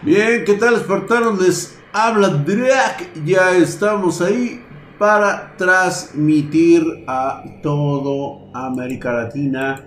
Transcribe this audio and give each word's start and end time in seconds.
Bien, 0.00 0.44
¿qué 0.44 0.54
tal 0.54 0.74
espartanos? 0.74 1.42
Les 1.42 1.76
habla 1.92 2.28
Drake. 2.28 3.10
Ya 3.26 3.56
estamos 3.56 4.20
ahí 4.20 4.62
para 4.96 5.56
transmitir 5.56 6.84
a 7.08 7.42
todo 7.64 8.48
América 8.54 9.12
Latina. 9.12 9.84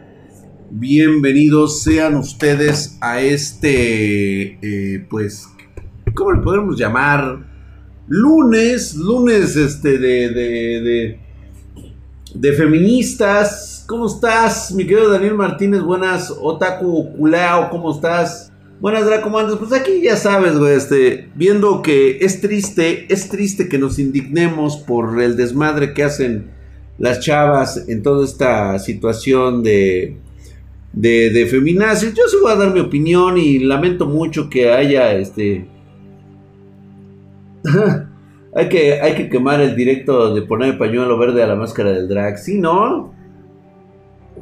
Bienvenidos 0.69 1.81
sean 1.81 2.15
ustedes 2.15 2.97
a 2.99 3.21
este, 3.21 4.59
eh, 4.61 5.07
pues, 5.09 5.47
¿cómo 6.13 6.33
le 6.33 6.41
podemos 6.41 6.77
llamar? 6.77 7.47
Lunes, 8.09 8.95
lunes 8.95 9.55
este 9.55 9.97
de, 9.97 10.29
de, 10.29 10.81
de, 10.81 11.19
de 12.35 12.53
feministas. 12.53 13.85
¿Cómo 13.87 14.07
estás, 14.07 14.73
mi 14.73 14.85
querido 14.85 15.09
Daniel 15.09 15.35
Martínez? 15.35 15.81
Buenas, 15.81 16.33
Otaku 16.37 17.15
Culao, 17.15 17.69
¿cómo 17.69 17.91
estás? 17.95 18.50
Buenas, 18.81 19.05
Draco, 19.05 19.25
¿cómo 19.25 19.37
andas? 19.37 19.59
Pues 19.59 19.71
aquí 19.73 20.01
ya 20.01 20.15
sabes, 20.15 20.57
güey, 20.57 20.73
este, 20.73 21.29
viendo 21.35 21.83
que 21.83 22.17
es 22.21 22.41
triste, 22.41 23.05
es 23.13 23.29
triste 23.29 23.69
que 23.69 23.77
nos 23.77 23.99
indignemos 23.99 24.77
por 24.77 25.21
el 25.21 25.37
desmadre 25.37 25.93
que 25.93 26.03
hacen 26.03 26.49
las 26.97 27.19
chavas 27.19 27.87
en 27.87 28.01
toda 28.01 28.25
esta 28.25 28.79
situación 28.79 29.61
de, 29.61 30.17
de, 30.93 31.29
de 31.29 31.45
feminazis. 31.45 32.15
Yo 32.15 32.23
sí 32.27 32.37
voy 32.41 32.53
a 32.53 32.55
dar 32.55 32.73
mi 32.73 32.79
opinión 32.79 33.37
y 33.37 33.59
lamento 33.59 34.07
mucho 34.07 34.49
que 34.49 34.71
haya, 34.71 35.13
este... 35.13 35.67
hay, 38.55 38.67
que, 38.67 38.99
hay 38.99 39.13
que 39.13 39.29
quemar 39.29 39.61
el 39.61 39.75
directo 39.75 40.33
de 40.33 40.41
poner 40.41 40.69
el 40.69 40.79
pañuelo 40.79 41.19
verde 41.19 41.43
a 41.43 41.47
la 41.47 41.55
máscara 41.55 41.91
del 41.91 42.07
drag, 42.07 42.39
¿sí, 42.39 42.57
no? 42.57 43.13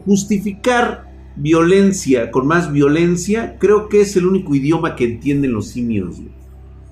Justificar 0.06 1.09
violencia, 1.40 2.32
con 2.32 2.48
más 2.48 2.72
violencia, 2.72 3.58
creo 3.60 3.88
que 3.88 4.02
es 4.02 4.16
el 4.18 4.26
único 4.26 4.54
idioma 4.54 4.96
que 4.96 5.06
entienden 5.06 5.54
los 5.54 5.70
simios. 5.70 6.18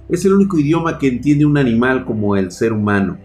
Es 0.09 0.23
el 0.23 0.33
único 0.33 0.57
idioma 0.57 0.97
que 0.97 1.07
entiende 1.07 1.45
un 1.45 1.57
animal 1.57 2.05
como 2.05 2.35
el 2.35 2.51
ser 2.51 2.71
humano. 2.71 3.17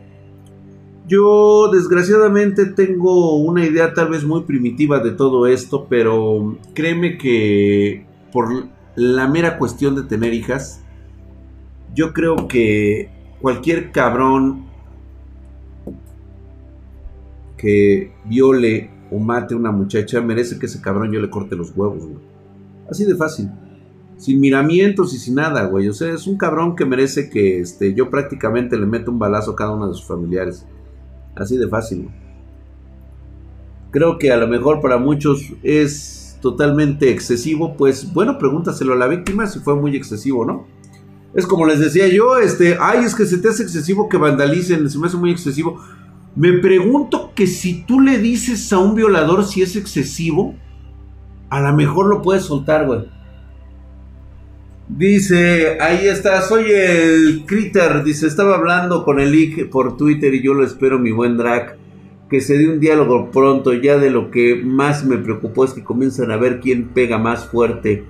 Yo 1.07 1.71
desgraciadamente 1.73 2.67
tengo 2.67 3.37
una 3.37 3.65
idea 3.65 3.95
tal 3.95 4.11
vez 4.11 4.25
muy 4.25 4.43
primitiva 4.43 4.99
de 4.99 5.13
todo 5.13 5.47
esto, 5.47 5.87
pero 5.89 6.59
créeme 6.75 7.19
que 7.19 8.05
por 8.33 8.67
la 8.97 9.29
mera 9.29 9.59
cuestión 9.59 9.95
de 9.95 10.03
tener 10.03 10.35
hijas, 10.35 10.83
yo 11.95 12.13
creo 12.13 12.49
que 12.49 13.11
cualquier 13.41 13.93
cabrón 13.93 14.65
que 17.57 18.13
viole 18.25 18.91
o 19.13 19.19
mate 19.19 19.55
a 19.55 19.57
una 19.57 19.71
muchacha, 19.71 20.21
merece 20.21 20.59
que 20.59 20.67
ese 20.67 20.81
cabrón 20.81 21.13
yo 21.13 21.21
le 21.21 21.31
corte 21.31 21.55
los 21.55 21.73
huevos, 21.77 22.05
güey. 22.05 22.25
Así 22.91 23.05
de 23.05 23.15
fácil. 23.15 23.51
Sin 24.17 24.41
miramientos 24.41 25.13
y 25.15 25.19
sin 25.19 25.35
nada, 25.35 25.67
güey. 25.67 25.89
O 25.89 25.93
sea, 25.93 26.13
es 26.13 26.27
un 26.27 26.37
cabrón 26.37 26.77
que 26.77 26.85
merece 26.85 27.29
que 27.29 27.61
este, 27.61 27.95
yo 27.95 28.11
prácticamente 28.11 28.77
le 28.77 28.87
meta 28.87 29.11
un 29.11 29.19
balazo 29.19 29.53
a 29.53 29.57
cada 29.57 29.73
uno 29.73 29.89
de 29.89 29.95
sus 29.95 30.07
familiares. 30.07 30.67
Así 31.35 31.57
de 31.57 31.69
fácil, 31.69 32.05
güey. 32.05 32.15
Creo 33.91 34.19
que 34.19 34.33
a 34.33 34.39
lo 34.39 34.49
mejor 34.49 34.81
para 34.81 34.97
muchos 34.97 35.53
es 35.63 36.39
totalmente 36.41 37.11
excesivo. 37.11 37.77
Pues 37.77 38.13
bueno, 38.13 38.39
pregúntaselo 38.39 38.95
a 38.95 38.97
la 38.97 39.07
víctima 39.07 39.47
si 39.47 39.59
fue 39.59 39.77
muy 39.77 39.97
excesivo, 39.97 40.45
¿no? 40.45 40.67
Es 41.35 41.47
como 41.47 41.67
les 41.67 41.81
decía 41.81 42.09
yo, 42.09 42.39
este, 42.39 42.77
ay, 42.79 43.05
es 43.05 43.15
que 43.15 43.25
se 43.25 43.39
te 43.39 43.49
hace 43.49 43.63
excesivo 43.63 44.09
que 44.09 44.19
vandalicen, 44.19 44.89
se 44.89 44.99
me 44.99 45.07
hace 45.07 45.17
muy 45.17 45.31
excesivo. 45.31 45.81
Me 46.35 46.55
pregunto 46.55 47.33
que 47.35 47.47
si 47.47 47.83
tú 47.85 48.01
le 48.01 48.19
dices 48.19 48.73
a 48.73 48.79
un 48.79 48.95
violador 48.95 49.45
si 49.45 49.63
es 49.63 49.77
excesivo, 49.77 50.55
a 51.51 51.61
lo 51.61 51.73
mejor 51.75 52.07
lo 52.07 52.23
puedes 52.23 52.45
soltar, 52.45 52.87
güey. 52.87 53.03
Dice, 54.89 55.79
ahí 55.81 56.07
está, 56.07 56.41
soy 56.43 56.71
el 56.71 57.45
Critter. 57.47 58.03
Dice, 58.03 58.27
estaba 58.27 58.57
hablando 58.57 59.05
con 59.05 59.21
el 59.21 59.31
Lick 59.31 59.69
por 59.69 59.97
Twitter 59.97 60.35
y 60.35 60.43
yo 60.43 60.55
lo 60.55 60.65
espero, 60.65 60.99
mi 60.99 61.13
buen 61.13 61.37
drag. 61.37 61.77
Que 62.31 62.41
se 62.41 62.57
dé 62.57 62.69
un 62.69 62.81
diálogo 62.81 63.31
pronto. 63.31 63.75
Ya 63.75 63.99
de 63.99 64.11
lo 64.11 64.31
que 64.31 64.57
más 64.65 65.05
me 65.05 65.19
preocupó 65.19 65.67
es 65.67 65.75
que 65.75 65.85
comiencen 65.85 66.31
a 66.31 66.39
ver 66.39 66.61
quién 66.61 66.89
pega 66.89 67.19
más 67.19 67.47
fuerte. 67.47 68.07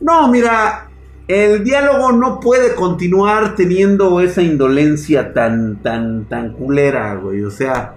No, 0.00 0.28
mira, 0.28 0.90
el 1.28 1.62
diálogo 1.64 2.12
no 2.12 2.40
puede 2.40 2.74
continuar 2.74 3.54
teniendo 3.54 4.20
esa 4.20 4.42
indolencia 4.42 5.32
tan, 5.32 5.80
tan, 5.82 6.28
tan 6.28 6.52
culera, 6.52 7.14
güey. 7.14 7.42
O 7.42 7.50
sea, 7.50 7.96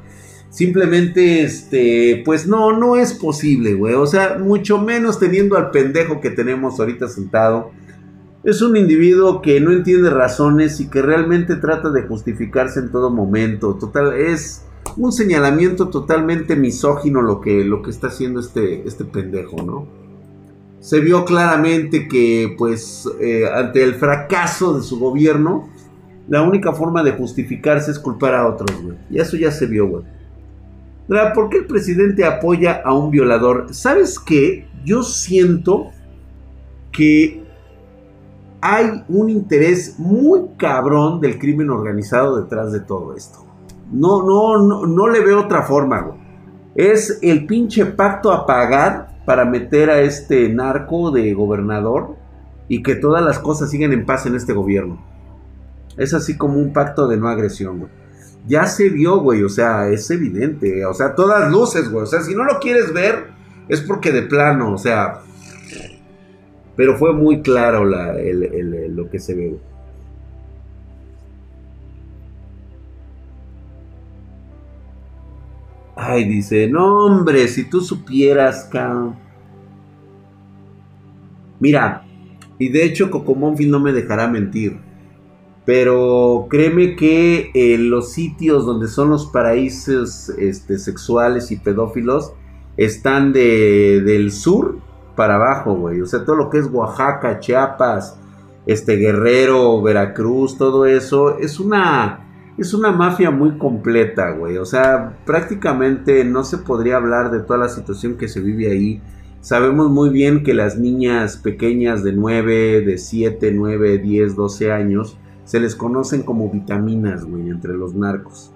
simplemente, 0.49 1.41
este, 1.43 2.21
pues 2.23 2.47
no, 2.47 2.77
no 2.77 2.95
es 2.95 3.13
posible, 3.13 3.73
güey. 3.73 3.95
O 3.95 4.05
sea, 4.05 4.37
mucho 4.37 4.79
menos 4.79 5.19
teniendo 5.19 5.57
al 5.57 5.71
pendejo 5.71 6.21
que 6.21 6.29
tenemos 6.29 6.79
ahorita 6.79 7.07
sentado. 7.07 7.71
Es 8.43 8.61
un 8.61 8.77
individuo 8.77 9.41
que 9.41 9.59
no 9.59 9.71
entiende 9.71 10.11
razones 10.11 10.79
y 10.79 10.87
que 10.87 11.01
realmente 11.01 11.55
trata 11.55 11.89
de 11.89 12.03
justificarse 12.03 12.79
en 12.79 12.91
todo 12.91 13.09
momento. 13.09 13.75
Total, 13.75 14.13
es 14.13 14.65
un 14.97 15.11
señalamiento 15.11 15.89
totalmente 15.89 16.55
misógino 16.55 17.23
lo 17.23 17.41
que, 17.41 17.65
lo 17.65 17.81
que 17.81 17.89
está 17.89 18.07
haciendo 18.07 18.39
este, 18.39 18.87
este 18.87 19.03
pendejo, 19.03 19.57
¿no? 19.63 20.04
Se 20.85 20.99
vio 20.99 21.25
claramente 21.25 22.07
que, 22.07 22.53
pues, 22.59 23.09
eh, 23.19 23.49
ante 23.51 23.83
el 23.83 23.95
fracaso 23.95 24.77
de 24.77 24.83
su 24.83 24.99
gobierno, 24.99 25.67
la 26.27 26.43
única 26.43 26.73
forma 26.73 27.01
de 27.01 27.13
justificarse 27.13 27.89
es 27.89 27.97
culpar 27.97 28.35
a 28.35 28.47
otros, 28.47 28.69
güey. 28.83 28.95
Y 29.09 29.17
eso 29.17 29.35
ya 29.35 29.49
se 29.49 29.65
vio, 29.65 29.87
güey. 29.87 30.03
¿Por 31.33 31.49
qué 31.49 31.57
el 31.57 31.65
presidente 31.65 32.23
apoya 32.23 32.83
a 32.85 32.93
un 32.93 33.09
violador? 33.09 33.73
¿Sabes 33.73 34.19
qué? 34.19 34.67
Yo 34.85 35.01
siento 35.01 35.87
que 36.91 37.43
hay 38.61 39.03
un 39.09 39.31
interés 39.31 39.97
muy 39.97 40.49
cabrón 40.55 41.19
del 41.19 41.39
crimen 41.39 41.71
organizado 41.71 42.39
detrás 42.39 42.71
de 42.71 42.81
todo 42.81 43.15
esto. 43.15 43.43
No, 43.91 44.21
no, 44.21 44.59
no, 44.59 44.85
no 44.85 45.07
le 45.07 45.25
veo 45.25 45.45
otra 45.45 45.63
forma, 45.63 46.01
güey. 46.01 46.19
Es 46.75 47.17
el 47.23 47.47
pinche 47.47 47.87
pacto 47.87 48.31
a 48.31 48.45
pagar 48.45 49.14
para 49.25 49.45
meter 49.45 49.89
a 49.89 50.01
este 50.01 50.49
narco 50.49 51.11
de 51.11 51.33
gobernador 51.33 52.15
y 52.67 52.83
que 52.83 52.95
todas 52.95 53.23
las 53.23 53.39
cosas 53.39 53.69
sigan 53.69 53.91
en 53.91 54.05
paz 54.05 54.25
en 54.25 54.35
este 54.35 54.53
gobierno. 54.53 55.03
Es 55.97 56.13
así 56.13 56.37
como 56.37 56.59
un 56.59 56.73
pacto 56.73 57.07
de 57.07 57.17
no 57.17 57.27
agresión, 57.27 57.79
güey. 57.79 57.91
Ya 58.47 58.67
se 58.67 58.89
vio, 58.89 59.19
güey, 59.19 59.43
o 59.43 59.49
sea, 59.49 59.89
es 59.89 60.09
evidente, 60.11 60.85
o 60.85 60.93
sea, 60.93 61.15
todas 61.15 61.51
luces, 61.51 61.89
güey. 61.89 62.03
O 62.03 62.07
sea, 62.07 62.21
si 62.21 62.35
no 62.35 62.43
lo 62.43 62.59
quieres 62.59 62.93
ver, 62.93 63.27
es 63.67 63.81
porque 63.81 64.11
de 64.11 64.21
plano, 64.21 64.73
o 64.73 64.77
sea... 64.77 65.21
Pero 66.75 66.97
fue 66.97 67.13
muy 67.13 67.41
claro 67.41 67.85
lo 67.85 69.09
que 69.09 69.19
se 69.19 69.33
ve, 69.33 69.57
Ay, 75.95 76.25
dice, 76.25 76.67
no 76.67 77.05
hombre, 77.05 77.47
si 77.47 77.69
tú 77.69 77.79
supieras, 77.81 78.67
cabrón. 78.71 79.15
Mira, 81.59 82.05
y 82.59 82.69
de 82.69 82.83
hecho 82.83 83.09
Cocomonfil 83.09 83.71
no 83.71 83.79
me 83.79 83.93
dejará 83.93 84.27
mentir. 84.27 84.77
Pero 85.65 86.47
créeme 86.49 86.95
que 86.95 87.49
en 87.53 87.89
los 87.89 88.11
sitios 88.11 88.65
donde 88.65 88.87
son 88.87 89.09
los 89.09 89.25
paraísos 89.27 90.29
este, 90.29 90.77
sexuales 90.77 91.51
y 91.51 91.55
pedófilos 91.55 92.33
están 92.77 93.33
de, 93.33 94.01
del 94.05 94.31
sur 94.31 94.77
para 95.15 95.35
abajo, 95.35 95.73
güey. 95.73 96.01
O 96.01 96.05
sea, 96.05 96.23
todo 96.23 96.35
lo 96.35 96.49
que 96.49 96.59
es 96.59 96.67
Oaxaca, 96.71 97.39
Chiapas, 97.39 98.19
este 98.67 98.97
Guerrero, 98.97 99.81
Veracruz, 99.81 100.57
todo 100.57 100.85
eso 100.85 101.39
es 101.39 101.59
una 101.59 102.24
es 102.57 102.73
una 102.73 102.91
mafia 102.91 103.31
muy 103.31 103.57
completa, 103.57 104.31
güey. 104.31 104.57
O 104.57 104.65
sea, 104.65 105.17
prácticamente 105.25 106.23
no 106.23 106.43
se 106.43 106.57
podría 106.57 106.97
hablar 106.97 107.31
de 107.31 107.39
toda 107.41 107.59
la 107.59 107.69
situación 107.69 108.15
que 108.17 108.27
se 108.27 108.39
vive 108.39 108.71
ahí. 108.71 109.01
Sabemos 109.41 109.91
muy 109.91 110.09
bien 110.09 110.43
que 110.43 110.53
las 110.53 110.77
niñas 110.77 111.37
pequeñas 111.37 112.03
de 112.03 112.13
9, 112.13 112.81
de 112.81 112.97
7, 112.97 113.51
9, 113.51 113.97
10, 113.99 114.35
12 114.35 114.71
años 114.71 115.17
se 115.43 115.59
les 115.59 115.75
conocen 115.75 116.23
como 116.23 116.49
vitaminas, 116.49 117.25
güey, 117.25 117.49
entre 117.49 117.73
los 117.73 117.93
narcos. 117.93 118.51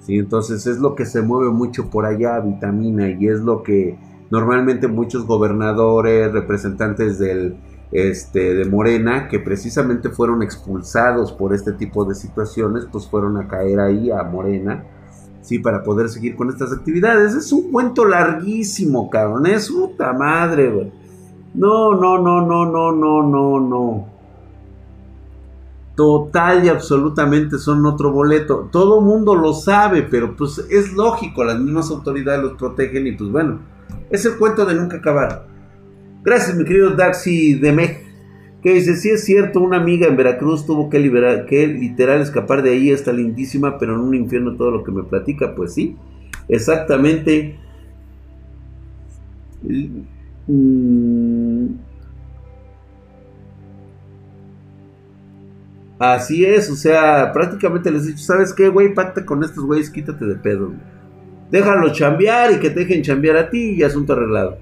Sí, 0.00 0.16
entonces 0.16 0.66
es 0.66 0.78
lo 0.78 0.94
que 0.94 1.06
se 1.06 1.22
mueve 1.22 1.50
mucho 1.50 1.90
por 1.90 2.06
allá, 2.06 2.38
vitamina, 2.40 3.10
y 3.10 3.28
es 3.28 3.40
lo 3.40 3.62
que 3.62 3.98
normalmente 4.30 4.88
muchos 4.88 5.26
gobernadores, 5.26 6.32
representantes 6.32 7.18
del, 7.18 7.56
este, 7.92 8.54
de 8.54 8.64
Morena, 8.64 9.28
que 9.28 9.38
precisamente 9.38 10.08
fueron 10.08 10.42
expulsados 10.42 11.30
por 11.32 11.54
este 11.54 11.72
tipo 11.72 12.04
de 12.04 12.14
situaciones, 12.14 12.86
pues 12.90 13.06
fueron 13.06 13.36
a 13.36 13.46
caer 13.46 13.80
ahí 13.80 14.10
a 14.10 14.22
Morena, 14.22 14.84
sí, 15.42 15.58
para 15.58 15.82
poder 15.82 16.08
seguir 16.08 16.34
con 16.34 16.48
estas 16.48 16.72
actividades. 16.72 17.34
Es 17.34 17.52
un 17.52 17.70
cuento 17.70 18.06
larguísimo, 18.06 19.10
cabrón, 19.10 19.46
es 19.46 19.70
puta 19.70 20.12
madre, 20.14 20.70
güey. 20.70 20.92
No, 21.54 21.94
no, 21.94 22.18
no, 22.18 22.40
no, 22.46 22.64
no, 22.64 22.92
no, 22.92 23.22
no, 23.22 23.60
no. 23.60 24.06
Total 25.94 26.64
y 26.64 26.70
absolutamente 26.70 27.58
son 27.58 27.84
otro 27.84 28.10
boleto. 28.10 28.70
Todo 28.72 29.02
mundo 29.02 29.34
lo 29.34 29.52
sabe, 29.52 30.02
pero 30.02 30.34
pues 30.34 30.58
es 30.70 30.94
lógico, 30.94 31.44
las 31.44 31.60
mismas 31.60 31.90
autoridades 31.90 32.42
los 32.42 32.52
protegen 32.54 33.06
y 33.06 33.12
pues 33.12 33.30
bueno, 33.30 33.58
es 34.08 34.24
el 34.24 34.38
cuento 34.38 34.64
de 34.64 34.74
nunca 34.74 34.96
acabar. 34.96 35.51
Gracias, 36.24 36.56
mi 36.56 36.64
querido 36.64 36.90
Daxi 36.90 37.54
de 37.54 37.98
Que 38.62 38.74
dice, 38.74 38.94
sí 38.94 39.10
es 39.10 39.24
cierto, 39.24 39.60
una 39.60 39.78
amiga 39.78 40.06
en 40.06 40.16
Veracruz 40.16 40.64
tuvo 40.64 40.88
que, 40.88 41.00
liberar, 41.00 41.46
que 41.46 41.66
literal 41.66 42.20
escapar 42.20 42.62
de 42.62 42.70
ahí, 42.70 42.90
está 42.90 43.12
lindísima, 43.12 43.76
pero 43.78 43.94
en 43.94 44.00
un 44.00 44.14
infierno 44.14 44.56
todo 44.56 44.70
lo 44.70 44.84
que 44.84 44.92
me 44.92 45.02
platica, 45.02 45.54
pues 45.56 45.74
sí, 45.74 45.96
exactamente. 46.48 47.58
Mm. 50.46 51.70
Así 55.98 56.44
es, 56.44 56.70
o 56.70 56.74
sea, 56.74 57.32
prácticamente 57.32 57.90
les 57.90 58.04
he 58.04 58.08
dicho, 58.08 58.24
¿sabes 58.24 58.52
qué, 58.52 58.68
güey? 58.68 58.94
Pacta 58.94 59.24
con 59.24 59.42
estos 59.44 59.64
güeyes, 59.64 59.90
quítate 59.90 60.24
de 60.24 60.34
pedo. 60.36 60.72
Déjalo 61.50 61.92
chambear 61.92 62.52
y 62.52 62.58
que 62.58 62.70
te 62.70 62.80
dejen 62.80 63.02
chambear 63.02 63.36
a 63.36 63.50
ti 63.50 63.74
y 63.76 63.82
asunto 63.82 64.12
arreglado. 64.12 64.58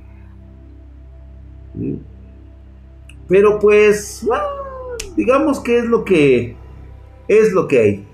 Pero 3.30 3.60
pues, 3.60 4.26
digamos 5.16 5.60
que 5.60 5.78
es 5.78 5.84
lo 5.84 6.04
que 6.04 6.56
es 7.28 7.52
lo 7.52 7.68
que 7.68 7.78
hay. 7.78 8.06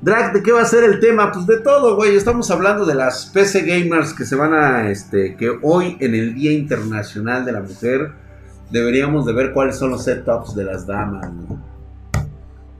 Drag, 0.00 0.32
¿de 0.32 0.44
qué 0.44 0.52
va 0.52 0.62
a 0.62 0.66
ser 0.66 0.84
el 0.84 1.00
tema? 1.00 1.32
Pues 1.32 1.44
de 1.48 1.58
todo, 1.58 1.96
güey. 1.96 2.14
Estamos 2.14 2.48
hablando 2.52 2.86
de 2.86 2.94
las 2.94 3.26
PC 3.26 3.62
gamers 3.62 4.14
que 4.14 4.24
se 4.24 4.36
van 4.36 4.54
a, 4.54 4.88
este, 4.92 5.34
que 5.34 5.58
hoy 5.60 5.96
en 5.98 6.14
el 6.14 6.34
Día 6.36 6.52
Internacional 6.52 7.44
de 7.44 7.50
la 7.50 7.62
Mujer 7.62 8.12
deberíamos 8.70 9.26
de 9.26 9.32
ver 9.32 9.52
cuáles 9.52 9.76
son 9.76 9.90
los 9.90 10.04
setups 10.04 10.54
de 10.54 10.62
las 10.62 10.86
damas. 10.86 11.28
No, 11.32 11.60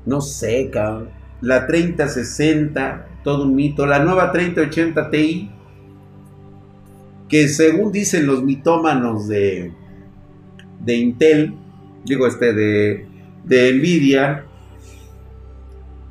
no 0.05 0.21
sé, 0.21 0.71
cabrón. 0.73 1.09
La 1.41 1.67
3060, 1.67 3.09
todo 3.25 3.43
un 3.43 3.57
mito. 3.57 3.85
La 3.85 3.99
nueva 3.99 4.31
3080 4.31 5.11
Ti, 5.11 5.51
que 7.29 7.49
según 7.49 7.91
dicen 7.91 8.29
los 8.29 8.45
mitómanos 8.45 9.27
de, 9.27 9.73
de 10.87 10.97
Intel, 10.97 11.55
digo 12.05 12.27
este, 12.27 12.55
de, 12.55 13.07
de 13.45 13.75
Nvidia, 13.75 14.45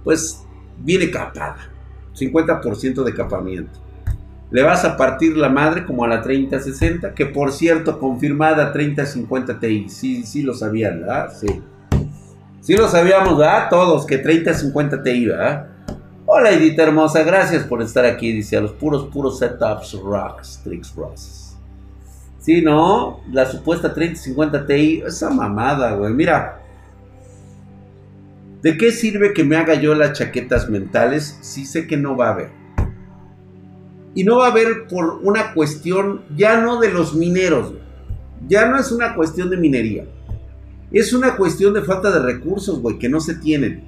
pues 0.03 0.43
viene 0.77 1.09
capada. 1.09 1.71
50% 2.13 3.03
de 3.03 3.13
capamiento. 3.13 3.79
Le 4.51 4.61
vas 4.61 4.85
a 4.85 4.95
partir 4.95 5.35
la 5.35 5.49
madre 5.49 5.85
como 5.85 6.05
a 6.05 6.07
la 6.07 6.21
3060, 6.21 7.13
que 7.13 7.25
por 7.25 7.51
cierto, 7.51 7.99
confirmada 7.99 8.71
3050 8.71 9.59
Ti. 9.59 9.89
Sí, 9.89 10.23
sí 10.23 10.43
lo 10.43 10.53
sabían, 10.53 11.01
¿verdad? 11.01 11.33
Sí. 11.35 11.61
Sí 12.61 12.73
lo 12.75 12.87
sabíamos, 12.87 13.37
¿verdad? 13.37 13.67
Todos, 13.69 14.05
que 14.05 14.17
3050 14.17 15.03
Ti, 15.03 15.25
¿verdad? 15.25 15.67
Hola 16.27 16.51
Edith 16.51 16.79
hermosa, 16.79 17.23
gracias 17.23 17.63
por 17.63 17.81
estar 17.81 18.05
aquí. 18.05 18.31
Dice 18.31 18.57
a 18.57 18.61
los 18.61 18.71
puros, 18.71 19.07
puros 19.11 19.39
setups, 19.39 19.93
rocks, 20.01 20.61
tricks, 20.63 20.95
rocks. 20.95 21.44
Sí, 22.45 22.61
¿no? 22.61 23.21
La 23.31 23.47
supuesta 23.47 23.91
3050 23.91 24.67
Ti, 24.67 25.03
esa 25.07 25.31
mamada, 25.31 25.95
güey. 25.95 26.13
Mira, 26.13 26.61
¿De 28.61 28.77
qué 28.77 28.91
sirve 28.91 29.33
que 29.33 29.43
me 29.43 29.57
haga 29.57 29.75
yo 29.75 29.93
las 29.93 30.13
chaquetas 30.13 30.69
mentales 30.69 31.37
si 31.41 31.65
sé 31.65 31.85
que 31.85 31.97
no 31.97 32.17
va 32.17 32.29
a 32.29 32.31
haber? 32.33 32.49
Y 34.15 34.23
no 34.23 34.37
va 34.37 34.47
a 34.47 34.51
haber 34.51 34.87
por 34.87 35.19
una 35.21 35.53
cuestión 35.53 36.23
ya 36.35 36.59
no 36.61 36.79
de 36.79 36.91
los 36.91 37.13
mineros, 37.13 37.73
ya 38.47 38.67
no 38.67 38.79
es 38.79 38.91
una 38.91 39.13
cuestión 39.13 39.51
de 39.51 39.57
minería. 39.57 40.05
Es 40.91 41.13
una 41.13 41.37
cuestión 41.37 41.73
de 41.73 41.83
falta 41.83 42.11
de 42.11 42.19
recursos, 42.19 42.79
güey, 42.79 42.97
que 42.99 43.09
no 43.09 43.19
se 43.19 43.35
tienen. 43.35 43.87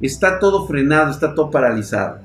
Está 0.00 0.38
todo 0.38 0.66
frenado, 0.66 1.10
está 1.10 1.34
todo 1.34 1.50
paralizado. 1.50 2.20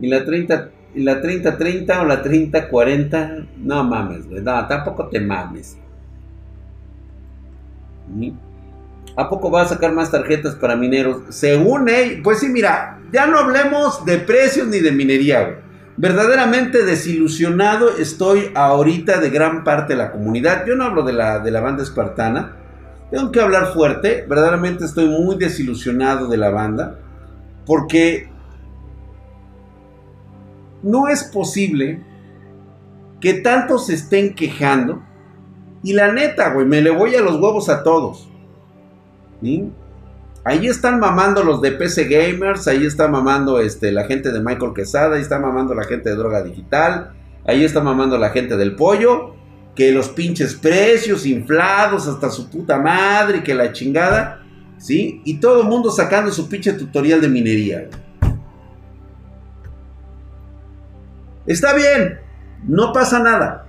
Y 0.00 0.08
la 0.08 0.24
30 0.24 0.70
y 0.94 1.02
la 1.02 1.22
30-30 1.22 2.00
o 2.00 2.04
la 2.04 2.22
30-40, 2.22 3.46
no 3.58 3.84
mames, 3.84 4.28
güey. 4.28 4.42
No, 4.42 4.66
tampoco 4.66 5.08
te 5.08 5.20
mames. 5.20 5.76
¿A 9.16 9.28
poco 9.28 9.50
va 9.50 9.62
a 9.62 9.68
sacar 9.68 9.92
más 9.92 10.10
tarjetas 10.10 10.56
para 10.56 10.76
mineros? 10.76 11.22
Según 11.28 11.88
él, 11.88 12.20
pues 12.22 12.40
sí, 12.40 12.48
mira, 12.48 12.98
ya 13.12 13.26
no 13.26 13.38
hablemos 13.38 14.04
de 14.04 14.18
precios 14.18 14.66
ni 14.66 14.80
de 14.80 14.92
minería. 14.92 15.60
Verdaderamente 15.96 16.84
desilusionado 16.84 17.96
estoy 17.98 18.50
ahorita 18.54 19.20
de 19.20 19.30
gran 19.30 19.64
parte 19.64 19.92
de 19.92 19.98
la 19.98 20.12
comunidad. 20.12 20.64
Yo 20.66 20.74
no 20.74 20.84
hablo 20.84 21.02
de 21.02 21.12
la, 21.12 21.40
de 21.40 21.50
la 21.50 21.60
banda 21.60 21.82
espartana. 21.82 22.56
Tengo 23.10 23.30
que 23.30 23.40
hablar 23.40 23.72
fuerte. 23.74 24.24
Verdaderamente 24.28 24.84
estoy 24.86 25.08
muy 25.08 25.36
desilusionado 25.36 26.26
de 26.26 26.36
la 26.36 26.50
banda. 26.50 26.96
Porque 27.66 28.29
no 30.82 31.08
es 31.08 31.24
posible 31.24 32.02
que 33.20 33.34
tantos 33.34 33.86
se 33.86 33.94
estén 33.94 34.34
quejando. 34.34 35.02
Y 35.82 35.92
la 35.92 36.12
neta, 36.12 36.52
güey, 36.52 36.66
me 36.66 36.80
le 36.80 36.90
voy 36.90 37.14
a 37.14 37.20
los 37.20 37.40
huevos 37.40 37.68
a 37.68 37.82
todos. 37.82 38.28
Ahí 40.44 40.66
están 40.66 41.00
mamando 41.00 41.42
los 41.42 41.60
de 41.60 41.72
PC 41.72 42.04
Gamers, 42.04 42.66
ahí 42.66 42.84
está 42.84 43.08
mamando 43.08 43.60
este, 43.60 43.92
la 43.92 44.04
gente 44.04 44.32
de 44.32 44.40
Michael 44.40 44.72
Quesada, 44.74 45.16
ahí 45.16 45.22
está 45.22 45.38
mamando 45.38 45.74
la 45.74 45.84
gente 45.84 46.10
de 46.10 46.16
Droga 46.16 46.42
Digital, 46.42 47.12
ahí 47.46 47.64
está 47.64 47.80
mamando 47.82 48.16
la 48.16 48.30
gente 48.30 48.56
del 48.56 48.74
pollo, 48.74 49.34
que 49.74 49.92
los 49.92 50.08
pinches 50.08 50.54
precios 50.54 51.26
inflados 51.26 52.06
hasta 52.06 52.30
su 52.30 52.48
puta 52.48 52.78
madre, 52.78 53.42
que 53.42 53.54
la 53.54 53.72
chingada, 53.72 54.42
¿sí? 54.78 55.20
Y 55.24 55.40
todo 55.40 55.62
el 55.62 55.68
mundo 55.68 55.90
sacando 55.90 56.32
su 56.32 56.48
pinche 56.48 56.72
tutorial 56.72 57.20
de 57.20 57.28
minería. 57.28 57.88
Está 61.50 61.74
bien, 61.74 62.20
no 62.68 62.92
pasa 62.92 63.18
nada. 63.18 63.66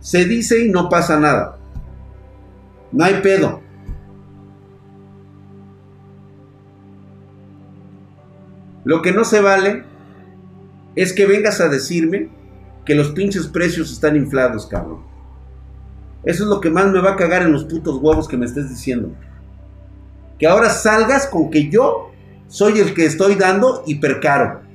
Se 0.00 0.24
dice 0.24 0.64
y 0.64 0.68
no 0.68 0.88
pasa 0.88 1.20
nada. 1.20 1.56
No 2.90 3.04
hay 3.04 3.20
pedo. 3.22 3.60
Lo 8.82 9.02
que 9.02 9.12
no 9.12 9.24
se 9.24 9.40
vale 9.40 9.84
es 10.96 11.12
que 11.12 11.26
vengas 11.26 11.60
a 11.60 11.68
decirme 11.68 12.28
que 12.84 12.96
los 12.96 13.12
pinches 13.12 13.46
precios 13.46 13.92
están 13.92 14.16
inflados, 14.16 14.66
cabrón. 14.66 15.04
Eso 16.24 16.42
es 16.42 16.50
lo 16.50 16.60
que 16.60 16.70
más 16.70 16.90
me 16.90 17.00
va 17.00 17.12
a 17.12 17.16
cagar 17.16 17.42
en 17.42 17.52
los 17.52 17.66
putos 17.66 17.98
huevos 18.02 18.26
que 18.26 18.36
me 18.36 18.46
estés 18.46 18.68
diciendo. 18.68 19.12
Que 20.40 20.48
ahora 20.48 20.70
salgas 20.70 21.28
con 21.28 21.50
que 21.50 21.70
yo 21.70 22.10
soy 22.48 22.80
el 22.80 22.94
que 22.94 23.06
estoy 23.06 23.36
dando 23.36 23.84
hipercaro. 23.86 24.69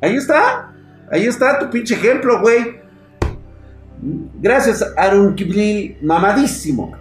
Ahí 0.00 0.16
está. 0.16 0.72
Ahí 1.10 1.24
está 1.24 1.58
tu 1.58 1.70
pinche 1.70 1.94
ejemplo, 1.94 2.40
güey. 2.40 2.80
Gracias, 4.40 4.84
Aaron 4.96 5.34
Kiblil, 5.34 5.98
mamadísimo. 6.02 6.92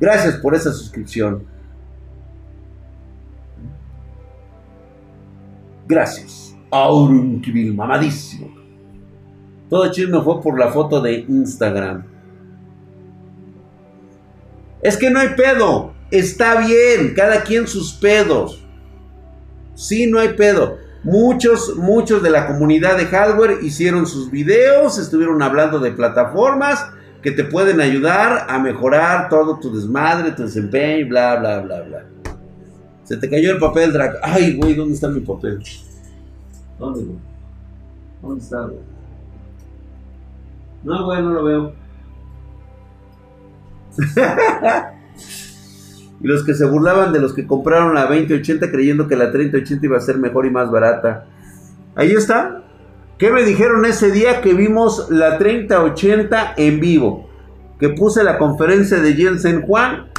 Gracias 0.00 0.36
por 0.36 0.54
esa 0.54 0.72
suscripción. 0.72 1.44
Gracias, 5.86 6.56
Aaron 6.70 7.40
Kiblil, 7.40 7.74
mamadísimo. 7.74 8.54
Todo 9.68 9.90
chisme 9.90 10.20
fue 10.22 10.40
por 10.40 10.58
la 10.58 10.68
foto 10.68 11.00
de 11.00 11.24
Instagram. 11.28 12.04
Es 14.82 14.96
que 14.96 15.10
no 15.10 15.20
hay 15.20 15.30
pedo. 15.30 15.94
Está 16.10 16.60
bien, 16.60 17.14
cada 17.14 17.42
quien 17.42 17.66
sus 17.66 17.94
pedos. 17.94 18.65
Sí, 19.76 20.10
no 20.10 20.18
hay 20.18 20.30
pedo. 20.30 20.78
Muchos, 21.04 21.76
muchos 21.76 22.20
de 22.22 22.30
la 22.30 22.48
comunidad 22.48 22.96
de 22.96 23.06
hardware 23.06 23.58
hicieron 23.62 24.06
sus 24.06 24.28
videos, 24.30 24.98
estuvieron 24.98 25.40
hablando 25.40 25.78
de 25.78 25.92
plataformas 25.92 26.84
que 27.22 27.30
te 27.30 27.44
pueden 27.44 27.80
ayudar 27.80 28.46
a 28.48 28.58
mejorar 28.58 29.28
todo 29.28 29.60
tu 29.60 29.72
desmadre, 29.72 30.32
tu 30.32 30.42
desempeño, 30.42 31.06
bla, 31.08 31.36
bla, 31.36 31.60
bla, 31.60 31.82
bla. 31.82 32.06
Se 33.04 33.16
te 33.16 33.30
cayó 33.30 33.52
el 33.52 33.58
papel, 33.58 33.92
Drag. 33.92 34.16
Ay, 34.22 34.56
güey, 34.56 34.74
¿dónde 34.74 34.94
está 34.94 35.08
mi 35.08 35.20
papel? 35.20 35.62
¿Dónde, 36.78 37.04
güey? 37.04 37.18
¿Dónde 38.22 38.42
está, 38.42 38.62
güey? 38.62 38.80
No, 40.82 41.04
güey, 41.04 41.22
no 41.22 41.30
lo 41.30 41.44
veo. 41.44 41.72
y 46.20 46.26
los 46.26 46.44
que 46.44 46.54
se 46.54 46.64
burlaban 46.64 47.12
de 47.12 47.20
los 47.20 47.34
que 47.34 47.46
compraron 47.46 47.94
la 47.94 48.06
2080 48.06 48.70
creyendo 48.70 49.06
que 49.06 49.16
la 49.16 49.30
3080 49.30 49.86
iba 49.86 49.96
a 49.96 50.00
ser 50.00 50.18
mejor 50.18 50.46
y 50.46 50.50
más 50.50 50.70
barata. 50.70 51.26
Ahí 51.94 52.12
está. 52.12 52.62
¿Qué 53.18 53.30
me 53.30 53.44
dijeron 53.44 53.84
ese 53.86 54.10
día 54.10 54.40
que 54.42 54.52
vimos 54.52 55.08
la 55.10 55.38
3080 55.38 56.54
en 56.56 56.80
vivo? 56.80 57.30
Que 57.80 57.90
puse 57.90 58.22
la 58.22 58.38
conferencia 58.38 58.98
de 58.98 59.14
Jensen 59.14 59.62
Juan. 59.62 60.10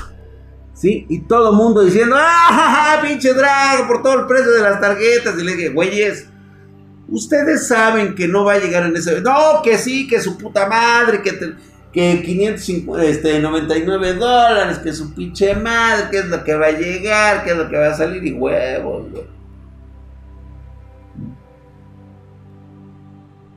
¿Sí? 0.74 1.08
Y 1.10 1.22
todo 1.22 1.51
el 1.51 1.58
mundo 1.58 1.84
diciendo, 1.84 2.16
¡ah, 2.20 3.00
pinche 3.01 3.34
drag! 3.34 3.88
Por 3.88 4.04
todo 4.04 4.22
el 4.22 4.25
precio 4.27 4.51
de 4.51 4.62
las 4.62 4.80
tarjetas. 4.80 5.38
Y 5.39 5.44
le 5.44 5.56
dije, 5.56 5.70
güeyes, 5.70 6.27
ustedes 7.08 7.68
saben 7.68 8.13
que 8.13 8.27
no 8.27 8.46
va 8.46 8.54
a 8.54 8.60
llegar 8.60 8.86
en 8.86 8.96
ese... 8.96 9.22
No, 9.22 9.62
que 9.63 9.77
sí, 9.77 10.08
que 10.08 10.22
su 10.22 10.38
puta 10.38 10.68
madre, 10.68 11.22
que, 11.24 11.32
que 11.98 12.22
599 12.22 13.10
este, 13.10 14.20
dólares, 14.20 14.77
que 14.77 14.94
su 14.94 15.16
pinche 15.16 15.56
madre, 15.56 16.12
que 16.12 16.20
es 16.20 16.25
lo 16.27 16.44
que 16.44 16.54
va 16.54 16.68
a 16.68 16.72
llegar, 16.72 17.44
que 17.44 17.50
es 17.50 17.58
lo 17.58 17.68
que 17.68 17.75
va 17.75 17.88
a 17.88 17.94
salir 17.96 18.24
y 18.24 18.34
huevos, 18.34 19.10
güey. 19.10 19.24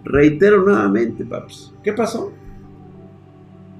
Reitero 0.05 0.63
nuevamente, 0.63 1.23
paps. 1.23 1.75
¿Qué 1.85 1.93
pasó? 1.93 2.33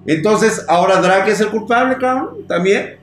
Entonces, 0.05 0.63
ahora 0.69 1.01
Drake 1.01 1.31
es 1.31 1.41
el 1.41 1.49
culpable, 1.49 1.97
cabrón, 1.97 2.47
también. 2.47 3.00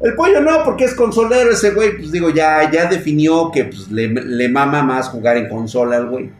El 0.00 0.14
pollo 0.14 0.40
no, 0.40 0.64
porque 0.64 0.84
es 0.84 0.94
consolero 0.94 1.50
ese 1.50 1.72
güey. 1.72 1.96
Pues 1.96 2.10
digo, 2.10 2.30
ya, 2.30 2.70
ya 2.70 2.86
definió 2.86 3.50
que 3.50 3.64
pues, 3.66 3.90
le, 3.90 4.48
mama 4.48 4.82
más 4.82 5.08
jugar 5.08 5.36
en 5.36 5.48
consola 5.48 5.96
al 5.96 6.08
güey. 6.08 6.30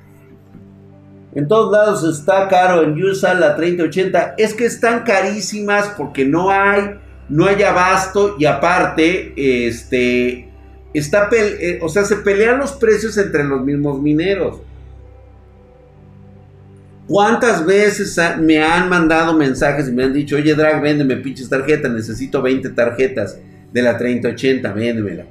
En 1.34 1.46
todos 1.46 1.70
lados 1.70 2.02
está 2.18 2.48
caro 2.48 2.82
en 2.82 3.00
USA 3.00 3.34
la 3.34 3.54
3080. 3.54 4.34
Es 4.38 4.54
que 4.54 4.64
están 4.64 5.04
carísimas 5.04 5.88
porque 5.96 6.24
no 6.24 6.50
hay, 6.50 6.98
no 7.28 7.46
hay 7.46 7.62
abasto 7.62 8.36
y 8.38 8.46
aparte, 8.46 9.34
este, 9.36 10.48
está, 10.94 11.28
eh, 11.32 11.78
o 11.82 11.88
sea, 11.88 12.04
se 12.04 12.16
pelean 12.16 12.58
los 12.58 12.72
precios 12.72 13.16
entre 13.18 13.44
los 13.44 13.62
mismos 13.62 14.00
mineros. 14.00 14.62
¿Cuántas 17.06 17.66
veces 17.66 18.18
me 18.38 18.62
han 18.62 18.88
mandado 18.88 19.34
mensajes 19.34 19.88
y 19.88 19.92
me 19.92 20.04
han 20.04 20.12
dicho, 20.12 20.36
oye 20.36 20.54
Drag, 20.54 20.80
véndeme 20.80 21.16
pinches 21.16 21.48
tarjetas, 21.48 21.90
necesito 21.92 22.40
20 22.40 22.70
tarjetas 22.70 23.36
de 23.72 23.82
la 23.82 23.96
3080, 23.96 24.72
véndemela. 24.72 25.26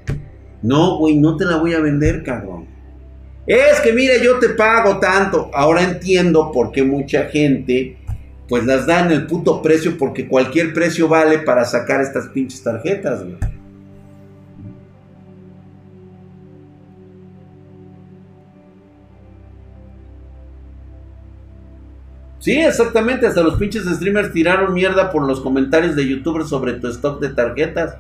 No, 0.62 0.98
güey, 0.98 1.18
no 1.18 1.38
te 1.38 1.46
la 1.46 1.58
voy 1.58 1.74
a 1.74 1.80
vender, 1.80 2.24
cabrón. 2.24 2.68
Es 3.46 3.80
que 3.82 3.94
mira, 3.94 4.14
yo 4.22 4.38
te 4.40 4.50
pago 4.50 5.00
tanto. 5.00 5.50
Ahora 5.54 5.84
entiendo 5.84 6.52
por 6.52 6.72
qué 6.72 6.84
mucha 6.84 7.26
gente 7.26 7.98
pues 8.48 8.66
las 8.66 8.88
da 8.88 9.06
en 9.06 9.12
el 9.12 9.28
puto 9.28 9.62
precio 9.62 9.96
porque 9.98 10.28
cualquier 10.28 10.74
precio 10.74 11.08
vale 11.08 11.40
para 11.40 11.64
sacar 11.66 12.02
estas 12.02 12.28
pinches 12.30 12.64
tarjetas, 12.64 13.24
güey. 13.24 13.38
Sí, 22.40 22.54
exactamente. 22.54 23.28
Hasta 23.28 23.44
los 23.44 23.56
pinches 23.60 23.86
streamers 23.86 24.32
tiraron 24.32 24.74
mierda 24.74 25.12
por 25.12 25.28
los 25.28 25.42
comentarios 25.42 25.96
de 25.96 26.08
youtubers 26.08 26.50
sobre 26.50 26.74
tu 26.74 26.88
stock 26.88 27.22
de 27.22 27.30
tarjetas. 27.30 27.98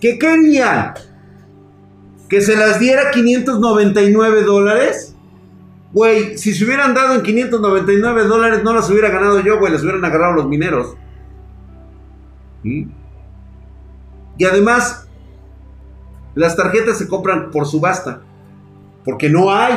¿Qué 0.00 0.18
querían? 0.18 0.94
¿Que 2.28 2.40
se 2.40 2.56
las 2.56 2.80
diera 2.80 3.10
599 3.10 4.42
dólares? 4.42 5.14
Güey, 5.92 6.36
si 6.36 6.52
se 6.52 6.64
hubieran 6.64 6.94
dado 6.94 7.14
en 7.14 7.22
599 7.22 8.24
dólares, 8.24 8.62
no 8.62 8.74
las 8.74 8.90
hubiera 8.90 9.10
ganado 9.10 9.40
yo, 9.40 9.58
güey. 9.58 9.72
Las 9.72 9.82
hubieran 9.82 10.04
agarrado 10.04 10.34
los 10.34 10.46
mineros. 10.48 10.96
Y 12.62 14.44
además, 14.44 15.08
las 16.34 16.56
tarjetas 16.56 16.98
se 16.98 17.08
compran 17.08 17.50
por 17.50 17.66
subasta. 17.66 18.20
Porque 19.04 19.30
no 19.30 19.52
hay. 19.52 19.74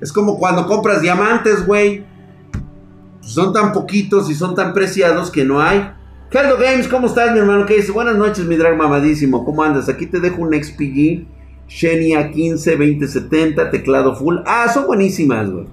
Es 0.00 0.12
como 0.12 0.38
cuando 0.38 0.66
compras 0.66 1.02
diamantes, 1.02 1.66
güey. 1.66 2.04
Son 3.20 3.52
tan 3.52 3.72
poquitos 3.72 4.30
y 4.30 4.34
son 4.34 4.54
tan 4.54 4.72
preciados 4.72 5.30
que 5.30 5.44
no 5.44 5.60
hay. 5.60 5.92
Caldo 6.30 6.56
Games, 6.56 6.88
¿cómo 6.88 7.06
estás, 7.06 7.32
mi 7.32 7.38
hermano? 7.38 7.66
¿Qué 7.66 7.76
dice? 7.76 7.92
Buenas 7.92 8.16
noches, 8.16 8.44
mi 8.46 8.56
drag 8.56 8.76
mamadísimo. 8.76 9.44
¿Cómo 9.44 9.62
andas? 9.62 9.88
Aquí 9.88 10.06
te 10.06 10.18
dejo 10.18 10.42
un 10.42 10.52
XPG 10.52 11.24
Xenia 11.68 12.32
15 12.32 12.72
2070, 12.72 13.70
teclado 13.70 14.16
full. 14.16 14.38
Ah, 14.44 14.66
son 14.72 14.88
buenísimas, 14.88 15.48
güey. 15.48 15.66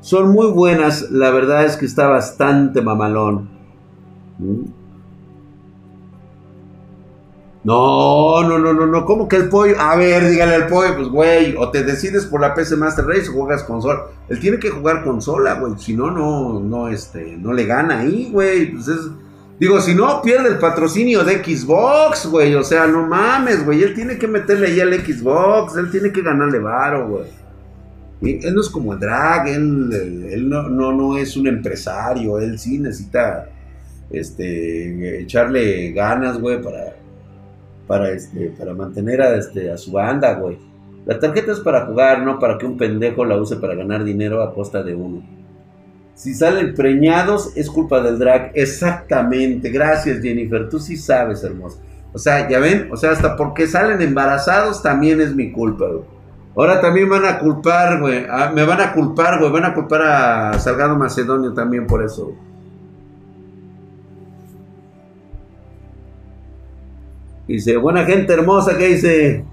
Son 0.00 0.30
muy 0.30 0.52
buenas. 0.52 1.10
La 1.10 1.30
verdad 1.30 1.64
es 1.64 1.76
que 1.76 1.84
está 1.84 2.06
bastante 2.06 2.80
mamalón. 2.80 3.48
¿Mm? 4.38 4.70
No, 7.64 8.42
no, 8.44 8.56
no, 8.56 8.72
no, 8.72 8.86
no. 8.86 9.04
¿Cómo 9.04 9.26
que 9.26 9.34
el 9.34 9.48
pollo? 9.48 9.74
A 9.80 9.96
ver, 9.96 10.28
dígale 10.30 10.54
al 10.54 10.68
pollo, 10.68 10.94
pues, 10.94 11.08
güey. 11.08 11.56
O 11.56 11.70
te 11.70 11.82
decides 11.82 12.24
por 12.24 12.40
la 12.40 12.54
PC 12.54 12.76
Master 12.76 13.04
Race 13.04 13.28
o 13.30 13.32
juegas 13.32 13.64
consola. 13.64 14.04
Él 14.28 14.38
tiene 14.38 14.60
que 14.60 14.70
jugar 14.70 15.02
consola, 15.02 15.54
güey. 15.54 15.72
Si 15.76 15.94
no, 15.96 16.08
no, 16.12 16.60
no, 16.60 16.86
este, 16.86 17.36
no 17.36 17.52
le 17.52 17.66
gana 17.66 17.98
ahí, 17.98 18.30
güey. 18.30 18.70
Pues 18.70 18.86
es 18.86 19.00
Digo, 19.58 19.80
si 19.80 19.92
no, 19.92 20.22
pierde 20.22 20.50
el 20.50 20.58
patrocinio 20.58 21.24
de 21.24 21.42
Xbox, 21.42 22.26
güey. 22.26 22.54
O 22.54 22.62
sea, 22.62 22.86
no 22.86 23.06
mames, 23.06 23.64
güey. 23.64 23.82
Él 23.82 23.92
tiene 23.92 24.16
que 24.16 24.28
meterle 24.28 24.68
ahí 24.68 24.80
al 24.80 24.94
Xbox. 24.94 25.76
Él 25.76 25.90
tiene 25.90 26.12
que 26.12 26.22
ganarle 26.22 26.60
varo, 26.60 27.08
güey. 27.08 28.40
él 28.40 28.54
no 28.54 28.60
es 28.60 28.68
como 28.68 28.92
el 28.92 29.00
drag. 29.00 29.48
Él, 29.48 30.48
no, 30.48 30.68
no, 30.68 31.18
es 31.18 31.36
un 31.36 31.48
empresario. 31.48 32.38
Él 32.38 32.56
sí 32.58 32.78
necesita 32.78 33.48
este, 34.10 35.22
echarle 35.22 35.90
ganas, 35.90 36.38
güey, 36.38 36.62
para, 36.62 36.94
para, 37.88 38.10
este, 38.10 38.54
para 38.56 38.74
mantener 38.74 39.22
a, 39.22 39.36
este, 39.36 39.72
a 39.72 39.76
su 39.76 39.90
banda, 39.90 40.34
güey. 40.34 40.56
La 41.04 41.18
tarjeta 41.18 41.50
es 41.50 41.60
para 41.60 41.86
jugar, 41.86 42.22
no 42.22 42.38
para 42.38 42.58
que 42.58 42.66
un 42.66 42.76
pendejo 42.76 43.24
la 43.24 43.40
use 43.40 43.56
para 43.56 43.74
ganar 43.74 44.04
dinero 44.04 44.40
a 44.42 44.54
costa 44.54 44.84
de 44.84 44.94
uno. 44.94 45.22
Si 46.18 46.34
salen 46.34 46.74
preñados, 46.74 47.52
es 47.54 47.70
culpa 47.70 48.00
del 48.00 48.18
drag. 48.18 48.50
Exactamente. 48.54 49.70
Gracias, 49.70 50.20
Jennifer. 50.20 50.68
Tú 50.68 50.80
sí 50.80 50.96
sabes, 50.96 51.44
hermoso. 51.44 51.78
O 52.12 52.18
sea, 52.18 52.48
ya 52.48 52.58
ven, 52.58 52.88
o 52.90 52.96
sea, 52.96 53.12
hasta 53.12 53.36
porque 53.36 53.68
salen 53.68 54.02
embarazados 54.02 54.82
también 54.82 55.20
es 55.20 55.32
mi 55.32 55.52
culpa. 55.52 55.86
Ahora 56.56 56.80
también 56.80 57.08
van 57.08 57.24
a 57.24 57.38
culpar, 57.38 58.00
güey. 58.00 58.26
Ah, 58.28 58.50
me 58.52 58.64
van 58.64 58.80
a 58.80 58.92
culpar, 58.94 59.38
güey. 59.38 59.52
Van 59.52 59.66
a 59.66 59.74
culpar 59.74 60.02
a 60.02 60.58
Salgado 60.58 60.96
Macedonio 60.96 61.54
también 61.54 61.86
por 61.86 62.02
eso. 62.02 62.32
Dice, 67.46 67.76
buena 67.76 68.04
gente 68.04 68.32
hermosa 68.32 68.76
que 68.76 68.88
dice, 68.88 69.44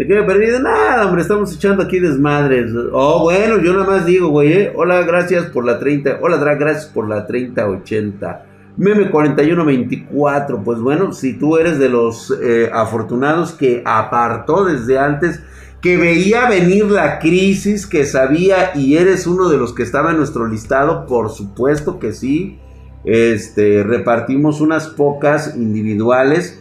¿Se 0.00 0.06
queda 0.06 0.24
perdido? 0.24 0.58
Nada, 0.60 1.04
hombre, 1.04 1.20
estamos 1.20 1.54
echando 1.54 1.82
aquí 1.82 2.00
desmadres. 2.00 2.72
Oh, 2.90 3.24
bueno, 3.24 3.60
yo 3.60 3.74
nada 3.74 3.84
más 3.84 4.06
digo, 4.06 4.30
güey, 4.30 4.50
¿eh? 4.50 4.72
Hola, 4.74 5.02
gracias 5.02 5.44
por 5.48 5.66
la 5.66 5.78
30. 5.78 6.20
Hola, 6.22 6.38
gracias 6.54 6.86
por 6.86 7.06
la 7.06 7.26
3080. 7.26 8.46
Meme 8.78 9.10
4124. 9.10 10.64
Pues 10.64 10.80
bueno, 10.80 11.12
si 11.12 11.38
tú 11.38 11.58
eres 11.58 11.78
de 11.78 11.90
los 11.90 12.34
eh, 12.42 12.70
afortunados 12.72 13.52
que 13.52 13.82
apartó 13.84 14.64
desde 14.64 14.98
antes, 14.98 15.42
que 15.82 15.98
veía 15.98 16.48
venir 16.48 16.86
la 16.86 17.18
crisis, 17.18 17.86
que 17.86 18.06
sabía 18.06 18.70
y 18.74 18.96
eres 18.96 19.26
uno 19.26 19.50
de 19.50 19.58
los 19.58 19.74
que 19.74 19.82
estaba 19.82 20.12
en 20.12 20.16
nuestro 20.16 20.46
listado, 20.46 21.04
por 21.04 21.28
supuesto 21.28 21.98
que 21.98 22.14
sí. 22.14 22.58
Este, 23.04 23.82
repartimos 23.82 24.62
unas 24.62 24.86
pocas 24.86 25.56
individuales 25.56 26.58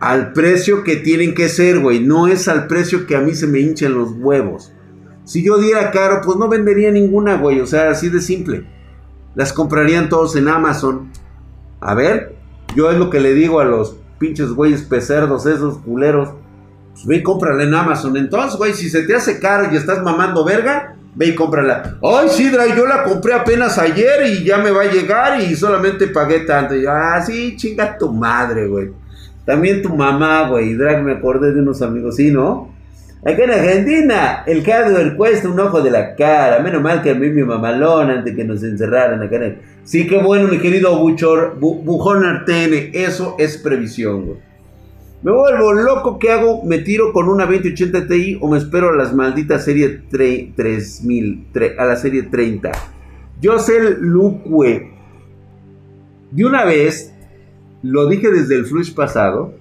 al 0.00 0.32
precio 0.32 0.82
que 0.82 0.96
tienen 0.96 1.34
que 1.34 1.48
ser, 1.48 1.78
güey. 1.78 2.00
No 2.00 2.26
es 2.26 2.48
al 2.48 2.66
precio 2.66 3.06
que 3.06 3.16
a 3.16 3.20
mí 3.20 3.34
se 3.34 3.46
me 3.46 3.60
hinchen 3.60 3.94
los 3.94 4.12
huevos. 4.12 4.72
Si 5.24 5.44
yo 5.44 5.58
diera 5.58 5.90
caro, 5.90 6.22
pues 6.24 6.38
no 6.38 6.48
vendería 6.48 6.90
ninguna, 6.90 7.36
güey. 7.36 7.60
O 7.60 7.66
sea, 7.66 7.90
así 7.90 8.08
de 8.08 8.20
simple. 8.20 8.64
Las 9.34 9.52
comprarían 9.52 10.08
todos 10.08 10.34
en 10.36 10.48
Amazon. 10.48 11.10
A 11.80 11.94
ver, 11.94 12.34
yo 12.74 12.90
es 12.90 12.98
lo 12.98 13.10
que 13.10 13.20
le 13.20 13.34
digo 13.34 13.60
a 13.60 13.64
los 13.64 13.96
pinches 14.18 14.50
güeyes 14.50 14.82
pecerdos, 14.82 15.46
esos 15.46 15.78
culeros. 15.78 16.30
Pues 16.92 17.06
ve 17.06 17.16
y 17.16 17.22
cómprala 17.22 17.62
en 17.62 17.74
Amazon. 17.74 18.16
Entonces, 18.16 18.58
güey, 18.58 18.72
si 18.72 18.88
se 18.88 19.02
te 19.02 19.14
hace 19.14 19.38
caro 19.38 19.68
y 19.70 19.76
estás 19.76 20.02
mamando 20.02 20.44
verga, 20.44 20.96
ve 21.14 21.26
y 21.26 21.34
cómprala. 21.34 21.98
Ay, 22.02 22.28
sí, 22.30 22.50
yo 22.76 22.86
la 22.86 23.04
compré 23.04 23.34
apenas 23.34 23.78
ayer 23.78 24.26
y 24.26 24.44
ya 24.44 24.58
me 24.58 24.70
va 24.70 24.82
a 24.82 24.90
llegar 24.90 25.40
y 25.42 25.54
solamente 25.54 26.08
pagué 26.08 26.40
tanto. 26.40 26.74
Y 26.74 26.86
ah, 26.86 27.22
sí, 27.24 27.54
chinga 27.56 27.98
tu 27.98 28.10
madre, 28.10 28.66
güey. 28.66 28.92
También 29.50 29.82
tu 29.82 29.88
mamá, 29.88 30.48
güey. 30.48 30.74
Drag, 30.74 31.02
me 31.02 31.10
acordé 31.10 31.52
de 31.52 31.58
unos 31.58 31.82
amigos, 31.82 32.14
¿sí, 32.14 32.30
no? 32.30 32.72
Acá 33.24 33.42
en 33.42 33.50
Argentina, 33.50 34.44
el 34.46 34.62
hardware 34.62 35.16
cuesta 35.16 35.48
un 35.48 35.58
ojo 35.58 35.82
de 35.82 35.90
la 35.90 36.14
cara. 36.14 36.60
Menos 36.60 36.80
mal 36.80 37.02
que 37.02 37.10
a 37.10 37.14
mí 37.16 37.30
mi 37.30 37.42
mamalón 37.42 38.10
antes 38.10 38.36
que 38.36 38.44
nos 38.44 38.62
encerraran 38.62 39.20
acá 39.20 39.44
en 39.44 39.58
Sí, 39.82 40.06
qué 40.06 40.18
bueno, 40.18 40.46
mi 40.46 40.58
querido 40.58 40.96
Buchor, 41.00 41.58
Bujón 41.58 42.24
Artene. 42.24 42.92
Eso 42.94 43.34
es 43.40 43.58
previsión, 43.58 44.26
güey. 44.26 44.38
Me 45.24 45.32
vuelvo 45.32 45.72
loco, 45.72 46.16
¿qué 46.20 46.30
hago? 46.30 46.62
¿Me 46.62 46.78
tiro 46.78 47.12
con 47.12 47.28
una 47.28 47.44
2080 47.44 48.06
Ti 48.06 48.38
o 48.40 48.48
me 48.48 48.58
espero 48.58 48.90
a 48.90 48.96
las 48.96 49.12
malditas 49.12 49.64
serie 49.64 50.02
3000, 50.12 51.48
a 51.76 51.84
la 51.86 51.96
serie 51.96 52.22
30? 52.22 52.70
Yo 53.40 53.58
sé 53.58 53.78
el 53.78 53.98
Luque. 53.98 54.92
De 56.30 56.44
una 56.44 56.64
vez, 56.64 57.12
lo 57.82 58.08
dije 58.08 58.30
desde 58.30 58.56
el 58.56 58.66
flush 58.66 58.94
pasado, 58.94 59.54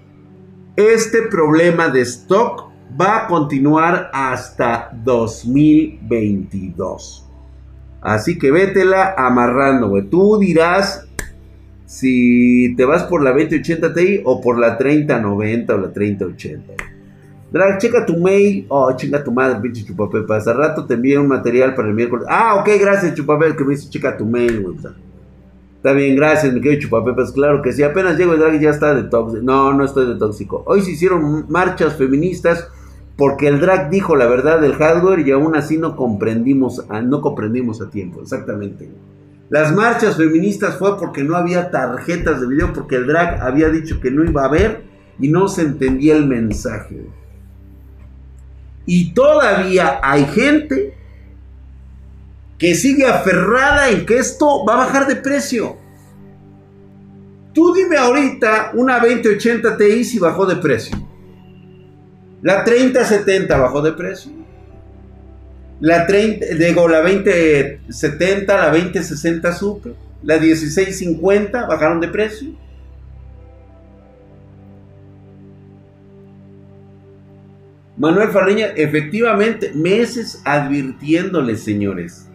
este 0.76 1.22
problema 1.24 1.90
de 1.90 2.02
stock 2.02 2.70
va 3.00 3.24
a 3.24 3.28
continuar 3.28 4.10
hasta 4.14 4.92
2022. 5.04 7.26
Así 8.02 8.38
que 8.38 8.52
vétela 8.52 9.16
amarrando, 9.18 9.90
güey. 9.90 10.10
Tú 10.10 10.38
dirás 10.40 11.08
si 11.86 12.76
te 12.78 12.86
vas 12.86 13.04
por 13.04 13.22
la 13.24 13.32
2080 13.32 13.94
Ti 13.94 14.22
o 14.24 14.40
por 14.42 14.60
la 14.60 14.78
3090 14.78 15.74
o 15.74 15.78
la 15.78 15.92
3080. 15.92 16.74
Drag, 17.52 17.80
checa 17.80 18.06
tu 18.06 18.18
mail. 18.18 18.68
Oh, 18.70 18.96
chinga 18.96 19.24
tu 19.24 19.32
madre, 19.32 19.60
pinche 19.60 19.84
chupapepa. 19.84 20.38
Hace 20.38 20.54
rato 20.54 20.86
te 20.86 20.94
envié 20.94 21.18
un 21.18 21.28
material 21.28 21.74
para 21.74 21.88
el 21.88 21.96
miércoles. 21.96 22.28
Ah, 22.30 22.58
ok, 22.60 22.70
gracias, 22.80 23.16
chupapepa, 23.16 23.56
que 23.56 23.64
me 23.64 23.72
dice 23.72 23.90
checa 23.90 24.16
tu 24.16 24.26
mail, 24.26 24.62
güey. 24.62 24.76
Está 25.80 25.94
bien, 25.94 26.18
gracias, 26.18 26.54
mi 26.54 26.60
querido 26.60 26.82
chupapepas. 26.82 27.32
Claro 27.32 27.62
que 27.62 27.72
sí, 27.72 27.84
apenas 27.84 28.18
llego 28.18 28.34
el 28.34 28.40
drag 28.40 28.60
ya 28.60 28.72
está 28.72 28.94
de 28.94 29.04
tóxico. 29.04 29.42
No, 29.42 29.72
no 29.72 29.86
estoy 29.86 30.08
de 30.08 30.16
tóxico. 30.16 30.62
Hoy 30.66 30.82
se 30.82 30.92
hicieron 30.92 31.46
marchas 31.48 31.96
feministas 31.96 32.68
porque 33.16 33.48
el 33.48 33.62
drag 33.62 33.90
dijo 33.90 34.18
la 34.18 34.28
verdad 34.28 34.60
del 34.60 34.76
hardware 34.76 35.26
y 35.26 35.32
aún 35.32 35.56
así 35.56 35.78
no 35.78 35.96
comprendimos, 35.96 36.86
no 37.06 37.22
comprendimos 37.22 37.82
a 37.82 37.90
tiempo. 37.90 38.22
Exactamente. 38.22 38.92
Las 39.50 39.74
marchas 39.74 40.18
feministas 40.18 40.78
fue 40.78 41.00
porque 41.00 41.24
no 41.24 41.38
había 41.38 41.72
tarjetas 41.72 42.42
de 42.42 42.48
video, 42.48 42.74
porque 42.74 42.98
el 42.98 43.08
drag 43.08 43.42
había 43.42 43.70
dicho 43.70 44.02
que 44.02 44.12
no 44.12 44.26
iba 44.26 44.42
a 44.42 44.48
haber 44.48 44.84
y 45.18 45.30
no 45.30 45.48
se 45.48 45.62
entendía 45.62 46.18
el 46.18 46.28
mensaje. 46.28 47.06
Y 48.86 49.14
todavía 49.14 50.02
hay 50.04 50.26
gente 50.26 50.99
que 52.60 52.76
sigue 52.76 53.08
aferrada 53.08 53.90
en 53.90 54.06
que 54.06 54.18
esto 54.18 54.66
va 54.66 54.74
a 54.74 54.86
bajar 54.86 55.08
de 55.08 55.16
precio. 55.16 55.78
Tú 57.54 57.74
dime 57.74 57.98
ahorita 57.98 58.72
una 58.74 59.00
2080 59.00 59.78
Ti 59.78 60.04
si 60.04 60.20
bajó 60.20 60.46
de 60.46 60.58
precio. 60.58 60.96
La 62.42 62.64
3070 62.66 63.58
bajó 63.58 63.82
de 63.82 63.94
precio. 63.94 64.32
La 65.80 66.06
30, 66.06 66.46
digo, 66.56 66.90
la 66.90 67.02
2070, 67.02 68.58
la 68.58 68.72
2060 68.72 69.54
Super, 69.54 69.94
la 70.22 70.38
1650 70.38 71.66
bajaron 71.66 72.02
de 72.02 72.10
precio. 72.10 72.50
Manuel 77.96 78.30
Farriña, 78.30 78.68
efectivamente, 78.76 79.72
meses 79.74 80.42
advirtiéndoles, 80.44 81.64
señores. 81.64 82.29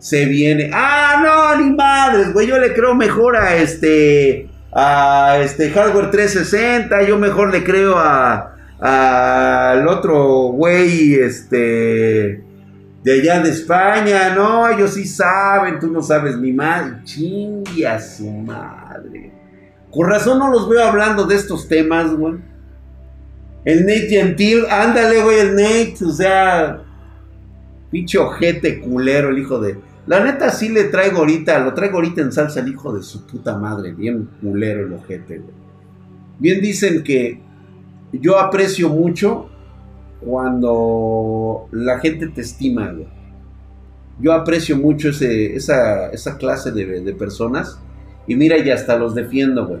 Se 0.00 0.24
viene. 0.24 0.70
Ah, 0.72 1.22
no, 1.22 1.62
ni 1.62 1.72
madres, 1.72 2.32
güey. 2.32 2.48
Yo 2.48 2.58
le 2.58 2.74
creo 2.74 2.94
mejor 2.94 3.36
a 3.36 3.54
este. 3.56 4.48
A 4.72 5.38
este 5.40 5.70
hardware 5.70 6.10
360. 6.10 7.02
Yo 7.02 7.18
mejor 7.18 7.52
le 7.52 7.62
creo 7.62 7.96
a. 7.96 8.56
Al 8.80 9.86
otro 9.86 10.52
güey, 10.52 11.14
este. 11.14 12.42
De 13.04 13.12
allá 13.12 13.40
de 13.40 13.50
España. 13.50 14.34
No, 14.34 14.68
ellos 14.68 14.94
sí 14.94 15.06
saben. 15.06 15.78
Tú 15.78 15.88
no 15.88 16.02
sabes 16.02 16.36
ni 16.36 16.52
madre. 16.52 17.04
Chingue 17.04 17.86
a 17.86 18.00
su 18.00 18.28
madre. 18.28 19.30
Con 19.90 20.08
razón 20.08 20.38
no 20.38 20.50
los 20.50 20.68
veo 20.68 20.82
hablando 20.82 21.26
de 21.26 21.36
estos 21.36 21.68
temas, 21.68 22.14
güey. 22.14 22.36
El 23.64 23.80
Nate 23.80 24.08
Gentil, 24.08 24.64
ándale, 24.70 25.22
güey, 25.22 25.38
el 25.38 25.54
Nate, 25.54 25.96
o 26.06 26.10
sea, 26.10 26.82
pinche 27.90 28.16
ojete 28.16 28.80
culero, 28.80 29.28
el 29.28 29.38
hijo 29.38 29.58
de. 29.60 29.76
La 30.10 30.24
neta 30.24 30.50
sí 30.50 30.70
le 30.70 30.86
traigo 30.86 31.18
ahorita, 31.18 31.60
lo 31.60 31.72
traigo 31.72 31.98
ahorita 31.98 32.20
en 32.20 32.32
salsa 32.32 32.58
el 32.58 32.66
hijo 32.66 32.92
de 32.92 33.00
su 33.00 33.24
puta 33.28 33.56
madre, 33.56 33.92
bien 33.92 34.28
culero 34.40 34.84
el 34.84 34.92
ojete, 34.92 35.38
güey. 35.38 35.54
Bien 36.40 36.60
dicen 36.60 37.04
que 37.04 37.40
yo 38.10 38.40
aprecio 38.40 38.88
mucho 38.88 39.48
cuando 40.20 41.68
la 41.70 42.00
gente 42.00 42.26
te 42.26 42.40
estima, 42.40 42.90
güey. 42.90 43.06
Yo 44.18 44.32
aprecio 44.32 44.76
mucho 44.76 45.10
ese, 45.10 45.54
esa, 45.54 46.10
esa 46.10 46.36
clase 46.38 46.72
de, 46.72 47.02
de 47.02 47.14
personas 47.14 47.78
y 48.26 48.34
mira, 48.34 48.58
y 48.58 48.68
hasta 48.68 48.96
los 48.96 49.14
defiendo, 49.14 49.68
güey. 49.68 49.80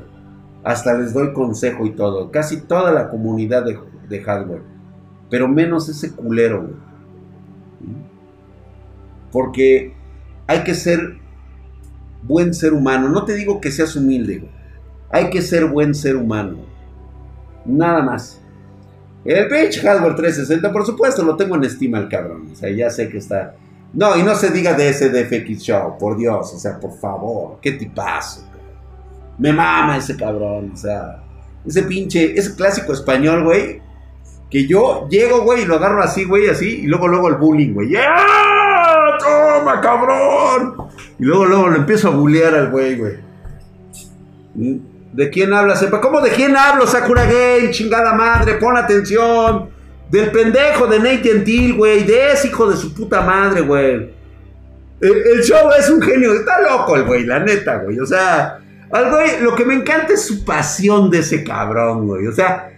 Hasta 0.62 0.96
les 0.96 1.12
doy 1.12 1.32
consejo 1.32 1.84
y 1.86 1.90
todo. 1.90 2.30
Casi 2.30 2.60
toda 2.60 2.92
la 2.92 3.08
comunidad 3.08 3.64
de, 3.64 4.20
hardware. 4.20 4.62
Pero 5.28 5.48
menos 5.48 5.88
ese 5.88 6.14
culero, 6.14 6.62
güey. 6.62 6.74
Porque 9.32 9.98
hay 10.50 10.64
que 10.64 10.74
ser 10.74 11.16
buen 12.22 12.52
ser 12.54 12.72
humano. 12.72 13.08
No 13.08 13.24
te 13.24 13.34
digo 13.34 13.60
que 13.60 13.70
seas 13.70 13.94
humilde. 13.94 14.42
Hay 15.12 15.30
que 15.30 15.42
ser 15.42 15.66
buen 15.66 15.94
ser 15.94 16.16
humano. 16.16 16.58
Nada 17.64 18.02
más. 18.02 18.40
El 19.24 19.46
pitch 19.46 19.80
Hardware 19.80 20.16
360, 20.16 20.72
por 20.72 20.84
supuesto, 20.84 21.22
lo 21.22 21.36
tengo 21.36 21.54
en 21.54 21.62
estima 21.62 21.98
el 21.98 22.08
cabrón. 22.08 22.48
O 22.50 22.56
sea, 22.56 22.68
ya 22.68 22.90
sé 22.90 23.08
que 23.08 23.18
está. 23.18 23.54
No, 23.92 24.18
y 24.18 24.24
no 24.24 24.34
se 24.34 24.50
diga 24.50 24.74
de 24.74 24.88
ese 24.88 25.10
DFX 25.10 25.62
Show, 25.62 25.96
por 25.96 26.16
Dios. 26.16 26.52
O 26.52 26.58
sea, 26.58 26.80
por 26.80 26.98
favor, 26.98 27.58
qué 27.62 27.70
tipazo. 27.70 28.44
Me 29.38 29.52
mama 29.52 29.98
ese 29.98 30.16
cabrón, 30.16 30.72
o 30.74 30.76
sea, 30.76 31.22
ese 31.64 31.84
pinche, 31.84 32.36
ese 32.36 32.56
clásico 32.56 32.92
español, 32.92 33.44
güey. 33.44 33.80
Que 34.50 34.66
yo 34.66 35.06
llego, 35.08 35.42
güey, 35.42 35.62
y 35.62 35.64
lo 35.66 35.76
agarro 35.76 36.02
así, 36.02 36.24
güey, 36.24 36.48
así, 36.48 36.80
y 36.80 36.86
luego, 36.88 37.06
luego 37.06 37.28
el 37.28 37.36
bullying, 37.36 37.72
güey. 37.72 37.90
¡Ya! 37.90 38.59
¡Toma, 39.20 39.80
cabrón! 39.80 40.74
Y 41.18 41.24
luego, 41.24 41.44
luego 41.44 41.68
lo 41.68 41.76
empiezo 41.76 42.08
a 42.08 42.10
bullear 42.10 42.54
al 42.54 42.70
güey, 42.70 42.96
güey. 42.96 43.14
¿De 45.12 45.30
quién 45.30 45.52
habla, 45.52 45.76
sepa? 45.76 46.00
¿Cómo 46.00 46.20
de 46.20 46.30
quién 46.30 46.56
hablo, 46.56 46.86
Sakura 46.86 47.24
Game? 47.24 47.70
Chingada 47.70 48.14
madre, 48.14 48.54
pon 48.54 48.76
atención. 48.76 49.70
Del 50.10 50.30
pendejo 50.30 50.86
de 50.86 50.98
Nate 50.98 51.18
Gentil, 51.18 51.74
güey. 51.74 52.04
De 52.04 52.32
ese 52.32 52.48
hijo 52.48 52.68
de 52.68 52.76
su 52.76 52.94
puta 52.94 53.20
madre, 53.20 53.60
güey. 53.60 54.12
El, 55.00 55.12
el 55.34 55.42
show 55.42 55.70
es 55.78 55.88
un 55.88 56.02
genio. 56.02 56.34
Está 56.34 56.60
loco 56.60 56.96
el 56.96 57.04
güey, 57.04 57.24
la 57.24 57.40
neta, 57.40 57.76
güey. 57.78 57.98
O 58.00 58.06
sea, 58.06 58.60
al 58.92 59.10
güey, 59.10 59.40
lo 59.40 59.54
que 59.54 59.64
me 59.64 59.74
encanta 59.74 60.12
es 60.14 60.22
su 60.26 60.44
pasión 60.44 61.10
de 61.10 61.20
ese 61.20 61.44
cabrón, 61.44 62.06
güey. 62.06 62.26
O 62.26 62.32
sea, 62.32 62.70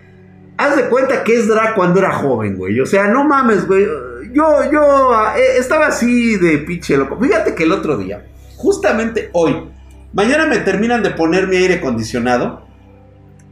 haz 0.57 0.77
de 0.77 0.85
cuenta 0.85 1.25
que 1.25 1.37
es 1.37 1.49
drag 1.49 1.75
cuando 1.75 2.01
era 2.01 2.13
joven, 2.13 2.57
güey. 2.57 2.79
O 2.81 2.87
sea, 2.87 3.09
no 3.09 3.25
mames, 3.25 3.67
güey. 3.67 3.87
Yo, 4.33 4.71
yo 4.71 5.13
eh, 5.37 5.59
estaba 5.59 5.89
así 5.89 6.37
de 6.37 6.59
pinche 6.59 6.97
loco. 6.97 7.19
Fíjate 7.21 7.55
que 7.55 7.65
el 7.65 7.73
otro 7.73 7.97
día, 7.97 8.27
justamente 8.57 9.31
hoy, 9.33 9.71
mañana 10.13 10.47
me 10.47 10.59
terminan 10.59 11.03
de 11.03 11.11
poner 11.11 11.49
mi 11.49 11.57
aire 11.57 11.75
acondicionado. 11.75 12.67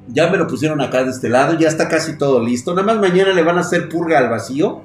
Ya 0.09 0.31
me 0.31 0.39
lo 0.39 0.47
pusieron 0.47 0.81
acá 0.81 1.05
de 1.05 1.11
este 1.11 1.29
lado, 1.29 1.57
ya 1.59 1.69
está 1.69 1.89
casi 1.89 2.19
todo 2.19 2.43
listo. 2.43 2.75
Nada 2.75 2.87
más 2.87 3.01
mañana 3.01 3.33
le 3.33 3.43
van 3.43 3.59
a 3.59 3.61
hacer 3.61 3.89
purga 3.89 4.19
al 4.19 4.29
vacío 4.29 4.83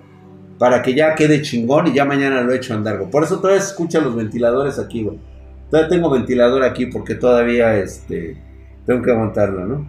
para 0.58 0.82
que 0.82 0.94
ya 0.94 1.16
quede 1.16 1.42
chingón 1.42 1.88
y 1.88 1.94
ya 1.94 2.06
mañana 2.06 2.42
lo 2.42 2.54
echo 2.54 2.74
a 2.74 2.78
andar. 2.78 3.10
Por 3.10 3.24
eso 3.24 3.40
todavía 3.40 3.62
se 3.62 3.72
escuchan 3.72 4.04
los 4.04 4.16
ventiladores 4.16 4.80
aquí, 4.80 5.04
güey. 5.04 5.20
Todavía 5.70 5.90
tengo 5.90 6.10
ventilador 6.10 6.64
aquí 6.64 6.86
porque 6.86 7.16
todavía 7.16 7.76
este 7.78 8.38
tengo 8.86 9.02
que 9.02 9.12
aguantarlo, 9.12 9.66
¿no? 9.66 9.88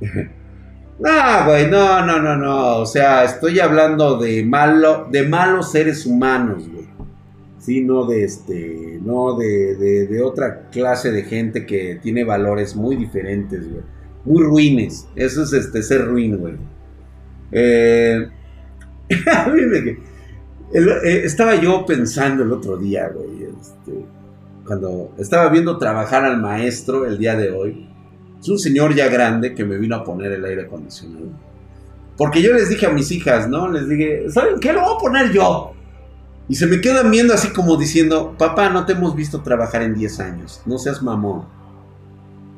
no, 1.00 1.46
güey, 1.46 1.70
no, 1.70 2.04
no, 2.04 2.20
no, 2.20 2.36
no. 2.36 2.76
O 2.78 2.86
sea, 2.86 3.24
estoy 3.24 3.58
hablando 3.58 4.18
de 4.18 4.44
malo, 4.44 5.08
de 5.10 5.26
malos 5.26 5.72
seres 5.72 6.04
humanos, 6.04 6.68
güey. 6.68 6.88
Sí, 7.58 7.82
no 7.82 8.04
de 8.06 8.24
este, 8.24 8.98
no 9.02 9.36
de, 9.36 10.06
de, 10.06 10.22
otra 10.22 10.68
clase 10.70 11.10
de 11.10 11.22
gente 11.24 11.66
que 11.66 11.98
tiene 12.02 12.24
valores 12.24 12.76
muy 12.76 12.96
diferentes, 12.96 13.70
güey. 13.70 13.82
Muy 14.24 14.42
ruines. 14.42 15.08
Eso 15.16 15.42
es 15.42 15.52
este, 15.54 15.82
ser 15.82 16.06
ruin, 16.06 16.36
güey. 16.36 16.54
Eh, 17.52 18.28
eh, 19.08 19.96
estaba 21.24 21.54
yo 21.56 21.86
pensando 21.86 22.42
el 22.42 22.52
otro 22.52 22.76
día, 22.76 23.08
güey. 23.08 23.44
Este, 23.44 24.04
cuando 24.66 25.14
estaba 25.18 25.48
viendo 25.48 25.78
trabajar 25.78 26.24
al 26.24 26.40
maestro 26.40 27.06
el 27.06 27.18
día 27.18 27.36
de 27.36 27.50
hoy, 27.50 27.88
es 28.40 28.48
un 28.48 28.58
señor 28.58 28.94
ya 28.94 29.08
grande 29.08 29.54
que 29.54 29.64
me 29.64 29.76
vino 29.76 29.96
a 29.96 30.04
poner 30.04 30.32
el 30.32 30.44
aire 30.44 30.62
acondicionado. 30.62 31.26
Porque 32.16 32.42
yo 32.42 32.52
les 32.52 32.68
dije 32.68 32.86
a 32.86 32.90
mis 32.90 33.10
hijas, 33.10 33.48
¿no? 33.48 33.68
Les 33.68 33.88
dije, 33.88 34.30
¿saben 34.30 34.60
qué? 34.60 34.72
Lo 34.72 34.82
voy 34.82 34.94
a 34.96 34.98
poner 34.98 35.32
yo. 35.32 35.72
Y 36.48 36.56
se 36.56 36.66
me 36.66 36.80
quedan 36.80 37.10
viendo 37.10 37.32
así 37.32 37.48
como 37.48 37.76
diciendo, 37.76 38.34
papá, 38.36 38.70
no 38.70 38.84
te 38.84 38.92
hemos 38.92 39.14
visto 39.14 39.40
trabajar 39.40 39.82
en 39.82 39.94
10 39.94 40.20
años, 40.20 40.62
no 40.66 40.78
seas 40.78 41.00
mamón. 41.00 41.44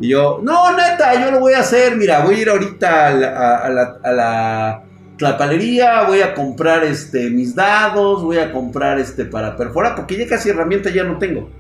Y 0.01 0.09
yo, 0.09 0.41
no, 0.43 0.73
neta, 0.77 1.23
yo 1.23 1.31
lo 1.31 1.41
voy 1.41 1.53
a 1.53 1.61
hacer, 1.61 1.97
mira, 1.97 2.25
voy 2.25 2.37
a 2.37 2.39
ir 2.39 2.49
ahorita 2.49 3.09
a 3.09 3.69
la, 3.69 4.83
a 5.23 6.07
voy 6.07 6.21
a 6.23 6.35
comprar 6.35 6.85
este, 6.85 7.31
mis 7.31 7.55
dados, 7.55 8.23
voy 8.23 8.39
a 8.39 8.51
comprar 8.51 8.99
este 8.99 9.27
para 9.27 9.57
perforar, 9.57 9.95
porque 9.95 10.17
ya 10.17 10.27
casi 10.27 10.49
herramienta 10.49 10.91
ya 10.91 11.05
no 11.05 11.19
tengo. 11.19 11.51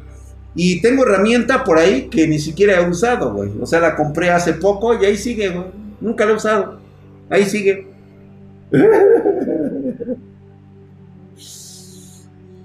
Y 0.55 0.83
tengo 0.83 1.05
herramienta 1.05 1.65
por 1.65 1.79
ahí 1.79 2.09
que 2.09 2.29
ni 2.29 2.39
siquiera 2.39 2.81
he 2.81 2.89
usado, 2.89 3.33
güey. 3.33 3.51
O 3.61 3.67
sea, 3.67 3.81
la 3.81 3.97
compré 3.97 4.31
hace 4.31 4.55
poco 4.55 5.01
y 5.01 5.05
ahí 5.05 5.17
sigue, 5.17 5.49
güey. 5.49 5.67
Nunca 6.01 6.25
la 6.25 6.33
he 6.33 6.35
usado. 6.35 6.81
Ahí 7.31 7.45
sigue. 7.47 7.87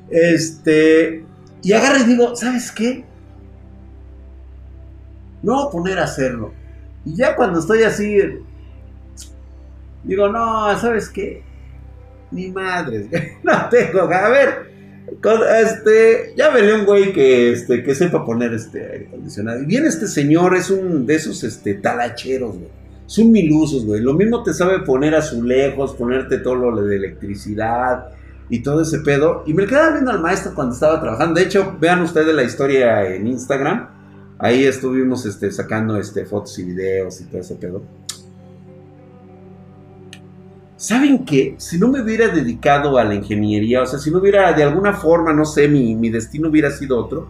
Este. 0.09 1.23
Y 1.61 1.73
agarro 1.73 1.99
y 1.99 2.03
digo, 2.03 2.35
¿sabes 2.35 2.71
qué? 2.71 3.05
No 5.41 5.55
voy 5.55 5.67
a 5.67 5.71
poner 5.71 5.99
a 5.99 6.03
hacerlo. 6.03 6.53
Y 7.05 7.15
ya 7.15 7.35
cuando 7.35 7.59
estoy 7.59 7.83
así. 7.83 8.17
Digo, 10.03 10.29
no, 10.29 10.77
¿sabes 10.77 11.09
qué? 11.09 11.43
Ni 12.31 12.49
madres, 12.51 13.07
no 13.43 13.69
tengo. 13.69 14.01
A 14.01 14.29
ver, 14.29 14.71
este, 15.61 16.33
ya 16.35 16.49
veré 16.49 16.73
un 16.73 16.85
güey 16.85 17.13
que, 17.13 17.51
este, 17.53 17.83
que 17.83 17.95
sepa 17.95 18.25
poner 18.25 18.53
este 18.53 18.81
aire 18.91 19.07
acondicionado. 19.07 19.61
Y 19.61 19.65
viene 19.65 19.87
este 19.87 20.07
señor, 20.07 20.55
es 20.55 20.69
un 20.69 21.05
de 21.05 21.15
esos 21.15 21.43
este, 21.43 21.75
talacheros, 21.75 22.57
güey. 22.57 22.77
Son 23.05 23.31
milusos, 23.31 23.85
güey. 23.85 24.01
Lo 24.01 24.13
mismo 24.13 24.43
te 24.43 24.53
sabe 24.53 24.79
poner 24.79 25.15
azulejos, 25.15 25.95
ponerte 25.95 26.39
todo 26.39 26.55
lo 26.55 26.81
de 26.81 26.97
electricidad 26.97 28.09
y 28.49 28.61
todo 28.61 28.81
ese 28.81 28.99
pedo. 28.99 29.43
Y 29.45 29.53
me 29.53 29.65
quedaba 29.65 29.93
viendo 29.93 30.11
al 30.11 30.21
maestro 30.21 30.53
cuando 30.53 30.73
estaba 30.73 30.99
trabajando. 30.99 31.39
De 31.39 31.45
hecho, 31.45 31.77
vean 31.79 32.01
ustedes 32.01 32.35
la 32.35 32.43
historia 32.43 33.05
en 33.07 33.27
Instagram. 33.27 33.89
Ahí 34.39 34.65
estuvimos 34.65 35.25
este, 35.25 35.51
sacando 35.51 35.97
este, 35.97 36.25
fotos 36.25 36.59
y 36.59 36.65
videos 36.65 37.21
y 37.21 37.25
todo 37.25 37.39
ese 37.39 37.55
pedo. 37.55 37.81
¿Saben 40.77 41.25
qué? 41.25 41.55
Si 41.57 41.79
no 41.79 41.87
me 41.87 42.01
hubiera 42.01 42.27
dedicado 42.27 42.99
a 42.99 43.03
la 43.03 43.15
ingeniería, 43.15 43.81
o 43.81 43.85
sea, 43.87 43.97
si 43.97 44.11
no 44.11 44.19
hubiera 44.19 44.53
de 44.53 44.61
alguna 44.61 44.93
forma, 44.93 45.33
no 45.33 45.43
sé, 45.43 45.67
mi, 45.67 46.09
destino 46.11 46.49
hubiera 46.49 46.69
sido 46.69 46.99
otro, 46.99 47.29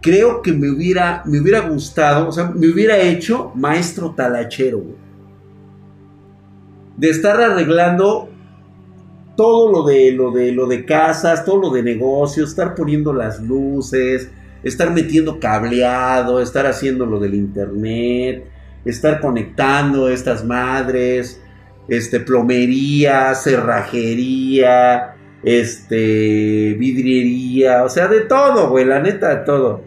creo 0.00 0.40
que 0.40 0.54
me 0.54 0.70
hubiera, 0.70 1.22
me 1.26 1.38
hubiera 1.38 1.60
gustado, 1.68 2.28
o 2.28 2.32
sea, 2.32 2.50
me 2.54 2.68
hubiera 2.68 2.96
hecho 2.98 3.52
maestro 3.54 4.14
talachero, 4.16 4.82
De 6.96 7.10
estar 7.10 7.38
arreglando 7.38 8.30
todo 9.36 9.70
lo 9.70 9.82
de, 9.84 10.12
lo 10.12 10.30
de, 10.30 10.52
lo 10.52 10.66
de 10.66 10.86
casas, 10.86 11.44
todo 11.44 11.60
lo 11.60 11.70
de 11.70 11.82
negocios, 11.82 12.48
estar 12.48 12.74
poniendo 12.74 13.12
las 13.12 13.42
luces, 13.42 14.30
estar 14.62 14.90
metiendo 14.90 15.38
cableado, 15.38 16.40
estar 16.40 16.64
haciendo 16.64 17.04
lo 17.04 17.20
del 17.20 17.34
internet, 17.34 18.46
estar 18.86 19.20
conectando 19.20 20.08
estas 20.08 20.42
madres 20.42 21.42
este, 21.88 22.20
plomería, 22.20 23.34
cerrajería, 23.34 25.16
este, 25.42 26.76
vidriería, 26.78 27.84
o 27.84 27.88
sea, 27.88 28.08
de 28.08 28.22
todo, 28.22 28.68
güey, 28.70 28.84
la 28.84 29.00
neta, 29.00 29.28
de 29.28 29.44
todo. 29.44 29.82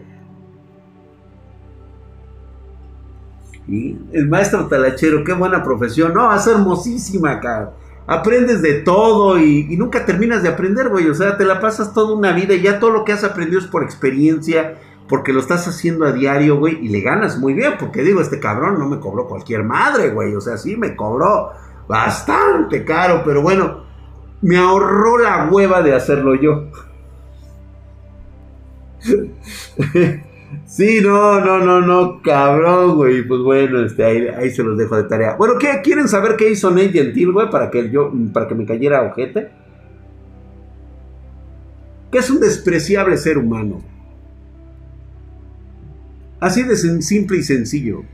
Y 3.68 3.96
el 4.12 4.28
maestro 4.28 4.66
talachero, 4.66 5.22
qué 5.22 5.32
buena 5.32 5.62
profesión, 5.62 6.14
no, 6.14 6.34
es 6.34 6.46
hermosísima, 6.46 7.32
acá. 7.32 7.72
Aprendes 8.06 8.62
de 8.62 8.74
todo 8.80 9.38
y, 9.38 9.66
y, 9.70 9.76
nunca 9.76 10.04
terminas 10.04 10.42
de 10.42 10.48
aprender, 10.48 10.88
güey. 10.88 11.08
O 11.08 11.14
sea, 11.14 11.36
te 11.36 11.44
la 11.44 11.60
pasas 11.60 11.94
toda 11.94 12.16
una 12.16 12.32
vida 12.32 12.54
y 12.54 12.62
ya 12.62 12.80
todo 12.80 12.90
lo 12.90 13.04
que 13.04 13.12
has 13.12 13.22
aprendido 13.22 13.60
es 13.60 13.68
por 13.68 13.84
experiencia, 13.84 14.78
porque 15.08 15.32
lo 15.32 15.38
estás 15.38 15.68
haciendo 15.68 16.06
a 16.06 16.12
diario, 16.12 16.58
güey, 16.58 16.84
y 16.84 16.88
le 16.88 17.02
ganas 17.02 17.38
muy 17.38 17.52
bien, 17.52 17.74
porque 17.78 18.02
digo, 18.02 18.20
este 18.20 18.40
cabrón 18.40 18.78
no 18.78 18.88
me 18.88 18.98
cobró 18.98 19.28
cualquier 19.28 19.62
madre, 19.62 20.10
güey. 20.10 20.34
O 20.34 20.40
sea, 20.40 20.56
sí 20.56 20.76
me 20.76 20.96
cobró 20.96 21.52
bastante 21.90 22.84
caro, 22.84 23.22
pero 23.24 23.42
bueno, 23.42 23.82
me 24.42 24.56
ahorró 24.56 25.18
la 25.18 25.48
hueva 25.50 25.82
de 25.82 25.92
hacerlo 25.92 26.36
yo. 26.36 26.70
sí, 30.66 31.00
no, 31.02 31.40
no, 31.40 31.58
no, 31.58 31.80
no, 31.80 32.22
cabrón, 32.22 32.94
güey. 32.94 33.26
Pues 33.26 33.40
bueno, 33.40 33.84
este, 33.84 34.04
ahí, 34.04 34.50
se 34.50 34.62
los 34.62 34.78
dejo 34.78 34.96
de 34.96 35.02
tarea. 35.08 35.34
Bueno, 35.34 35.58
¿qué? 35.58 35.80
¿Quieren 35.82 36.06
saber 36.06 36.36
qué 36.36 36.50
hizo 36.50 36.70
Nate 36.70 36.92
Gentil, 36.92 37.32
güey? 37.32 37.50
Para 37.50 37.72
que 37.72 37.90
yo, 37.90 38.12
para 38.32 38.46
que 38.46 38.54
me 38.54 38.64
cayera 38.64 39.02
ojete. 39.02 39.50
Que 42.12 42.18
es 42.18 42.30
un 42.30 42.38
despreciable 42.38 43.16
ser 43.16 43.36
humano. 43.36 43.82
Así 46.38 46.62
de 46.62 46.76
simple 46.76 47.38
y 47.38 47.42
sencillo. 47.42 48.04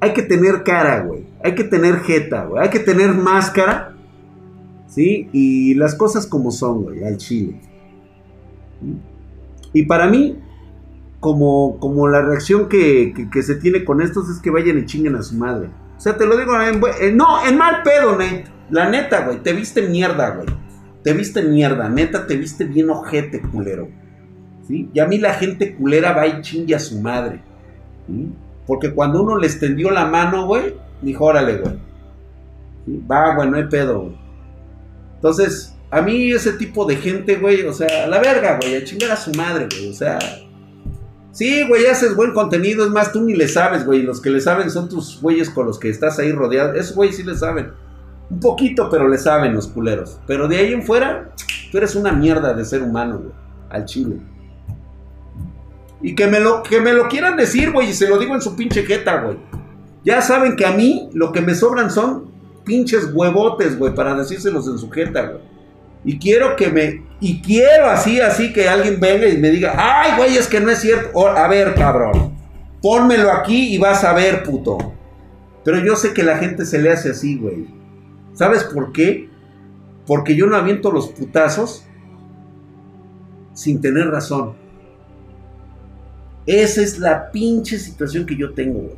Hay 0.00 0.12
que 0.12 0.22
tener 0.22 0.62
cara, 0.62 1.00
güey. 1.00 1.17
Hay 1.42 1.54
que 1.54 1.64
tener 1.64 2.00
jeta, 2.00 2.44
güey. 2.44 2.62
Hay 2.62 2.70
que 2.70 2.80
tener 2.80 3.14
máscara. 3.14 3.94
¿Sí? 4.88 5.28
Y 5.32 5.74
las 5.74 5.94
cosas 5.94 6.26
como 6.26 6.50
son, 6.50 6.84
güey, 6.84 7.04
al 7.04 7.18
chile. 7.18 7.60
Y 9.72 9.84
para 9.84 10.08
mí, 10.08 10.38
como, 11.20 11.78
como 11.78 12.08
la 12.08 12.22
reacción 12.22 12.68
que, 12.68 13.12
se 13.42 13.54
tiene 13.56 13.84
con 13.84 14.00
estos 14.00 14.28
es 14.30 14.40
que 14.40 14.50
vayan 14.50 14.78
y 14.78 14.86
chinguen 14.86 15.16
a 15.16 15.22
su 15.22 15.36
madre. 15.36 15.68
O 15.96 16.00
sea, 16.00 16.16
te 16.16 16.26
lo 16.26 16.36
digo 16.36 16.52
en, 16.60 17.16
no, 17.16 17.46
en 17.46 17.58
mal 17.58 17.82
pedo, 17.82 18.12
Nate. 18.12 18.44
La 18.70 18.88
neta, 18.88 19.24
güey, 19.24 19.42
te 19.42 19.52
viste 19.52 19.82
mierda, 19.82 20.30
güey. 20.30 20.48
Te 21.02 21.12
viste 21.12 21.42
mierda, 21.42 21.88
neta, 21.88 22.26
te 22.26 22.36
viste 22.36 22.64
bien 22.64 22.90
ojete, 22.90 23.40
culero. 23.40 23.88
¿Sí? 24.66 24.90
Y 24.92 25.00
a 25.00 25.06
mí 25.06 25.18
la 25.18 25.34
gente 25.34 25.74
culera 25.74 26.12
va 26.12 26.26
y 26.26 26.42
chingue 26.42 26.74
a 26.74 26.78
su 26.78 27.00
madre. 27.00 27.40
Porque 28.66 28.92
cuando 28.92 29.22
uno 29.22 29.38
le 29.38 29.46
extendió 29.46 29.90
la 29.90 30.06
mano, 30.06 30.46
güey, 30.46 30.74
dijo, 31.02 31.24
órale, 31.24 31.58
güey. 31.58 31.78
Va, 33.10 33.34
güey, 33.34 33.50
no 33.50 33.56
hay 33.56 33.64
pedo, 33.64 34.00
güey. 34.00 34.18
Entonces, 35.16 35.74
a 35.90 36.02
mí 36.02 36.30
ese 36.30 36.52
tipo 36.52 36.84
de 36.84 36.96
gente, 36.96 37.36
güey, 37.36 37.64
o 37.66 37.72
sea, 37.72 38.04
a 38.04 38.06
la 38.06 38.20
verga, 38.20 38.58
güey, 38.60 38.76
a 38.76 38.84
chingar 38.84 39.10
a 39.10 39.16
su 39.16 39.32
madre, 39.32 39.68
güey, 39.70 39.90
o 39.90 39.92
sea. 39.92 40.18
Sí, 41.32 41.66
güey, 41.68 41.86
haces 41.86 42.16
buen 42.16 42.32
contenido, 42.32 42.84
es 42.84 42.90
más, 42.90 43.12
tú 43.12 43.22
ni 43.22 43.34
le 43.34 43.48
sabes, 43.48 43.84
güey. 43.86 44.02
Los 44.02 44.20
que 44.20 44.30
le 44.30 44.40
saben 44.40 44.70
son 44.70 44.88
tus 44.88 45.20
güeyes 45.20 45.50
con 45.50 45.66
los 45.66 45.78
que 45.78 45.88
estás 45.88 46.18
ahí 46.18 46.32
rodeado. 46.32 46.74
Esos 46.74 46.96
güey 46.96 47.12
sí 47.12 47.22
le 47.22 47.36
saben. 47.36 47.72
Un 48.30 48.40
poquito, 48.40 48.90
pero 48.90 49.08
le 49.08 49.18
saben 49.18 49.54
los 49.54 49.68
culeros. 49.68 50.18
Pero 50.26 50.48
de 50.48 50.56
ahí 50.56 50.72
en 50.72 50.82
fuera, 50.82 51.30
tú 51.70 51.78
eres 51.78 51.94
una 51.94 52.12
mierda 52.12 52.54
de 52.54 52.64
ser 52.64 52.82
humano, 52.82 53.18
güey. 53.18 53.32
Al 53.70 53.84
chile. 53.84 54.16
Y 56.00 56.14
que 56.14 56.26
me 56.26 56.40
lo, 56.40 56.62
que 56.62 56.80
me 56.80 56.92
lo 56.92 57.08
quieran 57.08 57.36
decir, 57.36 57.72
güey, 57.72 57.90
y 57.90 57.94
se 57.94 58.08
lo 58.08 58.18
digo 58.18 58.34
en 58.34 58.40
su 58.40 58.56
pinche 58.56 58.84
jeta, 58.84 59.20
güey. 59.20 59.38
Ya 60.08 60.22
saben 60.22 60.56
que 60.56 60.64
a 60.64 60.72
mí 60.72 61.10
lo 61.12 61.32
que 61.32 61.42
me 61.42 61.54
sobran 61.54 61.90
son 61.90 62.30
pinches 62.64 63.10
huevotes, 63.12 63.78
güey, 63.78 63.94
para 63.94 64.14
decírselos 64.14 64.66
en 64.66 64.78
su 64.78 64.88
jeta, 64.88 65.26
güey. 65.26 65.42
Y 66.02 66.18
quiero 66.18 66.56
que 66.56 66.70
me. 66.70 67.04
Y 67.20 67.42
quiero 67.42 67.90
así, 67.90 68.18
así 68.18 68.54
que 68.54 68.70
alguien 68.70 68.98
venga 68.98 69.28
y 69.28 69.36
me 69.36 69.50
diga, 69.50 69.74
ay, 69.76 70.12
güey, 70.16 70.38
es 70.38 70.46
que 70.46 70.60
no 70.60 70.70
es 70.70 70.78
cierto. 70.78 71.28
a 71.28 71.46
ver, 71.46 71.74
cabrón. 71.74 72.34
Pónmelo 72.80 73.30
aquí 73.30 73.74
y 73.74 73.76
vas 73.76 74.02
a 74.02 74.14
ver, 74.14 74.44
puto. 74.44 74.94
Pero 75.62 75.78
yo 75.84 75.94
sé 75.94 76.14
que 76.14 76.22
la 76.22 76.38
gente 76.38 76.64
se 76.64 76.78
le 76.78 76.90
hace 76.90 77.10
así, 77.10 77.36
güey. 77.36 77.66
¿Sabes 78.32 78.64
por 78.64 78.92
qué? 78.92 79.28
Porque 80.06 80.34
yo 80.34 80.46
no 80.46 80.56
aviento 80.56 80.90
los 80.90 81.08
putazos 81.08 81.84
sin 83.52 83.82
tener 83.82 84.08
razón. 84.08 84.54
Esa 86.46 86.80
es 86.80 86.98
la 86.98 87.30
pinche 87.30 87.78
situación 87.78 88.24
que 88.24 88.36
yo 88.36 88.54
tengo, 88.54 88.96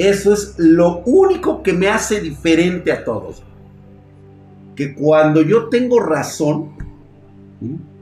Eso 0.00 0.32
es 0.32 0.54
lo 0.56 1.02
único 1.04 1.62
que 1.62 1.74
me 1.74 1.86
hace 1.86 2.22
diferente 2.22 2.90
a 2.90 3.04
todos. 3.04 3.42
Que 4.74 4.94
cuando 4.94 5.42
yo 5.42 5.68
tengo 5.68 6.00
razón, 6.00 6.70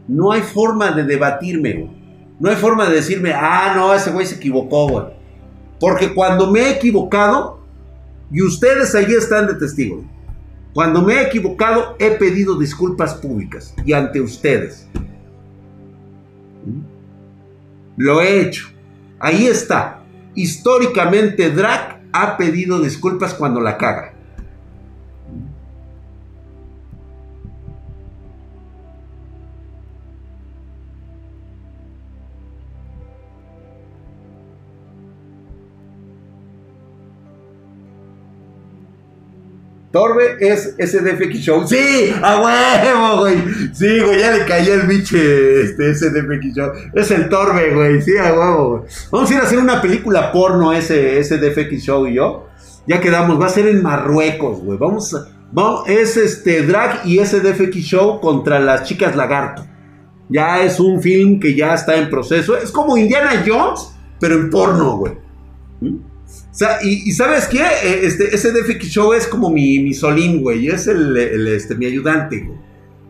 no 0.06 0.30
hay 0.30 0.42
forma 0.42 0.92
de 0.92 1.02
debatirme, 1.02 1.90
No 2.38 2.50
hay 2.50 2.54
forma 2.54 2.88
de 2.88 2.94
decirme, 2.94 3.32
ah, 3.34 3.72
no, 3.74 3.92
ese 3.92 4.12
güey 4.12 4.26
se 4.26 4.36
equivocó. 4.36 5.10
Porque 5.80 6.14
cuando 6.14 6.48
me 6.52 6.60
he 6.60 6.70
equivocado, 6.76 7.58
y 8.30 8.42
ustedes 8.42 8.94
allí 8.94 9.14
están 9.14 9.48
de 9.48 9.54
testigo, 9.54 10.04
cuando 10.72 11.02
me 11.02 11.14
he 11.14 11.22
equivocado, 11.22 11.96
he 11.98 12.12
pedido 12.12 12.56
disculpas 12.56 13.14
públicas 13.14 13.74
y 13.84 13.92
ante 13.92 14.20
ustedes. 14.20 14.86
Lo 17.96 18.22
he 18.22 18.40
hecho. 18.42 18.68
Ahí 19.18 19.48
está. 19.48 19.97
Históricamente 20.38 21.50
Drac 21.50 21.98
ha 22.12 22.36
pedido 22.36 22.80
disculpas 22.80 23.34
cuando 23.34 23.60
la 23.60 23.76
caga. 23.76 24.14
Torbe 39.98 40.36
es 40.38 40.76
SDFX 40.78 41.38
Show. 41.40 41.66
Sí, 41.66 42.14
a 42.22 42.40
huevo, 42.40 43.18
güey. 43.22 43.36
Sí, 43.72 43.98
güey, 43.98 44.20
ya 44.20 44.30
le 44.30 44.44
cayó 44.44 44.74
el 44.74 44.86
biche 44.86 45.62
este 45.62 45.92
SDFX 45.92 46.54
Show. 46.54 46.70
Es 46.94 47.10
el 47.10 47.28
Torbe, 47.28 47.74
güey. 47.74 48.00
Sí, 48.00 48.16
a 48.16 48.32
huevo, 48.32 48.70
güey. 48.70 48.82
Vamos 49.10 49.28
a 49.28 49.34
ir 49.34 49.40
a 49.40 49.42
hacer 49.42 49.58
una 49.58 49.82
película 49.82 50.30
porno 50.30 50.72
ese 50.72 51.20
SDFX 51.24 51.82
Show 51.82 52.06
y 52.06 52.14
yo. 52.14 52.46
Ya 52.86 53.00
quedamos, 53.00 53.40
va 53.40 53.46
a 53.46 53.48
ser 53.48 53.66
en 53.66 53.82
Marruecos, 53.82 54.60
güey. 54.60 54.78
Vamos, 54.78 55.16
vamos, 55.50 55.88
es 55.88 56.16
este 56.16 56.62
Drag 56.62 57.04
y 57.04 57.18
SDFX 57.18 57.78
Show 57.78 58.20
contra 58.20 58.60
las 58.60 58.84
chicas 58.84 59.16
lagarto. 59.16 59.66
Ya 60.28 60.62
es 60.62 60.78
un 60.78 61.02
film 61.02 61.40
que 61.40 61.56
ya 61.56 61.74
está 61.74 61.96
en 61.96 62.08
proceso. 62.08 62.56
Es 62.56 62.70
como 62.70 62.96
Indiana 62.96 63.42
Jones, 63.44 63.90
pero 64.20 64.36
en 64.36 64.48
porno, 64.48 64.96
güey. 64.96 65.14
¿Mm? 65.80 65.96
Y, 66.82 67.12
¿sabes 67.12 67.46
qué? 67.46 67.60
Eh, 67.60 68.00
este, 68.02 68.34
ese 68.34 68.52
DFX 68.52 68.88
Show 68.88 69.12
es 69.12 69.26
como 69.26 69.50
mi, 69.50 69.80
mi 69.80 69.94
solín, 69.94 70.42
güey. 70.42 70.68
Es 70.68 70.86
el, 70.86 71.16
este, 71.48 71.74
mi 71.74 71.86
ayudante, 71.86 72.40
güey. 72.40 72.58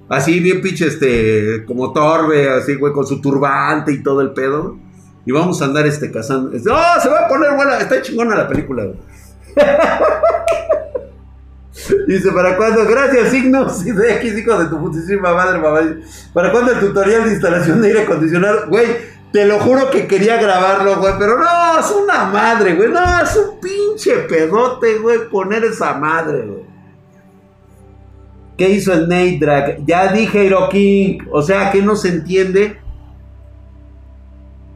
Así 0.09 0.41
bien 0.41 0.63
pinche, 0.63 0.87
este, 0.87 1.65
como 1.67 1.93
torbe, 1.93 2.49
así, 2.49 2.75
güey, 2.75 2.93
con 2.93 3.07
su 3.07 3.21
turbante 3.21 3.93
y 3.93 4.03
todo 4.03 4.23
el 4.23 4.33
pedo. 4.33 4.79
Y 5.27 5.33
vamos 5.33 5.61
a 5.61 5.67
andar, 5.67 5.87
este, 5.87 6.11
cazando. 6.11 6.51
¡Oh, 6.51 7.01
se 7.01 7.09
va 7.09 7.27
a 7.27 7.29
poner 7.29 7.55
buena! 7.55 7.79
Está 7.79 8.01
chingona 8.01 8.37
la 8.37 8.49
película, 8.49 8.85
güey. 8.85 8.99
Dice, 12.07 12.33
¿para 12.33 12.57
cuándo? 12.57 12.85
Gracias, 12.87 13.31
signos 13.31 13.83
y 13.87 13.93
de 13.93 14.17
X, 14.17 14.39
hijo 14.39 14.59
de 14.59 14.67
tu 14.67 14.81
putísima 14.81 15.35
madre, 15.35 15.59
mamá. 15.59 15.81
¿Para 16.33 16.51
cuándo 16.51 16.73
el 16.73 16.81
tutorial 16.81 17.25
de 17.25 17.33
instalación 17.33 17.81
de 17.81 17.89
aire 17.89 18.03
acondicionado? 18.03 18.69
Güey, 18.69 18.87
te 19.33 19.47
lo 19.47 19.59
juro 19.59 19.91
que 19.91 20.07
quería 20.07 20.41
grabarlo, 20.41 20.97
güey, 20.97 21.15
pero 21.19 21.39
no, 21.39 21.81
es 21.81 21.91
una 21.91 22.25
madre, 22.27 22.75
güey. 22.75 22.91
No, 22.91 23.23
es 23.23 23.37
un 23.37 23.61
pinche 23.61 24.21
pedote, 24.29 24.99
güey, 24.99 25.29
poner 25.31 25.65
esa 25.65 25.95
madre, 25.95 26.47
güey. 26.47 26.69
¿Qué 28.57 28.71
hizo 28.71 28.93
el 28.93 29.03
Nate 29.03 29.39
Drag? 29.41 29.87
Ya 29.87 30.13
dije 30.13 30.47
Hero 30.47 30.69
King. 30.69 31.19
O 31.31 31.43
sea, 31.43 31.71
que 31.71 31.81
no 31.81 31.95
se 31.95 32.09
entiende. 32.09 32.77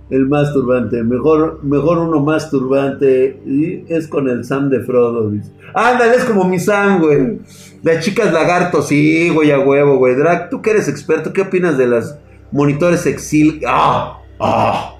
El 0.08 0.28
más 0.28 0.52
turbante. 0.52 1.02
Mejor, 1.02 1.58
mejor 1.64 1.98
uno 1.98 2.20
más 2.20 2.48
turbante. 2.48 3.40
Y 3.44 3.84
es 3.92 4.06
con 4.06 4.28
el 4.28 4.44
Sam 4.44 4.70
de 4.70 4.80
Frodo. 4.80 5.32
Ándale, 5.74 6.14
es 6.14 6.24
como 6.24 6.44
mi 6.44 6.60
Sam, 6.60 7.00
güey. 7.00 7.40
Las 7.82 8.04
chicas 8.04 8.32
lagarto, 8.32 8.82
sí, 8.82 9.30
güey, 9.30 9.50
a 9.50 9.58
huevo, 9.58 9.96
güey. 9.96 10.14
Drag, 10.14 10.48
tú 10.48 10.62
que 10.62 10.70
eres 10.70 10.86
experto, 10.86 11.32
¿qué 11.32 11.40
opinas 11.40 11.76
de 11.76 11.88
las 11.88 12.16
monitores 12.52 13.04
Exil? 13.06 13.62
¡Ah! 13.66 14.21
¡Ah! 14.42 14.98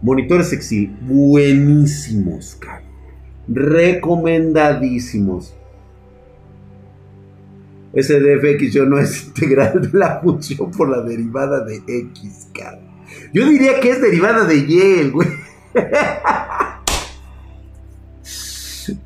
Monitores 0.00 0.52
Exil. 0.52 0.96
Buenísimos, 1.00 2.56
cabrón. 2.60 2.86
Recomendadísimos. 3.48 5.56
SDFX 7.92 8.72
yo 8.72 8.84
no 8.84 8.98
es 8.98 9.24
integral 9.26 9.90
de 9.90 9.98
la 9.98 10.20
función 10.20 10.70
por 10.70 10.88
la 10.88 11.00
derivada 11.02 11.64
de 11.64 11.82
X, 11.86 12.46
cabrón. 12.54 12.86
Yo 13.32 13.48
diría 13.48 13.80
que 13.80 13.90
es 13.90 14.00
derivada 14.00 14.44
de 14.44 14.56
Y, 14.56 15.10
güey. 15.10 15.28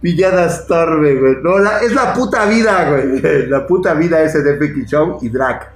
Pilladas 0.01 0.67
Torbe, 0.67 1.17
güey. 1.17 1.37
No, 1.43 1.57
es 1.81 1.95
la 1.95 2.13
puta 2.13 2.45
vida, 2.47 2.91
güey. 2.91 3.47
La 3.49 3.67
puta 3.67 3.95
vida 3.95 4.29
SDFX 4.29 4.87
Show 4.87 5.19
y 5.23 5.29
Drag. 5.29 5.73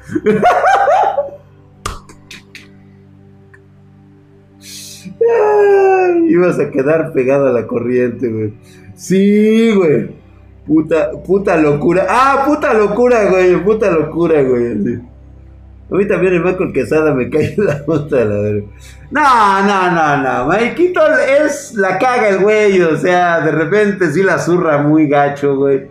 Ibas 6.28 6.58
a 6.58 6.70
quedar 6.70 7.12
pegado 7.12 7.46
a 7.48 7.52
la 7.52 7.66
corriente, 7.66 8.28
güey. 8.28 8.52
Sí, 8.94 9.72
güey. 9.74 10.10
Puta, 10.66 11.12
puta 11.24 11.56
locura. 11.56 12.06
Ah, 12.08 12.44
puta 12.46 12.74
locura, 12.74 13.30
güey. 13.30 13.62
Puta 13.62 13.90
locura, 13.90 14.42
güey. 14.42 15.00
A 15.88 15.94
mí 15.94 16.08
también 16.08 16.34
el 16.34 16.44
Michael 16.44 16.72
Quesada 16.72 17.14
me 17.14 17.30
cae 17.30 17.54
la 17.56 17.84
puta 17.84 18.16
de 18.16 18.24
la 18.24 18.36
verga. 18.40 18.66
No, 19.10 19.62
no, 19.62 19.90
no, 19.92 20.22
no. 20.22 20.46
Maikito 20.46 21.00
es 21.18 21.74
la 21.74 21.98
caga 21.98 22.28
el 22.30 22.38
güey. 22.40 22.80
O 22.82 22.96
sea, 22.96 23.40
de 23.40 23.52
repente 23.52 24.10
sí 24.10 24.22
la 24.22 24.38
zurra 24.38 24.78
muy 24.78 25.06
gacho, 25.06 25.56
güey. 25.56 25.86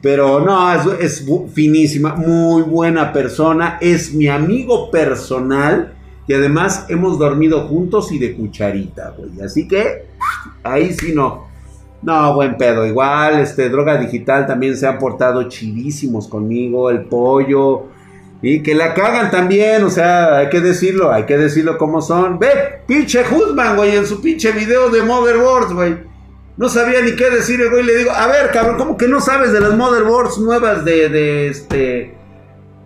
Pero 0.00 0.40
no, 0.40 0.72
es, 0.72 0.86
es 1.00 1.26
finísima. 1.52 2.14
Muy 2.14 2.62
buena 2.62 3.12
persona. 3.12 3.76
Es 3.80 4.14
mi 4.14 4.28
amigo 4.28 4.90
personal. 4.90 5.95
Y 6.26 6.34
además 6.34 6.86
hemos 6.88 7.18
dormido 7.18 7.68
juntos 7.68 8.10
y 8.10 8.18
de 8.18 8.34
cucharita, 8.34 9.14
güey. 9.16 9.40
Así 9.40 9.68
que 9.68 10.06
ahí 10.62 10.92
sí 10.92 11.12
no. 11.14 11.46
No, 12.02 12.34
buen 12.34 12.56
pedo. 12.56 12.86
Igual, 12.86 13.40
este, 13.40 13.68
droga 13.68 13.96
digital 13.96 14.46
también 14.46 14.76
se 14.76 14.86
han 14.86 14.98
portado 14.98 15.48
chidísimos 15.48 16.28
conmigo. 16.28 16.90
El 16.90 17.04
pollo. 17.04 17.86
Y 18.42 18.62
que 18.62 18.74
la 18.74 18.92
cagan 18.92 19.30
también, 19.30 19.82
o 19.82 19.90
sea, 19.90 20.38
hay 20.38 20.48
que 20.50 20.60
decirlo, 20.60 21.10
hay 21.10 21.24
que 21.24 21.38
decirlo 21.38 21.78
como 21.78 22.02
son. 22.02 22.38
Ve, 22.38 22.82
pinche 22.86 23.22
Husman, 23.22 23.76
güey, 23.76 23.96
en 23.96 24.06
su 24.06 24.20
pinche 24.20 24.52
video 24.52 24.90
de 24.90 25.02
Motherboards, 25.02 25.72
güey. 25.72 25.96
No 26.56 26.68
sabía 26.68 27.00
ni 27.02 27.16
qué 27.16 27.30
decir, 27.30 27.60
güey. 27.70 27.82
Le 27.82 27.96
digo, 27.96 28.10
a 28.10 28.26
ver, 28.26 28.50
cabrón, 28.50 28.76
¿cómo 28.76 28.96
que 28.96 29.08
no 29.08 29.20
sabes 29.20 29.52
de 29.52 29.60
las 29.60 29.74
Motherboards 29.74 30.38
nuevas 30.38 30.84
de, 30.84 31.08
de 31.08 31.48
este. 31.48 32.14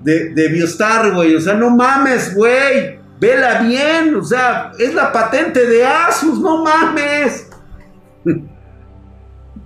De, 0.02 0.30
de 0.34 0.48
Biostar, 0.48 1.12
güey? 1.14 1.34
O 1.34 1.40
sea, 1.40 1.54
no 1.54 1.70
mames, 1.70 2.34
güey. 2.34 2.99
Vela 3.20 3.60
bien, 3.62 4.14
o 4.14 4.24
sea, 4.24 4.72
es 4.78 4.94
la 4.94 5.12
patente 5.12 5.66
de 5.66 5.84
Asus, 5.84 6.40
no 6.40 6.64
mames. 6.64 7.50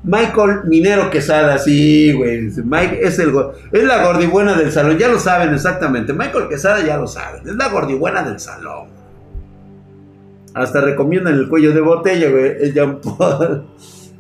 Michael 0.03 0.65
Minero 0.65 1.09
Quesada, 1.09 1.57
sí, 1.57 2.13
güey. 2.13 2.51
Mike 2.63 2.99
es, 3.01 3.19
el, 3.19 3.33
es 3.73 3.85
la 3.85 4.05
gordibuena 4.05 4.55
del 4.55 4.71
salón, 4.71 4.99
ya 4.99 5.09
lo 5.09 5.19
saben 5.19 5.55
exactamente. 5.55 6.13
Michael 6.13 6.49
Quesada 6.49 6.85
ya 6.85 6.99
lo 6.99 7.07
saben, 7.07 7.49
es 7.49 7.55
la 7.55 7.69
gordibuena 7.69 8.23
del 8.23 8.39
salón. 8.39 8.89
Hasta 10.55 10.81
recomiendan 10.81 11.35
el 11.35 11.49
cuello 11.49 11.73
de 11.73 11.81
botella, 11.81 12.31
güey. 12.31 12.57
El 12.61 12.73
Jean 12.73 13.01
Paul. 13.01 13.67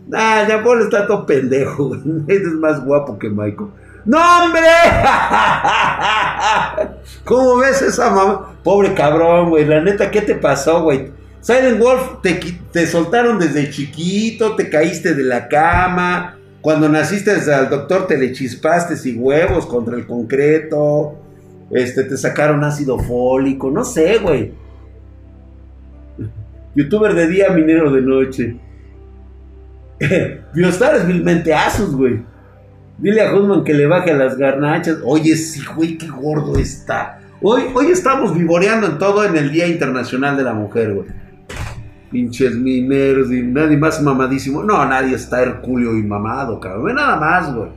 Nah, 0.08 0.44
Jean 0.48 0.64
Paul 0.64 0.82
está 0.82 1.06
todo 1.06 1.24
pendejo, 1.24 1.88
güey. 1.88 2.00
Es 2.28 2.42
más 2.54 2.84
guapo 2.84 3.18
que 3.18 3.30
Michael. 3.30 3.70
¡No, 4.04 4.18
hombre! 4.18 4.60
¿Cómo 7.24 7.58
ves 7.58 7.80
esa 7.82 8.10
mamá? 8.10 8.56
Pobre 8.62 8.94
cabrón, 8.94 9.50
güey. 9.50 9.64
La 9.64 9.80
neta, 9.80 10.10
¿qué 10.10 10.20
te 10.20 10.34
pasó, 10.34 10.82
güey? 10.82 11.12
Silent 11.40 11.78
Wolf, 11.78 12.20
te, 12.72 12.86
soltaron 12.86 13.38
desde 13.38 13.70
chiquito, 13.70 14.56
te 14.56 14.68
caíste 14.68 15.14
de 15.14 15.24
la 15.24 15.48
cama. 15.48 16.38
Cuando 16.60 16.88
naciste 16.88 17.30
al 17.30 17.68
doctor 17.68 18.06
te 18.06 18.16
le 18.16 18.32
chispaste 18.32 18.96
y 19.08 19.16
huevos 19.16 19.66
contra 19.66 19.96
el 19.96 20.06
concreto. 20.06 21.20
Este, 21.70 22.04
te 22.04 22.16
sacaron 22.16 22.64
ácido 22.64 22.98
fólico, 22.98 23.70
no 23.70 23.84
sé, 23.84 24.18
güey. 24.18 24.52
Youtuber 26.74 27.14
de 27.14 27.28
día, 27.28 27.50
minero 27.50 27.90
de 27.90 28.02
noche. 28.02 28.56
Biostar 30.54 30.96
es 30.96 31.06
vilmente 31.06 31.54
güey. 31.90 32.33
Dile 33.04 33.22
a 33.22 33.32
Husman 33.32 33.62
que 33.62 33.74
le 33.74 33.86
baje 33.86 34.12
las 34.14 34.36
garnachas. 34.36 34.98
Oye, 35.04 35.36
sí, 35.36 35.60
güey, 35.76 35.96
qué 35.96 36.08
gordo 36.08 36.58
está. 36.58 37.20
Hoy, 37.40 37.64
hoy 37.74 37.92
estamos 37.92 38.34
vivoreando 38.34 38.88
en 38.88 38.98
todo 38.98 39.24
en 39.24 39.36
el 39.36 39.52
Día 39.52 39.68
Internacional 39.68 40.36
de 40.36 40.42
la 40.42 40.54
Mujer, 40.54 40.94
güey 40.94 41.24
pinches 42.14 42.54
mineros 42.54 43.32
y 43.32 43.42
nadie 43.42 43.76
más 43.76 44.00
mamadísimo. 44.00 44.62
No, 44.62 44.86
nadie 44.86 45.16
está 45.16 45.42
Herculio 45.42 45.98
y 45.98 46.02
mamado, 46.04 46.60
cabrón. 46.60 46.84
Ve 46.84 46.94
nada 46.94 47.16
más, 47.16 47.52
güey. 47.52 47.70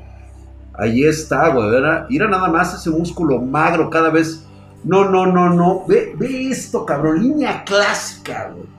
Ahí 0.75 1.03
está, 1.03 1.49
güey. 1.49 1.67
Mira 2.07 2.27
nada 2.27 2.47
más 2.47 2.75
ese 2.75 2.91
músculo 2.91 3.41
magro 3.41 3.89
cada 3.89 4.11
vez. 4.11 4.47
No, 4.83 5.09
no, 5.09 5.25
no, 5.25 5.49
no. 5.49 5.87
Ve, 5.87 6.13
ve 6.15 6.51
esto, 6.51 6.85
cabrón. 6.85 7.23
Línea 7.23 7.63
clásica, 7.63 8.51
güey. 8.53 8.76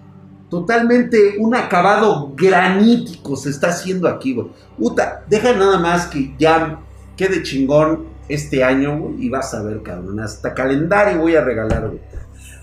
Totalmente 0.51 1.37
un 1.39 1.55
acabado 1.55 2.33
granítico 2.35 3.37
se 3.37 3.51
está 3.51 3.69
haciendo 3.69 4.09
aquí, 4.09 4.35
güey. 4.35 4.49
Puta, 4.79 5.25
deja 5.29 5.53
nada 5.53 5.79
más 5.79 6.07
que 6.07 6.35
ya 6.39 6.81
quede 7.17 7.43
chingón 7.43 8.07
este 8.29 8.65
año, 8.65 8.99
güey. 8.99 9.27
Y 9.27 9.29
vas 9.29 9.53
a 9.55 9.63
ver, 9.63 9.83
cabrón. 9.83 10.21
Hasta 10.21 10.55
calendario 10.55 11.19
voy 11.19 11.37
a 11.37 11.45
regalar, 11.45 11.89
güey. 11.89 12.01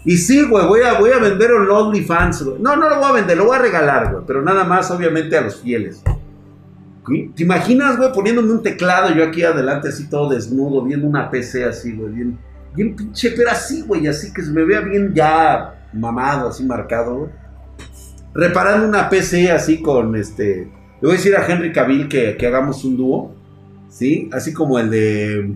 Y 0.03 0.17
sí, 0.17 0.43
güey, 0.47 0.67
voy 0.67 0.81
a, 0.81 0.99
voy 0.99 1.11
a 1.11 1.19
vender 1.19 1.53
un 1.53 1.69
OnlyFans, 1.69 2.43
güey. 2.43 2.61
No, 2.61 2.75
no 2.75 2.89
lo 2.89 2.97
voy 2.97 3.05
a 3.05 3.11
vender, 3.13 3.37
lo 3.37 3.45
voy 3.45 3.57
a 3.57 3.61
regalar, 3.61 4.11
güey. 4.11 4.23
Pero 4.25 4.41
nada 4.41 4.63
más, 4.63 4.89
obviamente, 4.91 5.37
a 5.37 5.41
los 5.41 5.61
fieles. 5.61 6.01
¿Te 7.35 7.43
imaginas, 7.43 7.97
güey, 7.97 8.11
poniéndome 8.11 8.51
un 8.51 8.63
teclado 8.63 9.13
yo 9.13 9.23
aquí 9.23 9.43
adelante, 9.43 9.89
así 9.89 10.09
todo 10.09 10.29
desnudo, 10.29 10.83
viendo 10.83 11.07
una 11.07 11.29
PC 11.29 11.63
así, 11.65 11.95
güey, 11.95 12.11
bien, 12.11 12.39
bien 12.73 12.95
pinche, 12.95 13.31
pero 13.37 13.51
así, 13.51 13.83
güey, 13.83 14.07
así 14.07 14.33
que 14.33 14.41
se 14.41 14.51
me 14.51 14.63
vea 14.63 14.81
bien 14.81 15.13
ya 15.13 15.87
mamado, 15.93 16.49
así 16.49 16.63
marcado, 16.63 17.15
güey. 17.15 17.29
Reparando 18.35 18.87
una 18.89 19.09
PC 19.09 19.49
así 19.49 19.81
con 19.81 20.13
este. 20.17 20.67
Le 20.99 21.01
voy 21.01 21.11
a 21.11 21.13
decir 21.13 21.33
a 21.37 21.47
Henry 21.47 21.71
Cavill 21.71 22.09
que, 22.09 22.35
que 22.35 22.47
hagamos 22.47 22.83
un 22.83 22.97
dúo, 22.97 23.33
¿sí? 23.89 24.29
Así 24.33 24.51
como 24.51 24.77
el 24.77 24.89
de. 24.89 25.53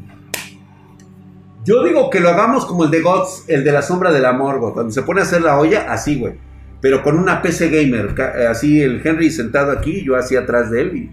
Yo 1.65 1.83
digo 1.83 2.09
que 2.09 2.21
lo 2.21 2.29
hagamos 2.29 2.65
como 2.65 2.85
el 2.85 2.91
de 2.91 3.01
Gods, 3.01 3.43
el 3.49 3.65
de 3.65 3.73
la 3.73 3.81
sombra 3.81 4.13
del 4.13 4.23
amor, 4.25 4.59
güey. 4.59 4.71
Cuando 4.71 4.93
se 4.93 5.01
pone 5.01 5.19
a 5.19 5.23
hacer 5.23 5.41
la 5.41 5.59
olla, 5.59 5.91
así, 5.91 6.17
güey. 6.17 6.35
Pero 6.79 7.03
con 7.03 7.19
una 7.19 7.41
PC 7.41 7.69
gamer. 7.69 8.15
Así 8.49 8.81
el 8.81 9.05
Henry 9.05 9.29
sentado 9.29 9.73
aquí, 9.73 10.01
yo 10.05 10.15
así 10.15 10.37
atrás 10.37 10.71
de 10.71 10.81
él. 10.81 10.95
Y 10.95 11.11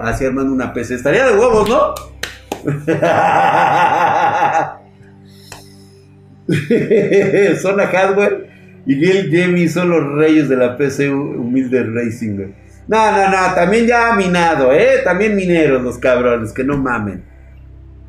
así 0.00 0.24
armando 0.24 0.50
una 0.50 0.72
PC. 0.72 0.94
Estaría 0.94 1.26
de 1.26 1.38
huevos, 1.38 1.68
¿no? 1.68 1.94
Zona 7.60 7.86
Hardware 7.86 8.51
y 8.84 8.94
Gil 8.96 9.30
Jamie 9.30 9.68
son 9.68 9.90
los 9.90 10.12
reyes 10.14 10.48
de 10.48 10.56
la 10.56 10.76
PC 10.76 11.10
humilde 11.10 11.84
racing. 11.84 12.52
No, 12.88 13.12
no, 13.12 13.30
no, 13.30 13.54
también 13.54 13.86
ya 13.86 14.14
minado, 14.16 14.72
¿eh? 14.72 15.00
También 15.04 15.36
mineros 15.36 15.82
los 15.82 15.98
cabrones, 15.98 16.52
que 16.52 16.64
no 16.64 16.76
mamen. 16.76 17.22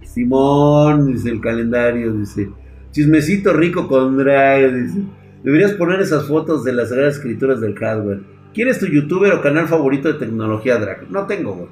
Simón, 0.04 1.14
dice 1.14 1.30
el 1.30 1.42
calendario, 1.42 2.14
dice. 2.14 2.50
Chismecito 2.92 3.54
rico 3.54 3.88
con 3.88 4.18
drag, 4.18 4.74
dice. 4.74 5.00
Deberías 5.44 5.74
poner 5.74 6.02
esas 6.02 6.28
fotos 6.28 6.64
de 6.64 6.74
las 6.74 6.90
Sagradas 6.90 7.16
Escrituras 7.16 7.62
del 7.62 7.76
hardware. 7.76 8.22
¿Quién 8.54 8.68
es 8.68 8.80
tu 8.80 8.88
youtuber 8.88 9.34
o 9.34 9.42
canal 9.42 9.68
favorito 9.68 10.12
de 10.12 10.20
tecnología 10.20 10.78
drag? 10.78 11.10
No 11.10 11.28
tengo, 11.28 11.54
güey. 11.54 11.70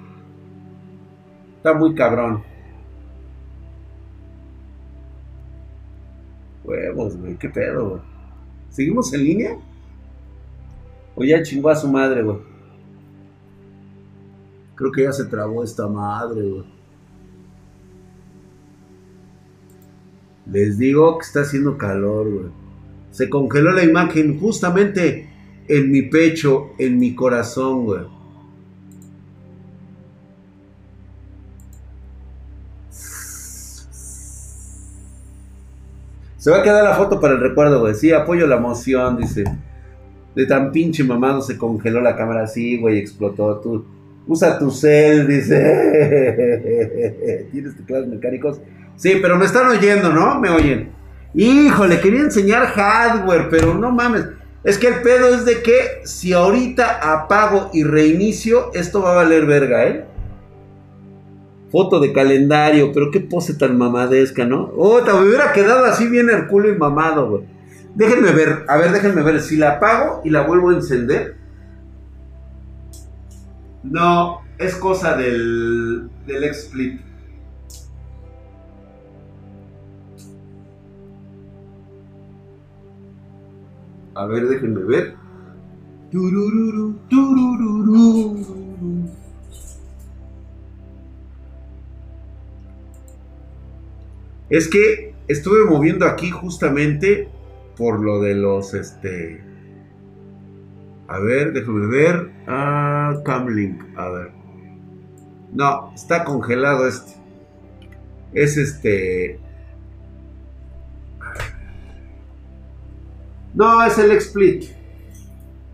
Está 1.57 1.73
muy 1.73 1.95
cabrón. 1.95 2.43
Huevos, 6.63 7.17
güey, 7.17 7.35
qué 7.37 7.49
pedo, 7.49 7.89
güey. 7.89 8.11
¿Seguimos 8.71 9.13
en 9.13 9.23
línea? 9.23 9.57
O 11.15 11.23
ya 11.23 11.43
chingó 11.43 11.69
a 11.69 11.75
su 11.75 11.89
madre, 11.89 12.23
güey. 12.23 12.38
Creo 14.75 14.91
que 14.91 15.03
ya 15.03 15.12
se 15.12 15.25
trabó 15.25 15.63
esta 15.63 15.88
madre, 15.88 16.41
güey. 16.41 16.63
Les 20.49 20.77
digo 20.77 21.17
que 21.17 21.25
está 21.25 21.41
haciendo 21.41 21.77
calor, 21.77 22.31
güey. 22.31 22.51
Se 23.12 23.29
congeló 23.29 23.71
la 23.71 23.84
imagen 23.84 24.39
justamente 24.39 25.29
en 25.67 25.91
mi 25.91 26.03
pecho, 26.03 26.71
en 26.77 26.97
mi 26.97 27.13
corazón, 27.13 27.86
güey. 27.86 28.20
Se 36.41 36.49
va 36.49 36.58
a 36.58 36.63
quedar 36.63 36.84
la 36.84 36.95
foto 36.95 37.19
para 37.19 37.36
el 37.36 37.39
recuerdo, 37.39 37.82
güey. 37.82 37.93
Sí, 37.93 38.12
apoyo 38.12 38.47
la 38.47 38.56
emoción, 38.56 39.15
dice. 39.15 39.43
De 40.36 40.47
tan 40.47 40.71
pinche 40.71 41.04
mamado 41.04 41.39
se 41.39 41.56
congeló 41.56 42.01
la 42.01 42.15
cámara 42.15 42.45
así, 42.45 42.80
güey, 42.80 42.97
explotó. 42.97 43.60
Tú, 43.60 43.86
usa 44.25 44.58
tu 44.58 44.71
cel, 44.71 45.27
dice. 45.27 47.45
¿Tienes 47.51 47.77
teclados 47.77 48.08
mecánicos? 48.08 48.60
Sí, 48.95 49.19
pero 49.21 49.38
me 49.38 49.45
están 49.45 49.67
oyendo, 49.67 50.12
¿no? 50.12 50.39
Me 50.39 50.49
oyen. 50.49 50.89
Híjole, 51.36 51.99
quería 51.99 52.21
enseñar 52.21 52.65
hardware, 52.69 53.47
pero 53.51 53.75
no 53.75 53.91
mames. 53.91 54.25
Es 54.63 54.80
que 54.80 54.88
el 54.88 55.04
pedo 55.04 55.36
es 55.36 55.45
de 55.45 55.62
que 55.62 56.01
si 56.06 56.34
ahorita 56.34 57.13
apago 57.13 57.69
y 57.71 57.84
reinicio, 57.84 58.71
esto 58.73 59.04
va 59.04 59.12
a 59.12 59.15
valer 59.17 59.45
verga, 59.45 59.86
¿eh? 59.86 60.06
Foto 61.71 61.99
de 61.99 62.12
calendario, 62.12 62.91
pero 62.93 63.12
qué 63.12 63.21
pose 63.21 63.53
tan 63.53 63.77
mamadesca, 63.77 64.45
¿no? 64.45 64.71
Oh, 64.75 65.01
me 65.01 65.27
hubiera 65.27 65.53
quedado 65.53 65.86
así 65.86 66.07
bien 66.07 66.29
culo 66.47 66.69
y 66.69 66.77
mamado, 66.77 67.29
güey. 67.29 67.43
Déjenme 67.95 68.31
ver, 68.31 68.65
a 68.67 68.77
ver, 68.77 68.91
déjenme 68.91 69.21
ver. 69.21 69.41
Si 69.41 69.57
la 69.57 69.73
apago 69.73 70.21
y 70.23 70.29
la 70.29 70.41
vuelvo 70.41 70.69
a 70.69 70.73
encender. 70.73 71.38
No, 73.84 74.41
es 74.57 74.75
cosa 74.75 75.15
del, 75.15 76.10
del 76.25 76.53
XSplit. 76.53 77.01
A 84.13 84.25
ver, 84.25 84.47
déjenme 84.47 84.84
ver. 84.84 85.15
Turururu, 86.12 86.95
turururu. 87.07 88.62
Es 94.51 94.67
que 94.67 95.15
estuve 95.29 95.63
moviendo 95.63 96.05
aquí 96.05 96.29
justamente 96.29 97.29
por 97.77 98.01
lo 98.01 98.21
de 98.21 98.35
los, 98.35 98.73
este... 98.73 99.41
A 101.07 101.19
ver, 101.19 101.53
déjame 101.53 101.87
ver. 101.87 102.31
Ah, 102.47 103.13
Camlink, 103.23 103.81
a 103.97 104.09
ver. 104.09 104.31
No, 105.53 105.93
está 105.93 106.25
congelado 106.25 106.85
este. 106.85 107.13
Es 108.33 108.57
este... 108.57 109.39
No, 113.53 113.83
es 113.85 113.97
el 113.97 114.19
XSplit. 114.19 114.65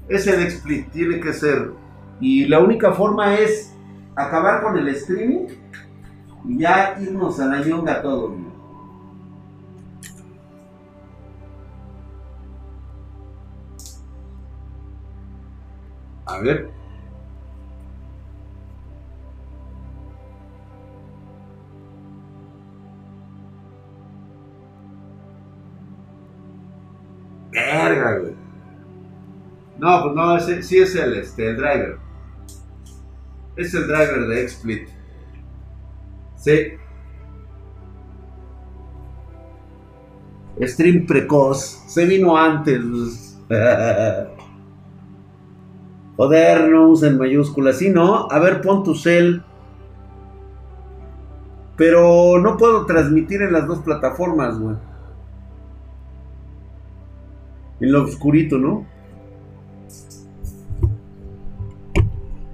Es 0.08 0.28
el 0.28 0.52
XSplit, 0.52 0.92
tiene 0.92 1.20
que 1.20 1.34
ser. 1.34 1.72
Y 2.20 2.46
la 2.46 2.60
única 2.60 2.92
forma 2.94 3.40
es 3.40 3.74
acabar 4.16 4.62
con 4.62 4.78
el 4.78 4.88
streaming 4.90 5.48
y 6.48 6.60
ya 6.60 6.96
irnos 7.02 7.40
a 7.40 7.48
la 7.48 7.66
ñonga 7.66 8.04
todos. 8.04 8.47
A 16.28 16.40
ver. 16.40 16.78
No, 29.80 30.04
pues 30.04 30.16
no, 30.16 30.38
ese, 30.38 30.64
sí 30.64 30.80
es 30.80 30.96
el, 30.96 31.18
este, 31.18 31.50
el 31.50 31.58
driver. 31.58 31.98
Es 33.56 33.74
el 33.74 33.88
driver 33.88 34.28
de 34.28 34.48
XSplit. 34.48 34.90
Sí. 36.36 36.74
Stream 40.62 41.06
precoz. 41.06 41.84
Se 41.88 42.06
vino 42.06 42.36
antes. 42.36 43.38
Joder, 46.18 46.68
no 46.70 46.90
usen 46.90 47.18
mayúsculas. 47.18 47.78
Sí, 47.78 47.90
no. 47.90 48.28
A 48.30 48.40
ver, 48.40 48.62
pon 48.62 48.84
tu 48.84 48.96
cel. 48.96 49.44
Pero 51.78 52.40
no 52.42 52.58
puedo 52.58 52.88
transmitir 52.88 53.44
en 53.44 53.54
las 53.54 53.68
dos 53.68 53.80
plataformas, 53.84 54.60
güey. 54.60 54.76
En 57.80 57.92
lo 57.92 58.04
oscurito, 58.04 58.58
¿no? 58.58 58.88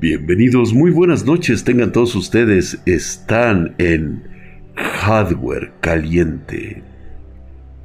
Bienvenidos, 0.02 0.74
muy 0.74 0.92
buenas 0.92 1.24
noches 1.26 1.64
tengan 1.64 1.94
todos 1.94 2.14
ustedes. 2.16 2.82
Están 2.86 3.76
en 3.78 4.28
Hardware 4.76 5.72
Caliente. 5.80 6.84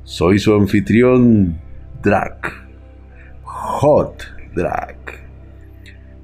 Soy 0.03 0.41
su 0.41 0.53
anfitrión, 0.53 1.61
Drac. 2.03 2.53
Hot 3.45 4.25
Drac. 4.57 5.18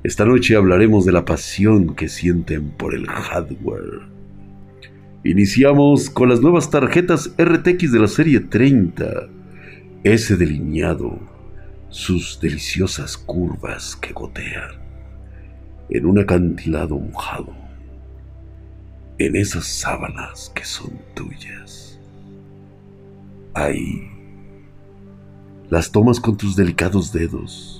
Esta 0.05 0.27
noche 0.27 0.55
hablaremos 0.55 1.07
de 1.07 1.13
la 1.13 1.25
pasión 1.25 1.95
que 1.95 2.11
sienten 2.11 2.69
por 2.69 2.95
el 2.95 3.07
hardware. 3.07 4.03
Iniciamos 5.25 6.11
con 6.11 6.29
las 6.29 6.43
nuevas 6.43 6.69
tarjetas 6.69 7.33
RTX 7.39 7.91
de 7.91 7.99
la 7.99 8.09
serie 8.09 8.41
30. 8.41 9.29
Ese 10.03 10.37
delineado, 10.37 11.19
sus 11.89 12.39
deliciosas 12.39 13.17
curvas 13.17 13.97
que 13.97 14.13
gotean 14.13 14.73
en 15.89 16.05
un 16.05 16.19
acantilado 16.19 16.99
mojado, 16.99 17.55
en 19.17 19.37
esas 19.37 19.65
sábanas 19.65 20.53
que 20.55 20.67
son 20.67 20.93
tuyas. 21.15 21.99
Ahí 23.55 24.11
las 25.71 25.91
tomas 25.91 26.21
con 26.21 26.37
tus 26.37 26.57
delicados 26.57 27.11
dedos 27.11 27.74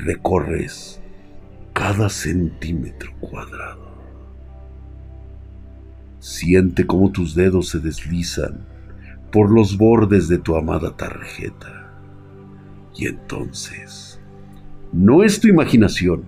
recorres 0.00 1.00
cada 1.72 2.08
centímetro 2.08 3.12
cuadrado. 3.20 3.90
Siente 6.18 6.86
cómo 6.86 7.10
tus 7.10 7.34
dedos 7.34 7.68
se 7.68 7.78
deslizan 7.78 8.66
por 9.32 9.50
los 9.50 9.78
bordes 9.78 10.28
de 10.28 10.38
tu 10.38 10.56
amada 10.56 10.96
tarjeta. 10.96 11.90
Y 12.94 13.06
entonces, 13.06 14.20
no 14.92 15.22
es 15.22 15.40
tu 15.40 15.48
imaginación, 15.48 16.24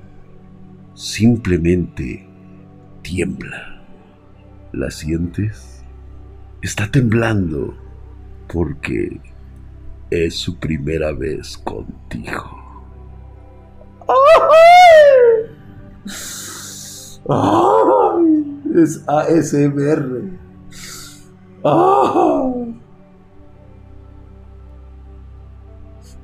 simplemente 0.95 2.27
tiembla. 3.03 3.85
¿La 4.73 4.91
sientes? 4.91 5.85
Está 6.63 6.91
temblando 6.91 7.77
porque 8.51 9.21
es 10.11 10.37
su 10.37 10.59
primera 10.59 11.13
vez 11.13 11.59
contigo. 11.59 12.62
Es 18.75 19.05
ASMR. 19.07 20.23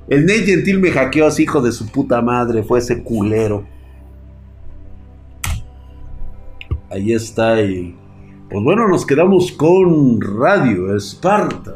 El 0.07 0.25
Nate 0.25 0.45
Gentil 0.45 0.79
me 0.79 0.91
hackeó 0.91 1.27
hijo 1.37 1.61
de 1.61 1.71
su 1.71 1.87
puta 1.87 2.21
madre. 2.21 2.63
Fue 2.63 2.79
ese 2.79 3.03
culero. 3.03 3.65
Ahí 6.89 7.13
está. 7.13 7.61
Y 7.61 7.95
pues 8.49 8.63
bueno, 8.63 8.87
nos 8.87 9.05
quedamos 9.05 9.51
con 9.51 10.19
Radio 10.19 10.95
Esparta. 10.95 11.75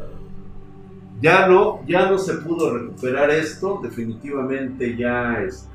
Ya 1.20 1.46
no, 1.46 1.86
ya 1.86 2.10
no 2.10 2.18
se 2.18 2.34
pudo 2.34 2.76
recuperar 2.76 3.30
esto. 3.30 3.80
Definitivamente 3.82 4.96
ya 4.96 5.40
este, 5.46 5.73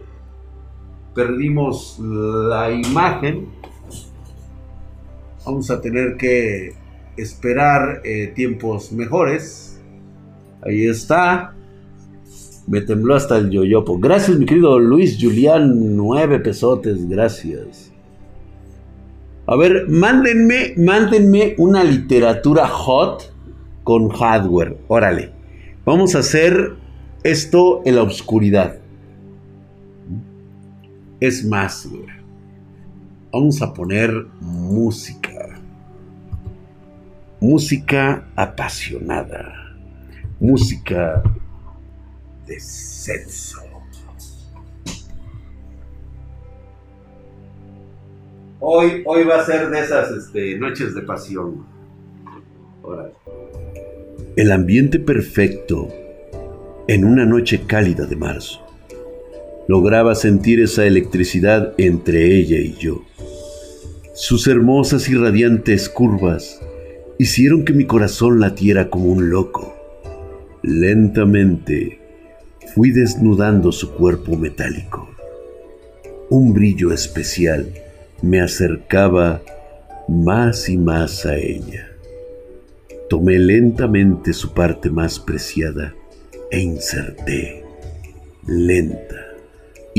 perdimos 1.13 1.97
la 1.99 2.71
imagen. 2.71 3.47
Vamos 5.45 5.69
a 5.71 5.81
tener 5.81 6.17
que 6.17 6.73
esperar 7.17 8.01
eh, 8.03 8.31
tiempos 8.35 8.91
mejores. 8.91 9.81
Ahí 10.61 10.85
está. 10.85 11.53
Me 12.67 12.81
tembló 12.81 13.15
hasta 13.15 13.37
el 13.37 13.49
yoyopo. 13.49 13.97
Gracias, 13.99 14.37
mi 14.37 14.45
querido 14.45 14.77
Luis 14.79 15.17
Julián. 15.19 15.95
Nueve 15.95 16.39
pesotes, 16.39 17.09
gracias. 17.09 17.91
A 19.47 19.55
ver, 19.55 19.87
mándenme, 19.89 20.75
mándenme 20.77 21.55
una 21.57 21.83
literatura 21.83 22.67
hot 22.67 23.33
con 23.83 24.09
hardware. 24.09 24.77
Órale. 24.87 25.31
Vamos 25.85 26.13
a 26.13 26.19
hacer 26.19 26.75
esto 27.23 27.81
en 27.85 27.95
la 27.95 28.03
oscuridad. 28.03 28.77
Es 31.19 31.43
más, 31.45 31.87
Vamos 33.31 33.61
a 33.61 33.73
poner 33.73 34.11
música. 34.41 35.59
música 37.41 38.25
apasionada, 38.35 39.77
música 40.39 41.21
de 42.47 42.59
sexo. 42.59 43.61
Hoy, 48.61 49.03
hoy 49.05 49.23
va 49.23 49.41
a 49.41 49.45
ser 49.45 49.69
de 49.69 49.79
esas 49.79 50.11
este, 50.11 50.57
noches 50.57 50.93
de 50.95 51.01
pasión. 51.01 51.65
El 54.35 54.51
ambiente 54.51 54.99
perfecto 54.99 55.87
en 56.87 57.05
una 57.05 57.25
noche 57.25 57.65
cálida 57.65 58.05
de 58.05 58.15
marzo. 58.15 58.68
Lograba 59.69 60.15
sentir 60.15 60.59
esa 60.61 60.87
electricidad 60.87 61.75
entre 61.77 62.35
ella 62.35 62.57
y 62.57 62.73
yo. 62.73 63.03
Sus 64.15 64.47
hermosas 64.47 65.07
y 65.09 65.13
radiantes 65.13 65.89
curvas 65.89 66.59
hicieron 67.19 67.65
que 67.65 67.73
mi 67.73 67.85
corazón 67.85 68.39
latiera 68.39 68.89
como 68.89 69.11
un 69.11 69.29
loco. 69.29 69.75
Lentamente 70.63 71.99
fui 72.73 72.89
desnudando 72.89 73.71
su 73.71 73.91
cuerpo 73.91 74.35
metálico. 74.35 75.07
Un 76.31 76.51
brillo 76.51 76.91
especial 76.91 77.71
me 78.23 78.41
acercaba 78.41 79.43
más 80.07 80.67
y 80.67 80.79
más 80.79 81.27
a 81.27 81.37
ella. 81.37 81.91
Tomé 83.07 83.37
lentamente 83.37 84.33
su 84.33 84.51
parte 84.51 84.89
más 84.89 85.19
preciada 85.19 85.93
e 86.49 86.59
inserté 86.59 87.63
lenta 88.47 89.28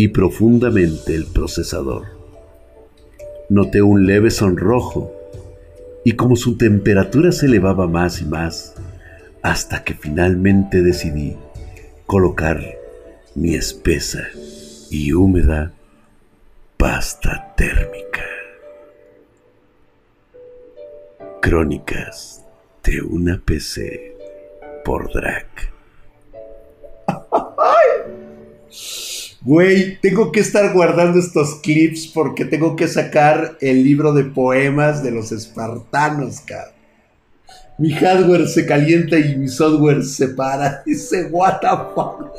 y 0.03 0.09
profundamente 0.09 1.15
el 1.15 1.27
procesador. 1.27 2.07
Noté 3.51 3.83
un 3.83 4.07
leve 4.07 4.31
sonrojo 4.31 5.13
y 6.07 6.13
como 6.13 6.37
su 6.37 6.57
temperatura 6.57 7.33
se 7.33 7.45
elevaba 7.45 7.87
más 7.87 8.23
y 8.23 8.25
más, 8.25 8.77
hasta 9.43 9.85
que 9.85 9.93
finalmente 9.93 10.81
decidí 10.81 11.37
colocar 12.07 12.63
mi 13.35 13.55
espesa 13.55 14.27
y 14.89 15.13
húmeda 15.13 15.75
pasta 16.79 17.53
térmica. 17.55 18.25
Crónicas 21.43 22.43
de 22.85 23.03
una 23.03 23.39
PC 23.45 24.17
por 24.83 25.13
Drag. 25.13 25.47
Güey, 29.43 29.99
tengo 30.01 30.31
que 30.33 30.41
estar 30.41 30.73
guardando 30.75 31.19
estos 31.19 31.61
clips 31.63 32.07
porque 32.09 32.45
tengo 32.45 32.77
que 32.77 32.87
sacar 32.87 33.57
el 33.61 33.83
libro 33.83 34.13
de 34.13 34.25
poemas 34.25 35.03
de 35.03 35.13
los 35.13 35.33
espartanos, 35.33 36.41
cabrón. 36.41 36.75
Mi 37.79 37.93
hardware 37.93 38.47
se 38.47 38.67
calienta 38.67 39.19
y 39.19 39.37
mi 39.37 39.49
software 39.49 40.05
se 40.05 40.29
para. 40.29 40.83
Dice, 40.85 41.29
what 41.31 41.61
the 41.61 41.69
fuck. 41.95 42.31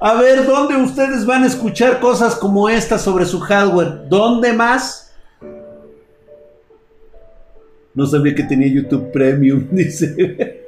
A 0.00 0.14
ver, 0.14 0.44
¿dónde 0.44 0.74
ustedes 0.76 1.24
van 1.24 1.44
a 1.44 1.46
escuchar 1.46 2.00
cosas 2.00 2.34
como 2.34 2.68
esta 2.68 2.98
sobre 2.98 3.24
su 3.24 3.38
hardware? 3.38 4.08
¿Dónde 4.08 4.52
más? 4.52 5.14
No 7.94 8.04
sabía 8.06 8.34
que 8.34 8.42
tenía 8.42 8.66
YouTube 8.66 9.12
Premium, 9.12 9.68
dice. 9.72 10.64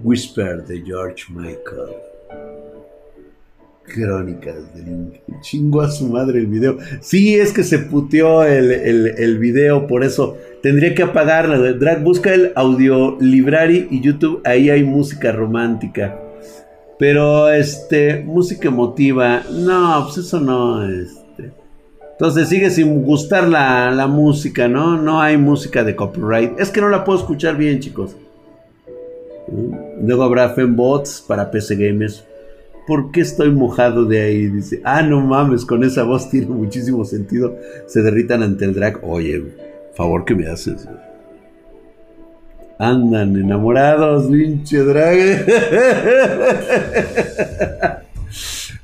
Whisper 0.00 0.64
de 0.64 0.80
George 0.82 1.24
Michael. 1.30 2.17
Crónicas 3.88 4.74
del 4.74 5.20
Chingo 5.40 5.80
a 5.80 5.90
su 5.90 6.08
madre 6.08 6.40
el 6.40 6.46
video. 6.46 6.78
Sí, 7.00 7.34
es 7.34 7.52
que 7.52 7.64
se 7.64 7.78
puteó 7.78 8.44
el, 8.44 8.70
el, 8.70 9.38
video, 9.38 9.86
por 9.86 10.04
eso 10.04 10.36
tendría 10.62 10.94
que 10.94 11.02
apagarla. 11.02 11.58
Drag, 11.72 12.02
busca 12.02 12.32
el 12.32 12.52
audio 12.54 13.16
library 13.20 13.88
y 13.90 14.00
YouTube, 14.00 14.42
ahí 14.44 14.70
hay 14.70 14.84
música 14.84 15.32
romántica. 15.32 16.18
Pero, 16.98 17.48
este, 17.50 18.22
música 18.24 18.68
emotiva, 18.68 19.42
no, 19.50 20.04
pues 20.04 20.18
eso 20.18 20.40
no, 20.40 20.86
este. 20.86 21.52
Entonces 22.12 22.48
sigue 22.48 22.70
sin 22.70 23.04
gustar 23.04 23.48
la, 23.48 24.06
música, 24.08 24.66
¿no? 24.66 25.00
No 25.00 25.20
hay 25.20 25.36
música 25.36 25.84
de 25.84 25.94
copyright. 25.94 26.58
Es 26.58 26.70
que 26.70 26.80
no 26.80 26.88
la 26.88 27.04
puedo 27.04 27.20
escuchar 27.20 27.56
bien, 27.56 27.78
chicos. 27.78 28.16
¿Mm? 29.46 29.87
Luego 30.02 30.22
habrá 30.22 30.50
fembots 30.50 31.24
para 31.26 31.50
PC 31.50 31.76
Gamers. 31.76 32.24
¿Por 32.86 33.10
qué 33.10 33.20
estoy 33.20 33.50
mojado 33.50 34.04
de 34.04 34.22
ahí? 34.22 34.46
Dice, 34.46 34.80
ah, 34.84 35.02
no 35.02 35.20
mames, 35.20 35.64
con 35.64 35.84
esa 35.84 36.04
voz 36.04 36.30
tiene 36.30 36.46
muchísimo 36.46 37.04
sentido. 37.04 37.56
Se 37.86 38.00
derritan 38.02 38.42
ante 38.42 38.64
el 38.64 38.74
drag. 38.74 39.00
Oye, 39.02 39.42
favor 39.94 40.24
que 40.24 40.34
me 40.34 40.46
haces. 40.48 40.88
Andan 42.78 43.36
enamorados, 43.36 44.26
pinche 44.30 44.78
drag. 44.78 45.44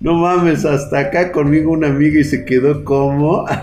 No 0.05 0.15
mames, 0.15 0.65
hasta 0.67 0.99
acá 0.99 1.33
conmigo 1.33 1.73
una 1.73 1.87
amiga 1.87 2.21
y 2.21 2.25
se 2.25 2.45
quedó 2.45 2.85
como. 2.85 3.47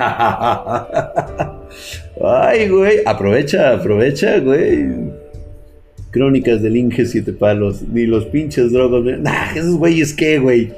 Ay, 2.24 2.68
güey. 2.68 3.02
Aprovecha, 3.06 3.74
aprovecha, 3.74 4.40
güey. 4.40 5.11
Crónicas 6.12 6.62
del 6.62 6.78
Inge 6.78 7.06
Siete 7.06 7.34
Palos. 7.34 7.82
Ni 7.92 8.06
los 8.06 8.26
pinches 8.26 8.72
drogos. 8.72 9.04
Nah, 9.20 9.54
esos 9.56 9.76
güeyes 9.76 10.14
qué, 10.14 10.40
güey. 10.40 10.72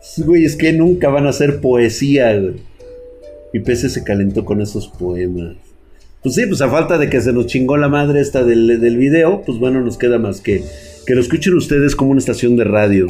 Esos 0.00 0.24
güeyes 0.24 0.56
que 0.56 0.72
nunca 0.72 1.08
van 1.08 1.26
a 1.26 1.30
hacer 1.30 1.60
poesía, 1.60 2.38
güey. 2.38 2.54
Mi 3.52 3.60
PC 3.60 3.88
se 3.88 4.04
calentó 4.04 4.44
con 4.44 4.60
esos 4.60 4.88
poemas. 4.88 5.56
Pues 6.22 6.34
sí, 6.34 6.46
pues 6.46 6.60
a 6.60 6.68
falta 6.68 6.98
de 6.98 7.08
que 7.08 7.20
se 7.20 7.32
nos 7.32 7.46
chingó 7.46 7.76
la 7.76 7.88
madre 7.88 8.20
esta 8.20 8.44
del, 8.44 8.80
del 8.80 8.96
video, 8.96 9.42
pues 9.46 9.58
bueno, 9.58 9.80
nos 9.80 9.96
queda 9.96 10.18
más 10.18 10.40
que 10.40 10.62
que 11.08 11.14
lo 11.14 11.22
escuchen 11.22 11.54
ustedes 11.54 11.96
como 11.96 12.10
una 12.10 12.18
estación 12.18 12.54
de 12.56 12.64
radio. 12.64 13.06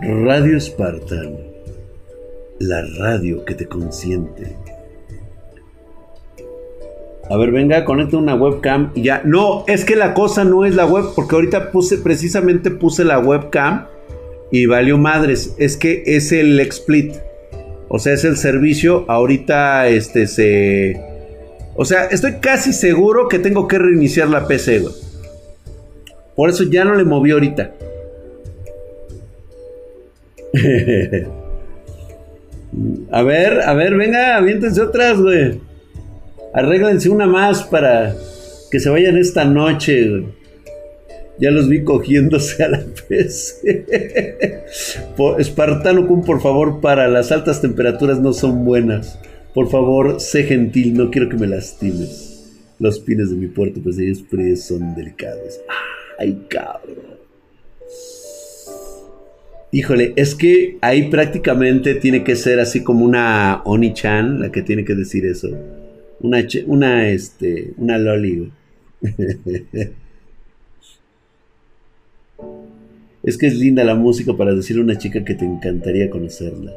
Radio 0.00 0.58
Spartan. 0.58 1.36
La 2.60 2.80
radio 2.80 3.44
que 3.44 3.54
te 3.54 3.66
consiente. 3.66 4.56
A 7.32 7.36
ver, 7.38 7.50
venga, 7.50 7.86
conecta 7.86 8.18
una 8.18 8.34
webcam 8.34 8.90
y 8.94 9.04
ya. 9.04 9.22
No, 9.24 9.64
es 9.66 9.86
que 9.86 9.96
la 9.96 10.12
cosa 10.12 10.44
no 10.44 10.66
es 10.66 10.74
la 10.74 10.84
web, 10.84 11.06
porque 11.14 11.34
ahorita 11.34 11.70
puse, 11.70 11.96
precisamente 11.96 12.70
puse 12.70 13.04
la 13.04 13.18
webcam 13.18 13.86
y 14.50 14.66
valió 14.66 14.98
madres. 14.98 15.54
Es 15.56 15.78
que 15.78 16.02
es 16.04 16.30
el 16.32 16.60
XSplit. 16.60 17.14
O 17.88 17.98
sea, 17.98 18.12
es 18.12 18.24
el 18.24 18.36
servicio. 18.36 19.06
Ahorita 19.08 19.88
este 19.88 20.26
se 20.26 21.12
o 21.74 21.84
sea, 21.84 22.04
estoy 22.06 22.34
casi 22.34 22.72
seguro 22.72 23.28
que 23.28 23.38
tengo 23.38 23.66
que 23.66 23.78
reiniciar 23.78 24.28
la 24.28 24.46
PC, 24.46 24.80
güey. 24.80 24.94
Por 26.36 26.50
eso 26.50 26.64
ya 26.64 26.84
no 26.84 26.94
le 26.94 27.04
moví 27.04 27.30
ahorita. 27.30 27.72
a 33.10 33.22
ver, 33.22 33.62
a 33.62 33.72
ver, 33.72 33.94
venga, 33.96 34.36
aviéntense 34.36 34.82
otras, 34.82 35.18
güey. 35.18 35.71
Arréglense 36.54 37.08
una 37.08 37.26
más 37.26 37.62
para 37.62 38.14
que 38.70 38.80
se 38.80 38.90
vayan 38.90 39.16
esta 39.16 39.44
noche. 39.44 40.24
Ya 41.38 41.50
los 41.50 41.68
vi 41.68 41.82
cogiéndose 41.82 42.62
a 42.62 42.68
la 42.68 42.84
PC. 43.08 43.86
Espartano 45.38 46.06
Kun, 46.06 46.22
por 46.22 46.40
favor, 46.40 46.80
para 46.80 47.08
las 47.08 47.32
altas 47.32 47.60
temperaturas 47.60 48.20
no 48.20 48.32
son 48.32 48.64
buenas. 48.64 49.18
Por 49.54 49.70
favor, 49.70 50.20
sé 50.20 50.44
gentil, 50.44 50.94
no 50.94 51.10
quiero 51.10 51.28
que 51.28 51.36
me 51.36 51.46
lastimes. 51.46 52.52
Los 52.78 52.98
pines 53.00 53.30
de 53.30 53.36
mi 53.36 53.46
puerto, 53.46 53.80
pues 53.82 53.98
ellos 53.98 54.24
son 54.62 54.94
delicados. 54.94 55.60
Ay, 56.18 56.46
cabrón. 56.48 57.12
Híjole, 59.70 60.12
es 60.16 60.34
que 60.34 60.76
ahí 60.82 61.08
prácticamente 61.08 61.94
tiene 61.94 62.24
que 62.24 62.36
ser 62.36 62.60
así 62.60 62.82
como 62.82 63.06
una 63.06 63.62
Oni-chan 63.64 64.40
la 64.40 64.52
que 64.52 64.60
tiene 64.60 64.84
que 64.84 64.94
decir 64.94 65.24
eso. 65.24 65.48
Una, 66.22 66.46
una, 66.66 67.08
este, 67.08 67.74
una 67.76 67.98
loli. 67.98 68.50
es 73.22 73.36
que 73.38 73.46
es 73.46 73.56
linda 73.56 73.84
la 73.84 73.94
música 73.94 74.36
para 74.36 74.54
decirle 74.54 74.82
a 74.82 74.84
una 74.84 74.98
chica 74.98 75.24
que 75.24 75.34
te 75.34 75.44
encantaría 75.44 76.08
conocerla. 76.10 76.72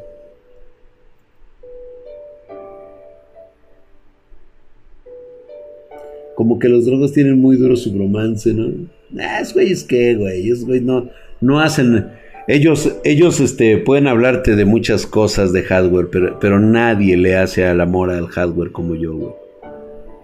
como 6.36 6.58
que 6.58 6.68
los 6.68 6.84
drogos 6.84 7.12
tienen 7.12 7.40
muy 7.40 7.56
duro 7.56 7.74
su 7.76 7.92
bromance, 7.92 8.52
¿no? 8.52 8.86
Ah, 9.18 9.40
es 9.40 9.54
güey, 9.54 9.72
es 9.72 9.82
que, 9.82 10.14
güey, 10.14 10.50
es 10.50 10.64
güey, 10.64 10.82
no, 10.82 11.08
no 11.40 11.58
hacen. 11.58 12.08
Ellos, 12.48 12.96
ellos 13.02 13.40
este, 13.40 13.76
pueden 13.78 14.06
hablarte 14.06 14.54
de 14.54 14.64
muchas 14.64 15.04
cosas 15.06 15.52
de 15.52 15.62
hardware, 15.62 16.08
pero, 16.10 16.38
pero 16.38 16.60
nadie 16.60 17.16
le 17.16 17.36
hace 17.36 17.66
al 17.66 17.80
amor 17.80 18.10
al 18.10 18.28
hardware 18.28 18.70
como 18.70 18.94
yo, 18.94 19.14
güey. 19.14 19.32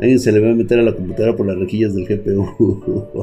Alguien 0.01 0.21
se 0.21 0.33
le 0.33 0.41
va 0.41 0.51
a 0.51 0.55
meter 0.55 0.79
a 0.79 0.83
la 0.83 0.95
computadora 0.95 1.37
por 1.37 1.47
las 1.47 1.59
rejillas 1.59 1.95
del 1.95 2.07
GPU. 2.07 3.23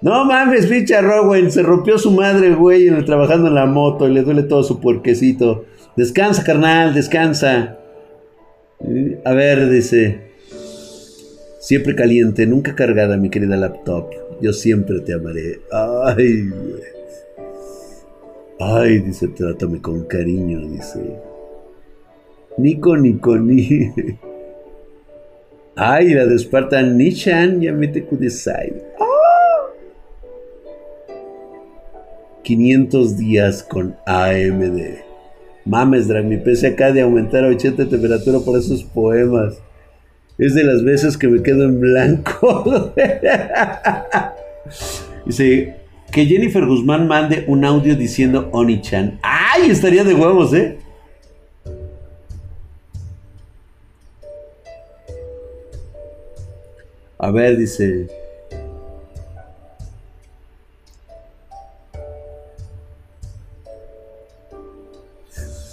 no 0.00 0.24
mames, 0.24 0.66
pinche 0.66 0.96
güey. 1.24 1.50
Se 1.50 1.62
rompió 1.62 1.98
su 1.98 2.10
madre, 2.10 2.54
güey, 2.54 2.88
trabajando 3.04 3.48
en 3.48 3.54
la 3.54 3.66
moto 3.66 4.08
y 4.08 4.12
le 4.14 4.22
duele 4.22 4.42
todo 4.44 4.62
su 4.62 4.80
puerquecito. 4.80 5.66
Descansa, 5.96 6.44
carnal, 6.44 6.94
descansa. 6.94 7.78
A 9.24 9.32
ver, 9.34 9.68
dice. 9.68 10.29
Siempre 11.60 11.94
caliente, 11.94 12.46
nunca 12.46 12.74
cargada, 12.74 13.18
mi 13.18 13.28
querida 13.28 13.56
laptop. 13.56 14.10
Yo 14.40 14.54
siempre 14.54 15.00
te 15.00 15.12
amaré. 15.12 15.60
Ay, 15.70 16.48
Ay, 18.58 18.98
dice, 19.00 19.28
trátame 19.28 19.80
con 19.80 20.04
cariño, 20.04 20.66
dice. 20.68 21.00
Nico, 22.56 22.96
Nico, 22.96 23.36
ni. 23.36 23.90
Ay, 25.76 26.14
la 26.14 26.26
de 26.26 26.38
Spartan 26.38 26.96
Nishan, 26.96 27.60
ya 27.60 27.72
mete 27.72 28.04
Kudesai. 28.04 28.72
500 32.42 33.16
días 33.18 33.62
con 33.62 33.96
AMD. 34.06 34.78
Mames, 35.66 36.08
Drag, 36.08 36.24
mi 36.24 36.38
PC 36.38 36.68
acá 36.68 36.90
de 36.90 37.02
aumentar 37.02 37.44
a 37.44 37.48
80 37.48 37.84
de 37.84 37.90
temperatura 37.90 38.40
por 38.40 38.58
esos 38.58 38.82
poemas. 38.82 39.58
Es 40.40 40.54
de 40.54 40.64
las 40.64 40.82
veces 40.82 41.18
que 41.18 41.28
me 41.28 41.42
quedo 41.42 41.64
en 41.64 41.80
blanco. 41.80 42.94
Dice, 45.26 45.76
que 46.10 46.24
Jennifer 46.24 46.64
Guzmán 46.64 47.06
mande 47.06 47.44
un 47.46 47.62
audio 47.62 47.94
diciendo 47.94 48.48
Oni-chan. 48.52 49.20
¡Ay! 49.22 49.70
Estaría 49.70 50.02
de 50.02 50.14
huevos, 50.14 50.54
¿eh? 50.54 50.78
A 57.18 57.30
ver, 57.30 57.58
dice. 57.58 58.08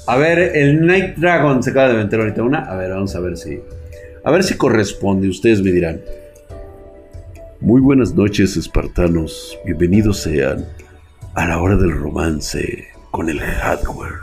A 0.08 0.18
ver, 0.18 0.58
el 0.58 0.86
Night 0.86 1.16
Dragon 1.16 1.64
se 1.64 1.70
acaba 1.70 1.88
de 1.88 2.04
meter 2.04 2.20
ahorita 2.20 2.44
una. 2.44 2.66
A 2.66 2.76
ver, 2.76 2.92
vamos 2.92 3.16
a 3.16 3.22
ver 3.22 3.38
si. 3.38 3.62
A 4.28 4.32
ver 4.32 4.44
si 4.44 4.56
corresponde, 4.56 5.30
ustedes 5.30 5.62
me 5.62 5.72
dirán. 5.72 6.02
Muy 7.62 7.80
buenas 7.80 8.14
noches, 8.14 8.58
espartanos. 8.58 9.58
Bienvenidos 9.64 10.18
sean 10.18 10.68
a 11.34 11.48
la 11.48 11.62
hora 11.62 11.78
del 11.78 11.94
romance 11.94 12.90
con 13.10 13.30
el 13.30 13.40
hardware. 13.40 14.20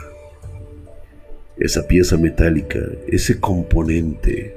Esa 1.57 1.87
pieza 1.87 2.17
metálica, 2.17 2.77
ese 3.07 3.39
componente 3.39 4.55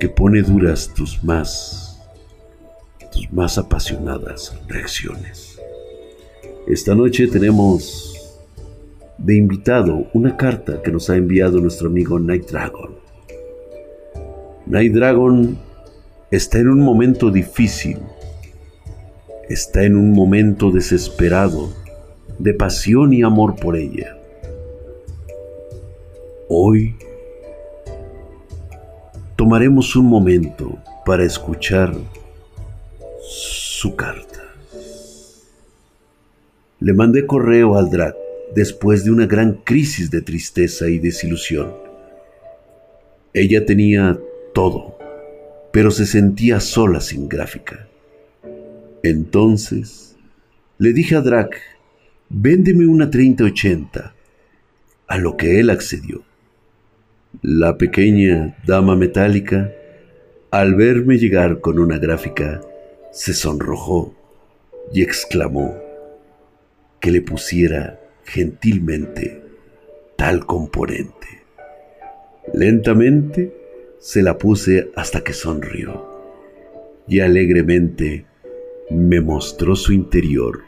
que 0.00 0.08
pone 0.08 0.40
duras 0.40 0.94
tus 0.94 1.22
más 1.22 2.00
tus 3.12 3.30
más 3.30 3.58
apasionadas 3.58 4.56
reacciones. 4.66 5.60
Esta 6.66 6.94
noche 6.94 7.26
tenemos 7.26 8.38
de 9.18 9.36
invitado 9.36 10.08
una 10.14 10.38
carta 10.38 10.80
que 10.80 10.90
nos 10.90 11.10
ha 11.10 11.16
enviado 11.16 11.60
nuestro 11.60 11.88
amigo 11.88 12.18
Night 12.18 12.48
Dragon. 12.50 12.97
Night 14.68 14.92
Dragon 14.92 15.58
está 16.30 16.58
en 16.58 16.68
un 16.68 16.80
momento 16.80 17.30
difícil, 17.30 17.96
está 19.48 19.84
en 19.84 19.96
un 19.96 20.12
momento 20.12 20.70
desesperado 20.70 21.72
de 22.38 22.52
pasión 22.52 23.14
y 23.14 23.22
amor 23.22 23.56
por 23.56 23.78
ella. 23.78 24.18
Hoy 26.50 26.96
tomaremos 29.36 29.96
un 29.96 30.04
momento 30.04 30.76
para 31.06 31.24
escuchar 31.24 31.94
su 33.22 33.96
carta. 33.96 34.42
Le 36.78 36.92
mandé 36.92 37.24
correo 37.24 37.74
al 37.78 37.88
Drac 37.88 38.14
después 38.54 39.02
de 39.02 39.12
una 39.12 39.24
gran 39.24 39.54
crisis 39.64 40.10
de 40.10 40.20
tristeza 40.20 40.88
y 40.88 40.98
desilusión. 40.98 41.72
Ella 43.32 43.64
tenía 43.64 44.18
todo, 44.58 44.98
pero 45.70 45.92
se 45.92 46.04
sentía 46.04 46.58
sola 46.58 47.00
sin 47.00 47.28
gráfica. 47.28 47.86
Entonces 49.04 50.16
le 50.78 50.92
dije 50.92 51.14
a 51.14 51.20
Drac, 51.20 51.54
véndeme 52.28 52.84
una 52.88 53.08
3080, 53.08 54.16
a 55.06 55.18
lo 55.18 55.36
que 55.36 55.60
él 55.60 55.70
accedió. 55.70 56.24
La 57.40 57.78
pequeña 57.78 58.56
dama 58.66 58.96
metálica, 58.96 59.70
al 60.50 60.74
verme 60.74 61.18
llegar 61.18 61.60
con 61.60 61.78
una 61.78 61.98
gráfica, 61.98 62.60
se 63.12 63.34
sonrojó 63.34 64.12
y 64.92 65.02
exclamó 65.02 65.76
que 66.98 67.12
le 67.12 67.22
pusiera 67.22 68.00
gentilmente 68.24 69.40
tal 70.16 70.46
componente. 70.46 71.44
Lentamente 72.52 73.57
se 73.98 74.22
la 74.22 74.38
puse 74.38 74.90
hasta 74.94 75.22
que 75.22 75.32
sonrió 75.32 76.06
y 77.06 77.20
alegremente 77.20 78.26
me 78.90 79.20
mostró 79.20 79.76
su 79.76 79.92
interior 79.92 80.62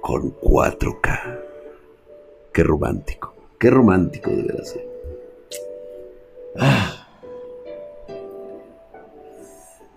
con 0.00 0.34
4K. 0.40 1.40
Qué 2.52 2.62
romántico, 2.62 3.34
qué 3.58 3.70
romántico 3.70 4.30
debe 4.30 4.64
ser. 4.64 4.86
Ah. 6.58 7.08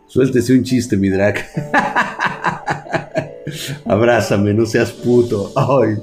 Suéltese 0.07 0.53
un 0.53 0.63
chiste, 0.63 0.97
mi 0.97 1.09
drag. 1.09 1.35
Abrázame, 3.85 4.53
no 4.53 4.65
seas 4.65 4.91
puto. 4.91 5.51
Ay. 5.55 5.97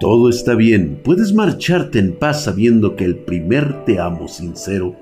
Todo 0.00 0.30
está 0.30 0.54
bien. 0.54 1.00
Puedes 1.02 1.32
marcharte 1.32 1.98
en 1.98 2.14
paz 2.16 2.44
sabiendo 2.44 2.94
que 2.96 3.04
el 3.04 3.16
primer 3.16 3.84
te 3.84 3.98
amo 3.98 4.28
sincero 4.28 4.96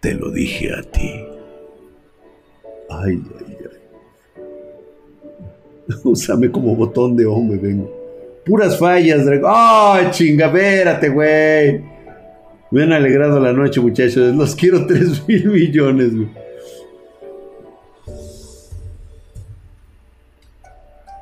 te 0.00 0.14
lo 0.14 0.30
dije 0.30 0.72
a 0.72 0.82
ti. 0.82 1.10
Ay, 2.90 3.20
ay, 3.38 3.56
ay. 3.60 3.78
Úsame 6.04 6.50
como 6.50 6.74
botón 6.76 7.16
de 7.16 7.26
hombre, 7.26 7.58
vengo. 7.58 7.90
Puras 8.44 8.78
fallas, 8.78 9.24
drag. 9.24 9.42
¡Ay, 9.44 10.10
chinga! 10.10 10.48
güey! 10.48 11.82
Me 12.70 12.82
han 12.82 12.92
alegrado 12.92 13.40
la 13.40 13.52
noche, 13.52 13.80
muchachos. 13.80 14.34
Los 14.34 14.54
quiero 14.54 14.86
3 14.86 15.24
mil 15.28 15.48
millones, 15.48 16.12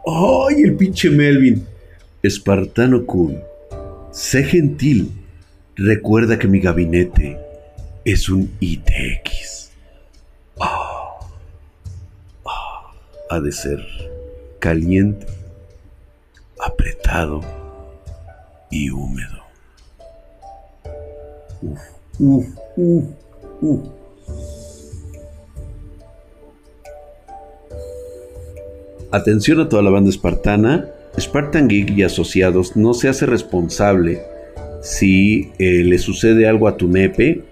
¡Ay, 0.09 0.63
el 0.63 0.77
pinche 0.77 1.11
Melvin! 1.11 1.67
Espartano 2.27 3.07
Kun, 3.07 3.41
sé 4.11 4.43
gentil. 4.43 5.13
Recuerda 5.77 6.39
que 6.39 6.49
mi 6.49 6.59
gabinete 6.59 7.39
es 8.05 8.29
un 8.29 8.51
ITX. 8.61 9.71
Ah, 10.59 11.21
ah, 12.45 12.93
ha 13.31 13.41
de 13.41 13.53
ser 13.53 13.79
caliente, 14.59 15.27
apretado 16.59 17.43
y 18.71 18.91
húmedo. 18.91 19.45
Atención 29.13 29.61
a 29.61 29.69
toda 29.69 29.83
la 29.83 29.91
banda 29.91 30.11
espartana. 30.11 30.91
Spartan 31.19 31.69
Geek 31.69 31.91
y 31.97 32.03
asociados 32.03 32.77
no 32.77 32.95
se 32.95 33.09
hace 33.09 33.27
responsable 33.27 34.21
si 34.83 35.51
eh, 35.59 35.83
le 35.83 35.99
sucede 35.99 36.47
algo 36.47 36.69
a 36.69 36.77
tu 36.77 36.89
nepe 36.89 37.43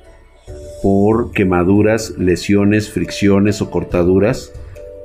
por 0.83 1.33
quemaduras, 1.33 2.15
lesiones, 2.19 2.91
fricciones 2.91 3.62
o 3.62 3.71
cortaduras 3.71 4.53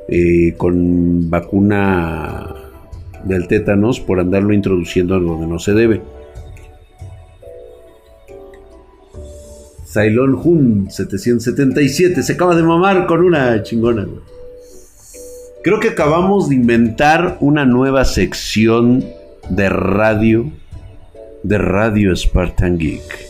eh, 0.10 0.54
con 0.58 1.30
vacuna 1.30 2.56
del 3.24 3.48
tétanos 3.48 4.00
por 4.00 4.20
andarlo 4.20 4.54
introduciendo 4.54 5.20
donde 5.20 5.48
no 5.48 5.60
se 5.60 5.74
debe. 5.74 6.02
Cylon 9.92 10.36
Hun 10.36 10.92
777 10.92 12.22
se 12.22 12.34
acaba 12.34 12.56
de 12.56 12.64
mamar 12.64 13.08
con 13.08 13.24
una 13.24 13.64
chingona. 13.64 14.06
Creo 15.62 15.82
que 15.82 15.90
acabamos 15.90 16.48
de 16.48 16.56
inventar 16.56 17.38
una 17.42 17.66
nueva 17.66 18.06
sección 18.06 19.04
de 19.50 19.68
radio 19.68 20.50
de 21.44 21.58
Radio 21.58 22.16
Spartan 22.16 22.78
Geek. 22.78 23.28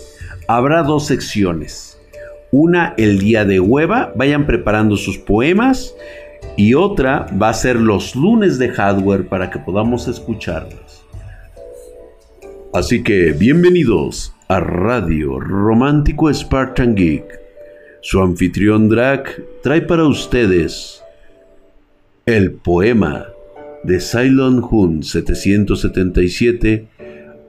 Habrá 0.47 0.83
dos 0.83 1.07
secciones. 1.07 1.99
Una 2.51 2.93
el 2.97 3.17
día 3.17 3.45
de 3.45 3.59
hueva, 3.59 4.13
vayan 4.15 4.45
preparando 4.45 4.95
sus 4.95 5.17
poemas 5.17 5.95
y 6.55 6.75
otra 6.75 7.25
va 7.41 7.49
a 7.49 7.53
ser 7.55 7.77
los 7.77 8.15
lunes 8.15 8.59
de 8.59 8.69
hardware 8.69 9.27
para 9.27 9.49
que 9.49 9.57
podamos 9.57 10.07
escucharlos. 10.07 11.03
Así 12.75 13.01
que 13.01 13.31
bienvenidos 13.31 14.35
a 14.49 14.59
Radio 14.59 15.39
Romántico 15.39 16.31
Spartan 16.31 16.93
Geek. 16.93 17.25
Su 18.01 18.21
anfitrión 18.21 18.87
Drac 18.87 19.41
trae 19.63 19.81
para 19.81 20.03
ustedes 20.03 21.01
el 22.37 22.51
poema 22.51 23.27
de 23.83 23.99
Cylon 23.99 24.63
Hun 24.63 25.03
777 25.03 26.87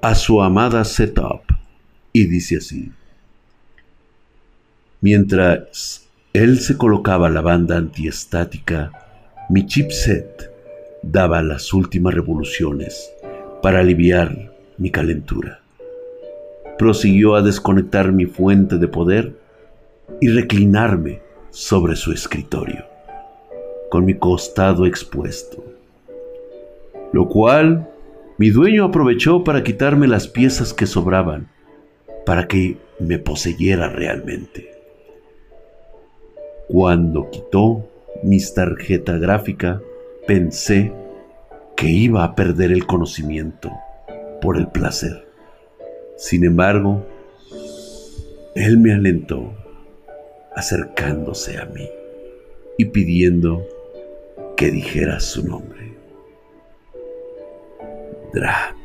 a 0.00 0.14
su 0.14 0.40
amada 0.40 0.84
Setup 0.84 1.42
y 2.14 2.26
dice 2.26 2.56
así. 2.56 2.90
Mientras 5.02 6.08
él 6.32 6.60
se 6.60 6.78
colocaba 6.78 7.28
la 7.28 7.42
banda 7.42 7.76
antiestática, 7.76 8.90
mi 9.50 9.66
chipset 9.66 10.50
daba 11.02 11.42
las 11.42 11.74
últimas 11.74 12.14
revoluciones 12.14 13.12
para 13.62 13.80
aliviar 13.80 14.50
mi 14.78 14.90
calentura. 14.90 15.60
Prosiguió 16.78 17.34
a 17.34 17.42
desconectar 17.42 18.12
mi 18.12 18.24
fuente 18.24 18.78
de 18.78 18.88
poder 18.88 19.34
y 20.22 20.28
reclinarme 20.28 21.20
sobre 21.50 21.96
su 21.96 22.12
escritorio, 22.12 22.89
con 23.90 24.04
mi 24.04 24.14
costado 24.14 24.86
expuesto, 24.86 25.62
lo 27.12 27.28
cual 27.28 27.90
mi 28.38 28.48
dueño 28.48 28.84
aprovechó 28.84 29.44
para 29.44 29.62
quitarme 29.62 30.06
las 30.06 30.28
piezas 30.28 30.72
que 30.72 30.86
sobraban, 30.86 31.48
para 32.24 32.48
que 32.48 32.78
me 32.98 33.18
poseyera 33.18 33.90
realmente. 33.90 34.70
Cuando 36.68 37.28
quitó 37.30 37.86
mi 38.22 38.38
tarjeta 38.54 39.18
gráfica, 39.18 39.82
pensé 40.26 40.92
que 41.76 41.88
iba 41.88 42.22
a 42.22 42.34
perder 42.34 42.70
el 42.70 42.86
conocimiento 42.86 43.70
por 44.40 44.56
el 44.56 44.68
placer. 44.68 45.26
Sin 46.16 46.44
embargo, 46.44 47.04
él 48.54 48.78
me 48.78 48.92
alentó 48.92 49.52
acercándose 50.54 51.58
a 51.58 51.64
mí 51.66 51.88
y 52.78 52.86
pidiendo 52.86 53.66
que 54.60 54.70
dijera 54.70 55.18
su 55.18 55.42
nombre. 55.42 55.96
Drac 58.34 58.76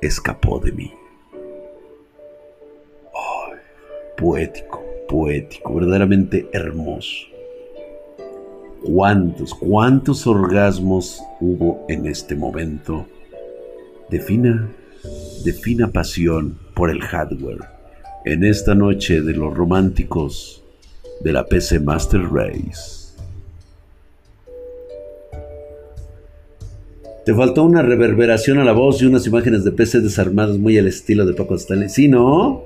escapó 0.00 0.60
de 0.60 0.70
mí. 0.70 0.92
poético, 4.16 4.84
poético, 5.08 5.74
verdaderamente 5.74 6.48
hermoso. 6.52 7.26
¿Cuántos, 8.84 9.54
cuántos 9.54 10.24
orgasmos 10.28 11.20
hubo 11.40 11.84
en 11.88 12.06
este 12.06 12.36
momento 12.36 13.06
de 14.08 14.20
fina, 14.20 14.70
de 15.42 15.52
fina 15.52 15.88
pasión 15.88 16.56
por 16.74 16.90
el 16.90 17.00
hardware? 17.00 17.80
en 18.24 18.44
esta 18.44 18.74
noche 18.74 19.22
de 19.22 19.32
los 19.32 19.52
románticos 19.52 20.62
de 21.22 21.32
la 21.32 21.46
PC 21.46 21.80
Master 21.80 22.20
Race. 22.30 22.99
Te 27.30 27.36
faltó 27.36 27.62
una 27.62 27.80
reverberación 27.80 28.58
a 28.58 28.64
la 28.64 28.72
voz 28.72 29.00
y 29.00 29.06
unas 29.06 29.24
imágenes 29.24 29.62
de 29.62 29.70
PC 29.70 30.00
desarmadas 30.00 30.58
muy 30.58 30.76
al 30.78 30.88
estilo 30.88 31.24
de 31.24 31.32
Paco 31.32 31.54
Stanley. 31.54 31.88
¿Sí, 31.88 32.08
no? 32.08 32.64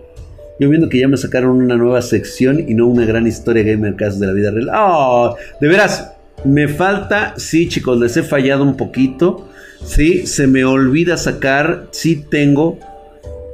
Yo 0.59 0.71
viendo 0.71 0.89
que 0.89 1.01
ya 1.01 1.07
me 1.07 1.19
sacaron 1.19 1.51
una 1.51 1.77
nueva 1.77 2.01
sección 2.01 2.65
y 2.67 2.73
no 2.73 2.87
una 2.87 3.05
gran 3.05 3.27
historia 3.27 3.62
gamer 3.62 3.95
caso 3.95 4.19
de 4.21 4.27
la 4.27 4.33
vida 4.33 4.51
real. 4.51 4.71
¡Oh! 4.75 5.37
De 5.61 5.69
veras, 5.69 6.15
me 6.47 6.67
falta, 6.67 7.35
sí 7.37 7.69
chicos, 7.69 8.01
les 8.01 8.17
he 8.17 8.23
fallado 8.23 8.65
un 8.65 8.75
poquito. 8.79 9.51
Sí, 9.85 10.27
se 10.27 10.47
me 10.47 10.65
olvida 10.65 11.19
sacar, 11.19 11.89
sí 11.91 12.25
tengo, 12.31 12.79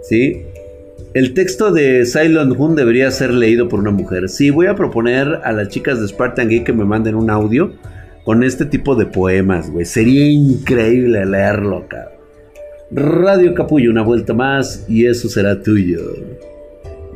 sí, 0.04 0.42
el 1.12 1.34
texto 1.34 1.72
de 1.72 2.06
Silent 2.06 2.56
Moon 2.56 2.76
debería 2.76 3.10
ser 3.10 3.34
leído 3.34 3.68
por 3.68 3.80
una 3.80 3.90
mujer. 3.90 4.28
Sí, 4.28 4.50
voy 4.50 4.68
a 4.68 4.76
proponer 4.76 5.40
a 5.42 5.50
las 5.50 5.70
chicas 5.70 6.00
de 6.00 6.06
Spartan 6.06 6.48
Geek 6.48 6.66
que 6.66 6.72
me 6.72 6.84
manden 6.84 7.16
un 7.16 7.30
audio 7.30 7.72
con 8.24 8.42
este 8.42 8.64
tipo 8.66 8.94
de 8.94 9.06
poemas, 9.06 9.70
güey. 9.70 9.84
Sería 9.84 10.28
increíble 10.28 11.24
leerlo 11.26 11.78
acá. 11.78 12.10
Radio 12.90 13.54
Capullo, 13.54 13.90
una 13.90 14.02
vuelta 14.02 14.34
más 14.34 14.84
y 14.88 15.06
eso 15.06 15.28
será 15.28 15.62
tuyo. 15.62 16.00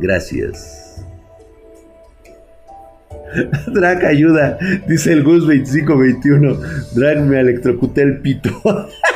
Gracias. 0.01 1.05
Drag 3.67 4.05
ayuda, 4.05 4.59
dice 4.87 5.13
el 5.13 5.25
Gus 5.25 5.41
2521. 5.47 6.59
Drag 6.95 7.21
me 7.23 7.41
electrocuté 7.41 8.03
el 8.03 8.21
pito. 8.21 8.51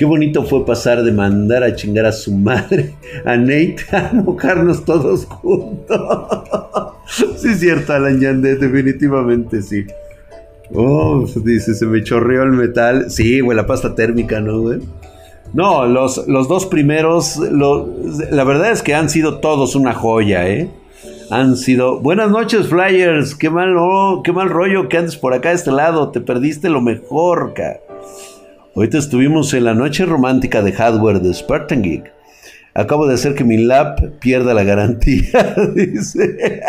Qué 0.00 0.06
bonito 0.06 0.44
fue 0.44 0.64
pasar 0.64 1.02
de 1.02 1.12
mandar 1.12 1.62
a 1.62 1.76
chingar 1.76 2.06
a 2.06 2.12
su 2.12 2.32
madre, 2.32 2.94
a 3.26 3.36
Nate, 3.36 3.84
a 3.92 4.10
mojarnos 4.14 4.82
todos 4.82 5.26
juntos. 5.26 6.94
sí, 7.36 7.48
es 7.48 7.60
cierto, 7.60 7.92
Alan 7.92 8.18
Yandé, 8.18 8.56
definitivamente 8.56 9.60
sí. 9.60 9.84
Oh, 10.72 11.26
dice, 11.44 11.74
se 11.74 11.84
me 11.84 12.02
chorreó 12.02 12.44
el 12.44 12.52
metal. 12.52 13.10
Sí, 13.10 13.40
güey, 13.40 13.54
la 13.54 13.66
pasta 13.66 13.94
térmica, 13.94 14.40
¿no, 14.40 14.62
güey? 14.62 14.78
No, 15.52 15.84
los, 15.84 16.26
los 16.26 16.48
dos 16.48 16.64
primeros, 16.64 17.36
la 17.36 18.44
verdad 18.44 18.70
es 18.70 18.82
que 18.82 18.94
han 18.94 19.10
sido 19.10 19.40
todos 19.40 19.76
una 19.76 19.92
joya, 19.92 20.48
¿eh? 20.48 20.70
Han 21.28 21.58
sido. 21.58 22.00
Buenas 22.00 22.30
noches, 22.30 22.68
Flyers. 22.68 23.34
Qué 23.34 23.50
mal, 23.50 23.76
oh, 23.78 24.22
qué 24.24 24.32
mal 24.32 24.48
rollo 24.48 24.88
que 24.88 24.96
andes 24.96 25.18
por 25.18 25.34
acá 25.34 25.50
de 25.50 25.56
este 25.56 25.72
lado. 25.72 26.10
Te 26.10 26.22
perdiste 26.22 26.70
lo 26.70 26.80
mejor, 26.80 27.52
cara. 27.52 27.80
Ahorita 28.80 28.96
estuvimos 28.96 29.52
en 29.52 29.64
la 29.64 29.74
noche 29.74 30.06
romántica 30.06 30.62
de 30.62 30.72
hardware 30.72 31.20
de 31.20 31.34
Spartan 31.34 31.82
Geek. 31.82 32.14
Acabo 32.72 33.06
de 33.06 33.12
hacer 33.12 33.34
que 33.34 33.44
mi 33.44 33.58
lap 33.58 34.00
pierda 34.20 34.54
la 34.54 34.64
garantía, 34.64 35.54
dice. 35.74 36.62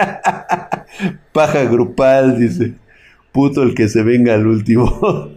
Paja 1.32 1.64
grupal, 1.64 2.38
dice. 2.38 2.74
Puto 3.32 3.64
el 3.64 3.74
que 3.74 3.88
se 3.88 4.04
venga 4.04 4.34
al 4.34 4.46
último. 4.46 5.30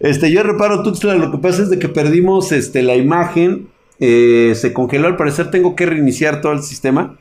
Este, 0.00 0.30
yo 0.30 0.42
reparo, 0.42 0.82
Tuxtla, 0.82 1.16
lo 1.16 1.30
que 1.30 1.36
pasa 1.36 1.60
es 1.60 1.68
de 1.68 1.78
que 1.78 1.90
perdimos 1.90 2.50
este, 2.50 2.82
la 2.82 2.96
imagen. 2.96 3.68
Eh, 4.00 4.54
se 4.54 4.72
congeló, 4.72 5.08
al 5.08 5.16
parecer 5.16 5.50
tengo 5.50 5.76
que 5.76 5.84
reiniciar 5.84 6.40
todo 6.40 6.52
el 6.52 6.62
sistema. 6.62 7.18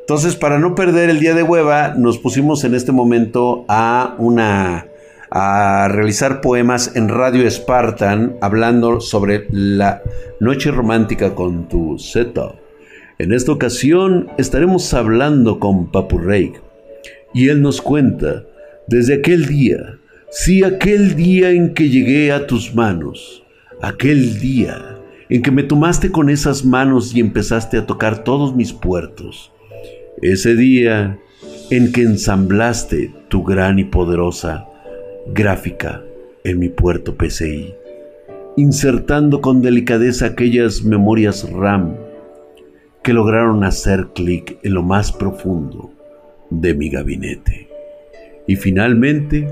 Entonces, 0.00 0.34
para 0.34 0.58
no 0.58 0.74
perder 0.74 1.10
el 1.10 1.20
día 1.20 1.34
de 1.34 1.44
hueva, 1.44 1.94
nos 1.96 2.18
pusimos 2.18 2.64
en 2.64 2.74
este 2.74 2.90
momento 2.90 3.64
a 3.68 4.16
una 4.18 4.88
a 5.30 5.88
realizar 5.88 6.40
poemas 6.40 6.92
en 6.94 7.08
Radio 7.08 7.48
Spartan 7.50 8.36
hablando 8.40 9.00
sobre 9.00 9.46
la 9.50 10.02
noche 10.40 10.70
romántica 10.70 11.34
con 11.34 11.68
tu 11.68 11.98
setup. 11.98 12.54
En 13.18 13.32
esta 13.32 13.52
ocasión 13.52 14.28
estaremos 14.38 14.92
hablando 14.94 15.58
con 15.58 15.90
Papu 15.90 16.18
Rey 16.18 16.52
y 17.34 17.48
él 17.48 17.62
nos 17.62 17.80
cuenta 17.82 18.44
desde 18.86 19.14
aquel 19.14 19.46
día, 19.46 19.98
sí 20.30 20.62
aquel 20.62 21.16
día 21.16 21.50
en 21.50 21.74
que 21.74 21.88
llegué 21.88 22.30
a 22.30 22.46
tus 22.46 22.74
manos, 22.74 23.44
aquel 23.82 24.38
día 24.38 24.98
en 25.28 25.42
que 25.42 25.50
me 25.50 25.64
tomaste 25.64 26.12
con 26.12 26.30
esas 26.30 26.64
manos 26.64 27.14
y 27.14 27.20
empezaste 27.20 27.78
a 27.78 27.86
tocar 27.86 28.22
todos 28.22 28.54
mis 28.54 28.72
puertos, 28.72 29.52
ese 30.22 30.54
día 30.54 31.18
en 31.70 31.90
que 31.90 32.02
ensamblaste 32.02 33.12
tu 33.28 33.42
gran 33.42 33.80
y 33.80 33.84
poderosa 33.84 34.66
gráfica 35.32 36.02
en 36.44 36.58
mi 36.58 36.68
puerto 36.68 37.16
PCI, 37.16 37.74
insertando 38.56 39.40
con 39.40 39.62
delicadeza 39.62 40.26
aquellas 40.26 40.82
memorias 40.82 41.50
RAM 41.50 41.96
que 43.02 43.12
lograron 43.12 43.64
hacer 43.64 44.08
clic 44.14 44.58
en 44.62 44.74
lo 44.74 44.82
más 44.82 45.12
profundo 45.12 45.92
de 46.50 46.74
mi 46.74 46.90
gabinete. 46.90 47.68
Y 48.46 48.56
finalmente, 48.56 49.48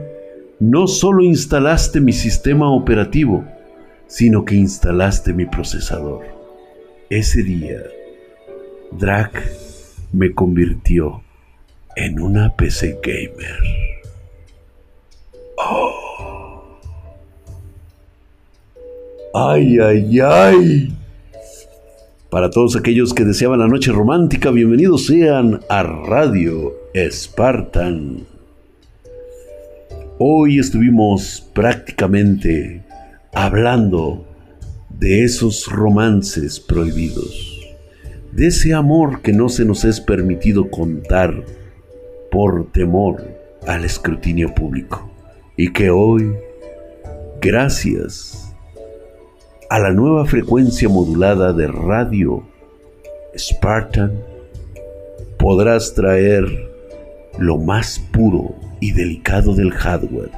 no 0.60 0.86
solo 0.86 1.22
instalaste 1.22 2.00
mi 2.00 2.12
sistema 2.12 2.70
operativo, 2.70 3.44
sino 4.06 4.44
que 4.44 4.54
instalaste 4.54 5.32
mi 5.32 5.46
procesador. 5.46 6.24
Ese 7.10 7.42
día, 7.42 7.82
Drac 8.92 9.42
me 10.12 10.32
convirtió 10.32 11.22
en 11.96 12.20
una 12.20 12.54
PC 12.54 12.98
gamer. 13.02 13.93
Ay, 19.32 19.78
ay, 19.78 20.20
ay. 20.20 20.96
Para 22.30 22.50
todos 22.50 22.76
aquellos 22.76 23.14
que 23.14 23.24
deseaban 23.24 23.60
la 23.60 23.68
noche 23.68 23.92
romántica, 23.92 24.50
bienvenidos 24.50 25.06
sean 25.06 25.60
a 25.68 25.82
Radio 25.82 26.74
Spartan. 26.94 28.24
Hoy 30.18 30.58
estuvimos 30.58 31.48
prácticamente 31.52 32.84
hablando 33.32 34.24
de 34.88 35.24
esos 35.24 35.66
romances 35.66 36.60
prohibidos, 36.60 37.60
de 38.32 38.48
ese 38.48 38.74
amor 38.74 39.20
que 39.22 39.32
no 39.32 39.48
se 39.48 39.64
nos 39.64 39.84
es 39.84 40.00
permitido 40.00 40.70
contar 40.70 41.44
por 42.30 42.70
temor 42.72 43.24
al 43.66 43.84
escrutinio 43.84 44.54
público 44.54 45.13
y 45.56 45.72
que 45.72 45.90
hoy, 45.90 46.34
gracias 47.40 48.52
a 49.70 49.78
la 49.78 49.92
nueva 49.92 50.26
frecuencia 50.26 50.88
modulada 50.88 51.52
de 51.52 51.68
radio 51.68 52.42
Spartan, 53.36 54.20
podrás 55.38 55.94
traer 55.94 56.44
lo 57.38 57.58
más 57.58 57.98
puro 58.12 58.54
y 58.80 58.92
delicado 58.92 59.54
del 59.54 59.70
hardware 59.72 60.30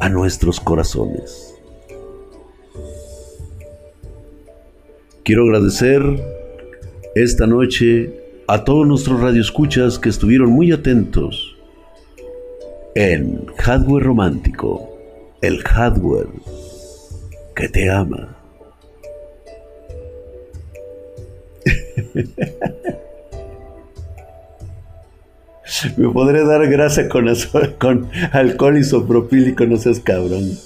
a 0.00 0.08
nuestros 0.08 0.60
corazones. 0.60 1.54
Quiero 5.22 5.44
agradecer 5.44 6.02
esta 7.14 7.46
noche 7.46 8.12
a 8.48 8.64
todos 8.64 8.86
nuestros 8.86 9.20
radioescuchas 9.20 9.98
que 9.98 10.08
estuvieron 10.08 10.50
muy 10.50 10.72
atentos 10.72 11.49
en 13.00 13.46
Hardware 13.56 14.04
Romántico, 14.04 14.94
el 15.40 15.62
hardware 15.62 16.28
que 17.56 17.66
te 17.70 17.90
ama. 17.90 18.36
Me 25.96 26.10
podré 26.10 26.44
dar 26.44 26.68
grasa 26.68 27.08
con, 27.08 27.26
con 27.78 28.10
alcohol 28.32 28.76
isopropílico, 28.76 29.64
no 29.64 29.78
seas 29.78 30.00
cabrón. 30.00 30.58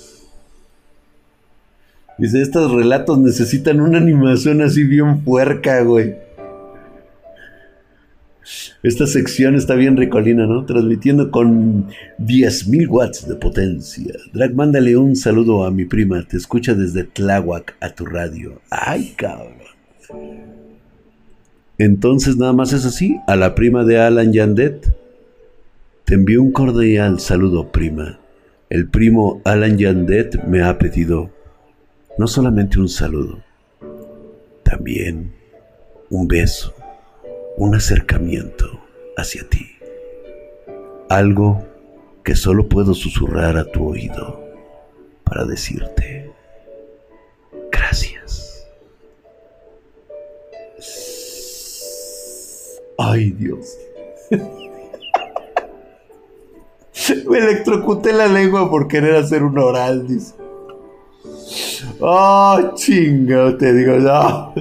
Dice, 2.18 2.42
estos 2.42 2.72
relatos 2.72 3.18
necesitan 3.18 3.80
una 3.80 3.98
animación 3.98 4.60
así 4.60 4.82
bien 4.82 5.22
puerca, 5.22 5.82
güey. 5.82 6.23
Esta 8.82 9.06
sección 9.06 9.54
está 9.54 9.74
bien 9.74 9.96
ricolina, 9.96 10.46
¿no? 10.46 10.64
Transmitiendo 10.64 11.30
con 11.30 11.88
10.000 12.18 12.88
watts 12.88 13.28
de 13.28 13.36
potencia. 13.36 14.14
Drag, 14.32 14.54
mándale 14.54 14.96
un 14.96 15.16
saludo 15.16 15.64
a 15.64 15.70
mi 15.70 15.84
prima. 15.84 16.22
Te 16.26 16.36
escucha 16.36 16.74
desde 16.74 17.04
Tláhuac 17.04 17.76
a 17.80 17.90
tu 17.90 18.04
radio. 18.04 18.60
¡Ay, 18.70 19.14
cabrón! 19.16 19.54
Entonces 21.78 22.36
nada 22.36 22.52
más 22.52 22.72
es 22.72 22.84
así. 22.84 23.16
A 23.26 23.36
la 23.36 23.54
prima 23.54 23.84
de 23.84 23.98
Alan 23.98 24.32
Yandet. 24.32 24.94
Te 26.04 26.14
envío 26.14 26.42
un 26.42 26.52
cordial 26.52 27.18
saludo, 27.20 27.72
prima. 27.72 28.20
El 28.68 28.88
primo 28.88 29.40
Alan 29.44 29.78
Yandet 29.78 30.44
me 30.44 30.62
ha 30.62 30.76
pedido 30.78 31.30
no 32.18 32.26
solamente 32.26 32.78
un 32.78 32.88
saludo, 32.88 33.42
también 34.62 35.32
un 36.10 36.28
beso, 36.28 36.74
un 37.56 37.74
acercamiento 37.74 38.80
hacia 39.16 39.48
ti. 39.48 39.76
Algo 41.08 41.64
que 42.22 42.34
solo 42.34 42.68
puedo 42.68 42.94
susurrar 42.94 43.56
a 43.56 43.70
tu 43.70 43.88
oído 43.88 44.42
para 45.24 45.44
decirte 45.44 46.32
gracias. 47.70 48.66
Ay 52.98 53.30
Dios. 53.30 53.76
Me 57.28 57.38
electrocuté 57.38 58.12
la 58.12 58.26
lengua 58.26 58.70
por 58.70 58.88
querer 58.88 59.16
hacer 59.16 59.42
un 59.42 59.58
oral, 59.58 60.06
dice. 60.06 60.34
Oh, 62.00 62.72
chingo, 62.74 63.56
te 63.56 63.72
digo, 63.72 63.96
no. 63.96 64.54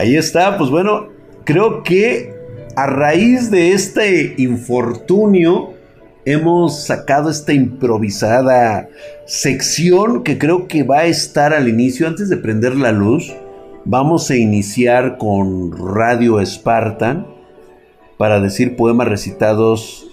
Ahí 0.00 0.16
está, 0.16 0.56
pues 0.56 0.70
bueno, 0.70 1.08
creo 1.44 1.82
que 1.82 2.32
a 2.74 2.86
raíz 2.86 3.50
de 3.50 3.72
este 3.72 4.34
infortunio 4.38 5.74
hemos 6.24 6.84
sacado 6.86 7.28
esta 7.28 7.52
improvisada 7.52 8.88
sección 9.26 10.22
que 10.22 10.38
creo 10.38 10.68
que 10.68 10.84
va 10.84 11.00
a 11.00 11.04
estar 11.04 11.52
al 11.52 11.68
inicio, 11.68 12.08
antes 12.08 12.30
de 12.30 12.38
prender 12.38 12.76
la 12.76 12.92
luz. 12.92 13.30
Vamos 13.84 14.30
a 14.30 14.36
iniciar 14.36 15.18
con 15.18 15.76
Radio 15.94 16.42
Spartan 16.46 17.26
para 18.16 18.40
decir 18.40 18.76
poemas 18.76 19.06
recitados 19.06 20.06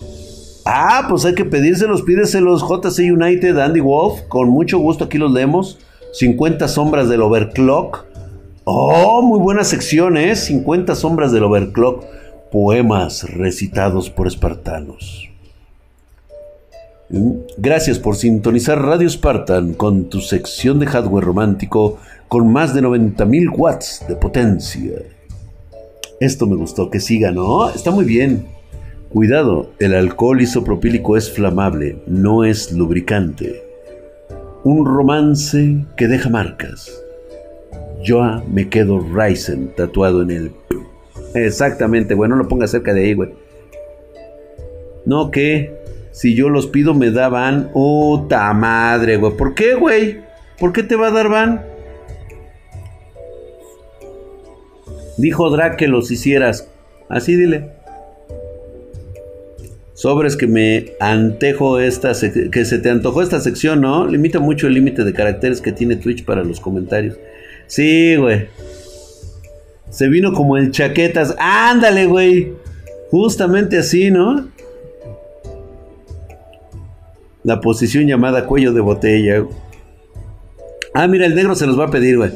Ah, 0.65 1.05
pues 1.07 1.23
hay 1.23 1.33
que 1.33 1.45
pedírselos, 1.45 2.01
pídeselos. 2.01 2.61
JC 2.61 3.09
United, 3.13 3.57
Andy 3.57 3.79
Wolf, 3.79 4.23
con 4.27 4.49
mucho 4.49 4.79
gusto 4.79 5.05
aquí 5.05 5.17
los 5.17 5.31
leemos. 5.31 5.79
50 6.11 6.67
sombras 6.67 7.07
del 7.07 7.21
overclock. 7.21 8.06
Oh, 8.69 9.21
muy 9.21 9.39
buena 9.39 9.63
sección, 9.63 10.17
¿eh? 10.17 10.35
50 10.35 10.93
sombras 10.93 11.31
del 11.31 11.45
overclock. 11.45 12.03
Poemas 12.51 13.23
recitados 13.23 14.09
por 14.09 14.27
espartanos. 14.27 15.29
Mm, 17.09 17.31
gracias 17.57 17.97
por 17.97 18.17
sintonizar 18.17 18.81
Radio 18.81 19.09
Spartan 19.09 19.73
con 19.73 20.09
tu 20.09 20.19
sección 20.19 20.79
de 20.79 20.85
hardware 20.85 21.23
romántico 21.23 21.97
con 22.27 22.51
más 22.51 22.73
de 22.73 22.81
90.000 22.81 23.57
watts 23.57 24.03
de 24.05 24.17
potencia. 24.17 25.01
Esto 26.19 26.45
me 26.45 26.57
gustó, 26.57 26.89
que 26.89 26.99
siga, 26.99 27.31
¿no? 27.31 27.69
Está 27.69 27.91
muy 27.91 28.03
bien. 28.03 28.47
Cuidado, 29.07 29.69
el 29.79 29.95
alcohol 29.95 30.41
isopropílico 30.41 31.15
es 31.15 31.31
flamable, 31.31 32.03
no 32.05 32.43
es 32.43 32.73
lubricante. 32.73 33.63
Un 34.65 34.85
romance 34.85 35.85
que 35.95 36.07
deja 36.09 36.27
marcas. 36.27 37.06
Yo 38.03 38.23
me 38.51 38.69
quedo 38.69 38.99
Ryzen 38.99 39.73
tatuado 39.75 40.21
en 40.21 40.31
el... 40.31 40.51
Exactamente, 41.33 42.13
güey, 42.13 42.29
no 42.29 42.35
lo 42.35 42.47
ponga 42.47 42.67
cerca 42.67 42.93
de 42.93 43.01
ahí, 43.01 43.13
güey. 43.13 43.29
No, 45.05 45.31
que 45.31 45.73
si 46.11 46.33
yo 46.35 46.49
los 46.49 46.67
pido 46.67 46.93
me 46.93 47.11
da 47.11 47.29
van. 47.29 47.71
Puta 47.71 48.51
madre, 48.53 49.17
güey. 49.17 49.37
¿Por 49.37 49.53
qué, 49.53 49.75
güey? 49.75 50.19
¿Por 50.59 50.73
qué 50.73 50.83
te 50.83 50.95
va 50.95 51.07
a 51.07 51.11
dar 51.11 51.29
van? 51.29 51.63
Dijo 55.17 55.49
Drake 55.49 55.77
que 55.77 55.87
los 55.87 56.11
hicieras. 56.11 56.69
Así 57.07 57.35
dile. 57.35 57.71
Sobres 59.93 60.35
que 60.35 60.45
me 60.45 60.93
antejo 60.99 61.79
esta, 61.79 62.11
que 62.51 62.65
se 62.65 62.79
te 62.79 62.89
antojó 62.89 63.21
esta 63.21 63.39
sección, 63.39 63.81
¿no? 63.81 64.05
Limita 64.05 64.39
mucho 64.39 64.67
el 64.67 64.73
límite 64.73 65.03
de 65.03 65.13
caracteres 65.13 65.61
que 65.61 65.71
tiene 65.71 65.95
Twitch 65.95 66.25
para 66.25 66.43
los 66.43 66.59
comentarios. 66.59 67.17
Sí, 67.67 68.15
güey. 68.15 68.47
Se 69.89 70.07
vino 70.07 70.33
como 70.33 70.57
el 70.57 70.71
chaquetas. 70.71 71.35
Ándale, 71.37 72.05
güey. 72.05 72.53
Justamente 73.11 73.77
así, 73.77 74.11
¿no? 74.11 74.49
La 77.43 77.61
posición 77.61 78.07
llamada 78.07 78.45
cuello 78.45 78.73
de 78.73 78.81
botella. 78.81 79.45
Ah, 80.93 81.07
mira, 81.07 81.25
el 81.25 81.35
negro 81.35 81.55
se 81.55 81.67
los 81.67 81.79
va 81.79 81.85
a 81.85 81.91
pedir, 81.91 82.17
güey. 82.17 82.31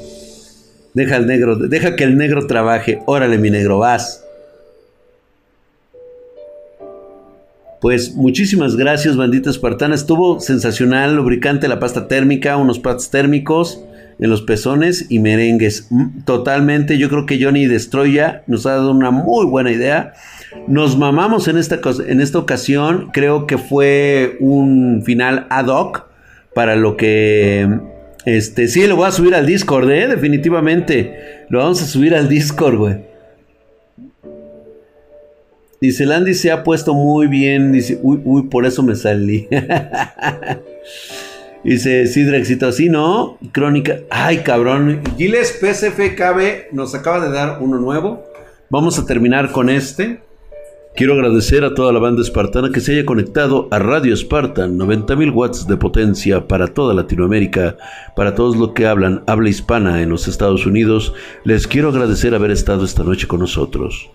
Deja 0.93 1.15
el 1.17 1.25
negro, 1.25 1.55
deja 1.55 1.95
que 1.95 2.03
el 2.03 2.17
negro 2.17 2.47
trabaje. 2.47 3.01
Órale, 3.05 3.37
mi 3.37 3.49
negro, 3.49 3.79
vas. 3.79 4.25
Pues 7.79 8.13
muchísimas 8.13 8.75
gracias, 8.75 9.17
bandita 9.17 9.49
espartana. 9.49 9.95
Estuvo 9.95 10.39
sensacional, 10.39 11.15
lubricante 11.15 11.67
la 11.67 11.79
pasta 11.79 12.07
térmica, 12.07 12.57
unos 12.57 12.79
pads 12.79 13.09
térmicos 13.09 13.83
en 14.21 14.29
los 14.29 14.43
pezones 14.43 15.07
y 15.09 15.19
merengues. 15.19 15.87
Mm, 15.89 16.21
totalmente, 16.23 16.97
yo 16.97 17.09
creo 17.09 17.25
que 17.25 17.43
Johnny 17.43 17.65
Destroya 17.65 18.43
nos 18.47 18.65
ha 18.65 18.71
dado 18.71 18.91
una 18.91 19.11
muy 19.11 19.45
buena 19.45 19.71
idea. 19.71 20.13
Nos 20.67 20.97
mamamos 20.97 21.47
en 21.49 21.57
esta, 21.57 21.81
en 22.07 22.21
esta 22.21 22.37
ocasión. 22.37 23.09
Creo 23.11 23.47
que 23.47 23.57
fue 23.57 24.37
un 24.39 25.03
final 25.03 25.47
ad 25.49 25.67
hoc 25.67 26.05
para 26.53 26.75
lo 26.75 26.95
que 26.95 27.67
este, 28.25 28.67
sí, 28.67 28.85
lo 28.85 28.95
voy 28.95 29.07
a 29.07 29.11
subir 29.11 29.33
al 29.33 29.45
Discord, 29.45 29.89
¿eh? 29.89 30.07
Definitivamente. 30.07 31.45
Lo 31.49 31.59
vamos 31.59 31.81
a 31.81 31.85
subir 31.85 32.13
al 32.13 32.29
Discord, 32.29 32.77
güey. 32.77 33.11
Dice, 35.81 36.05
Landy 36.05 36.35
se 36.35 36.51
ha 36.51 36.63
puesto 36.63 36.93
muy 36.93 37.25
bien. 37.25 37.73
Uy, 38.03 38.21
uy, 38.23 38.43
por 38.43 38.67
eso 38.67 38.83
me 38.83 38.95
salí. 38.95 39.47
Dice 41.63 42.07
Sidra 42.07 42.39
¿no? 42.89 43.37
Crónica. 43.51 43.99
Ay, 44.09 44.39
cabrón. 44.39 45.01
Giles 45.17 45.59
PSFKB 45.59 46.73
nos 46.73 46.95
acaba 46.95 47.19
de 47.19 47.31
dar 47.31 47.59
uno 47.61 47.77
nuevo. 47.77 48.23
Vamos 48.69 48.97
a 48.97 49.05
terminar 49.05 49.51
con 49.51 49.69
este. 49.69 50.21
Quiero 50.95 51.13
agradecer 51.13 51.63
a 51.63 51.73
toda 51.73 51.93
la 51.93 51.99
banda 51.99 52.21
espartana 52.21 52.69
que 52.69 52.81
se 52.81 52.91
haya 52.91 53.05
conectado 53.05 53.69
a 53.71 53.79
Radio 53.79 54.15
Spartan, 54.15 54.77
90.000 54.77 55.33
watts 55.33 55.65
de 55.65 55.77
potencia 55.77 56.47
para 56.47 56.67
toda 56.67 56.93
Latinoamérica, 56.93 57.77
para 58.13 58.35
todos 58.35 58.57
los 58.57 58.73
que 58.73 58.87
hablan 58.87 59.23
habla 59.25 59.49
hispana 59.49 60.01
en 60.01 60.09
los 60.09 60.27
Estados 60.27 60.65
Unidos. 60.65 61.13
Les 61.45 61.65
quiero 61.65 61.89
agradecer 61.89 62.35
haber 62.35 62.51
estado 62.51 62.83
esta 62.83 63.03
noche 63.03 63.25
con 63.25 63.39
nosotros. 63.39 64.09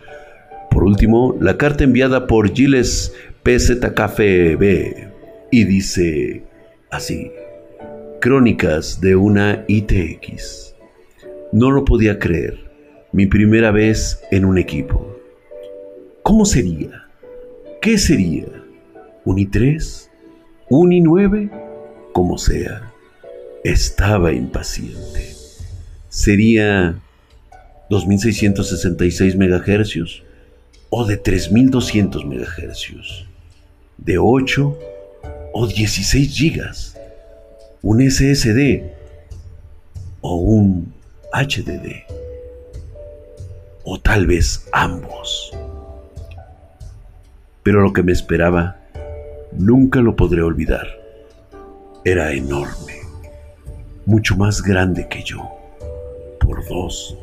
Por 0.70 0.84
último, 0.84 1.34
la 1.40 1.56
carta 1.56 1.84
enviada 1.84 2.26
por 2.26 2.52
Giles 2.52 3.14
PZKFB 3.42 4.60
y 5.50 5.64
dice 5.64 6.45
así: 6.96 7.30
Crónicas 8.20 9.00
de 9.00 9.16
una 9.16 9.64
ITX. 9.68 10.74
No 11.52 11.70
lo 11.70 11.84
podía 11.84 12.18
creer. 12.18 12.66
Mi 13.12 13.26
primera 13.26 13.70
vez 13.70 14.20
en 14.30 14.44
un 14.44 14.58
equipo. 14.58 15.16
¿Cómo 16.22 16.44
sería? 16.44 17.06
¿Qué 17.80 17.98
sería? 17.98 18.46
¿Un 19.24 19.36
i3? 19.36 20.08
¿Un 20.68 20.90
i9? 20.90 21.50
Como 22.12 22.36
sea. 22.36 22.92
Estaba 23.62 24.32
impaciente. 24.32 25.34
¿Sería 26.08 26.98
2666 27.88 29.36
MHz? 29.36 30.26
o 30.90 31.04
de 31.04 31.16
3200 31.16 32.24
MHz, 32.24 33.26
de 33.98 34.18
8 34.18 34.78
o 35.58 35.66
16 35.66 36.28
GB, 36.36 36.60
un 37.80 38.02
SSD 38.10 38.92
o 40.20 40.36
un 40.36 40.92
HDD. 41.32 42.04
O 43.82 43.98
tal 43.98 44.26
vez 44.26 44.68
ambos. 44.72 45.56
Pero 47.62 47.80
lo 47.80 47.94
que 47.94 48.02
me 48.02 48.12
esperaba 48.12 48.76
nunca 49.52 50.00
lo 50.02 50.14
podré 50.14 50.42
olvidar. 50.42 50.88
Era 52.04 52.34
enorme, 52.34 53.00
mucho 54.04 54.36
más 54.36 54.60
grande 54.60 55.08
que 55.08 55.22
yo, 55.22 55.40
por 56.38 56.68
dos 56.68 57.16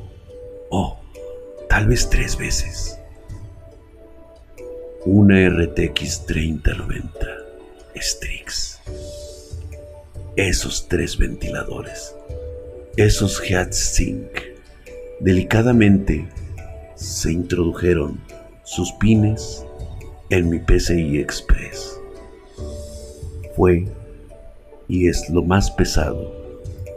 o 0.72 0.98
tal 1.70 1.86
vez 1.86 2.10
tres 2.10 2.36
veces. 2.36 2.98
Una 5.06 5.48
RTX 5.50 6.26
3090 6.26 7.43
Strix. 7.96 8.80
Esos 10.36 10.88
tres 10.88 11.18
ventiladores, 11.18 12.16
esos 12.98 13.42
Sync, 13.72 14.28
delicadamente 15.20 16.28
se 16.96 17.32
introdujeron 17.32 18.20
sus 18.64 18.92
pines 18.94 19.66
en 20.30 20.50
mi 20.50 20.60
PCI 20.60 21.20
Express. 21.20 22.00
Fue 23.56 23.86
y 24.88 25.08
es 25.08 25.30
lo 25.30 25.44
más 25.44 25.70
pesado 25.72 26.34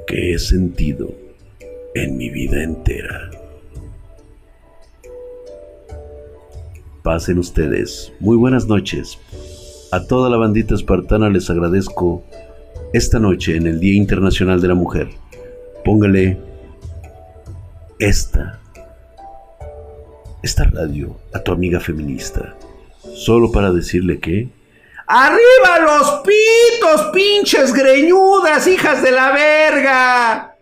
que 0.07 0.33
he 0.33 0.39
sentido 0.39 1.15
en 1.95 2.17
mi 2.17 2.31
vida 2.31 2.63
entera. 2.63 3.31
Pasen 7.03 7.39
ustedes. 7.39 8.13
Muy 8.19 8.37
buenas 8.37 8.67
noches. 8.67 9.19
A 9.97 10.07
toda 10.07 10.29
la 10.29 10.37
bandita 10.37 10.75
espartana 10.75 11.31
les 11.31 11.49
agradezco 11.49 12.23
esta 12.93 13.19
noche 13.19 13.57
en 13.57 13.67
el 13.67 13.81
Día 13.81 13.97
Internacional 13.97 14.61
de 14.61 14.69
la 14.69 14.75
Mujer. 14.75 15.09
Póngale 15.87 16.39
esta, 17.99 18.61
esta 20.43 20.65
radio 20.65 21.17
a 21.33 21.39
tu 21.39 21.51
amiga 21.51 21.81
feminista. 21.81 22.55
Solo 23.15 23.51
para 23.51 23.73
decirle 23.73 24.19
que... 24.19 24.51
¡Arriba 25.07 25.81
los 25.83 26.21
pitos, 26.21 27.07
pinches 27.15 27.73
greñudas, 27.73 28.67
hijas 28.67 29.03
de 29.03 29.13
la 29.13 29.33
verga! 29.33 30.56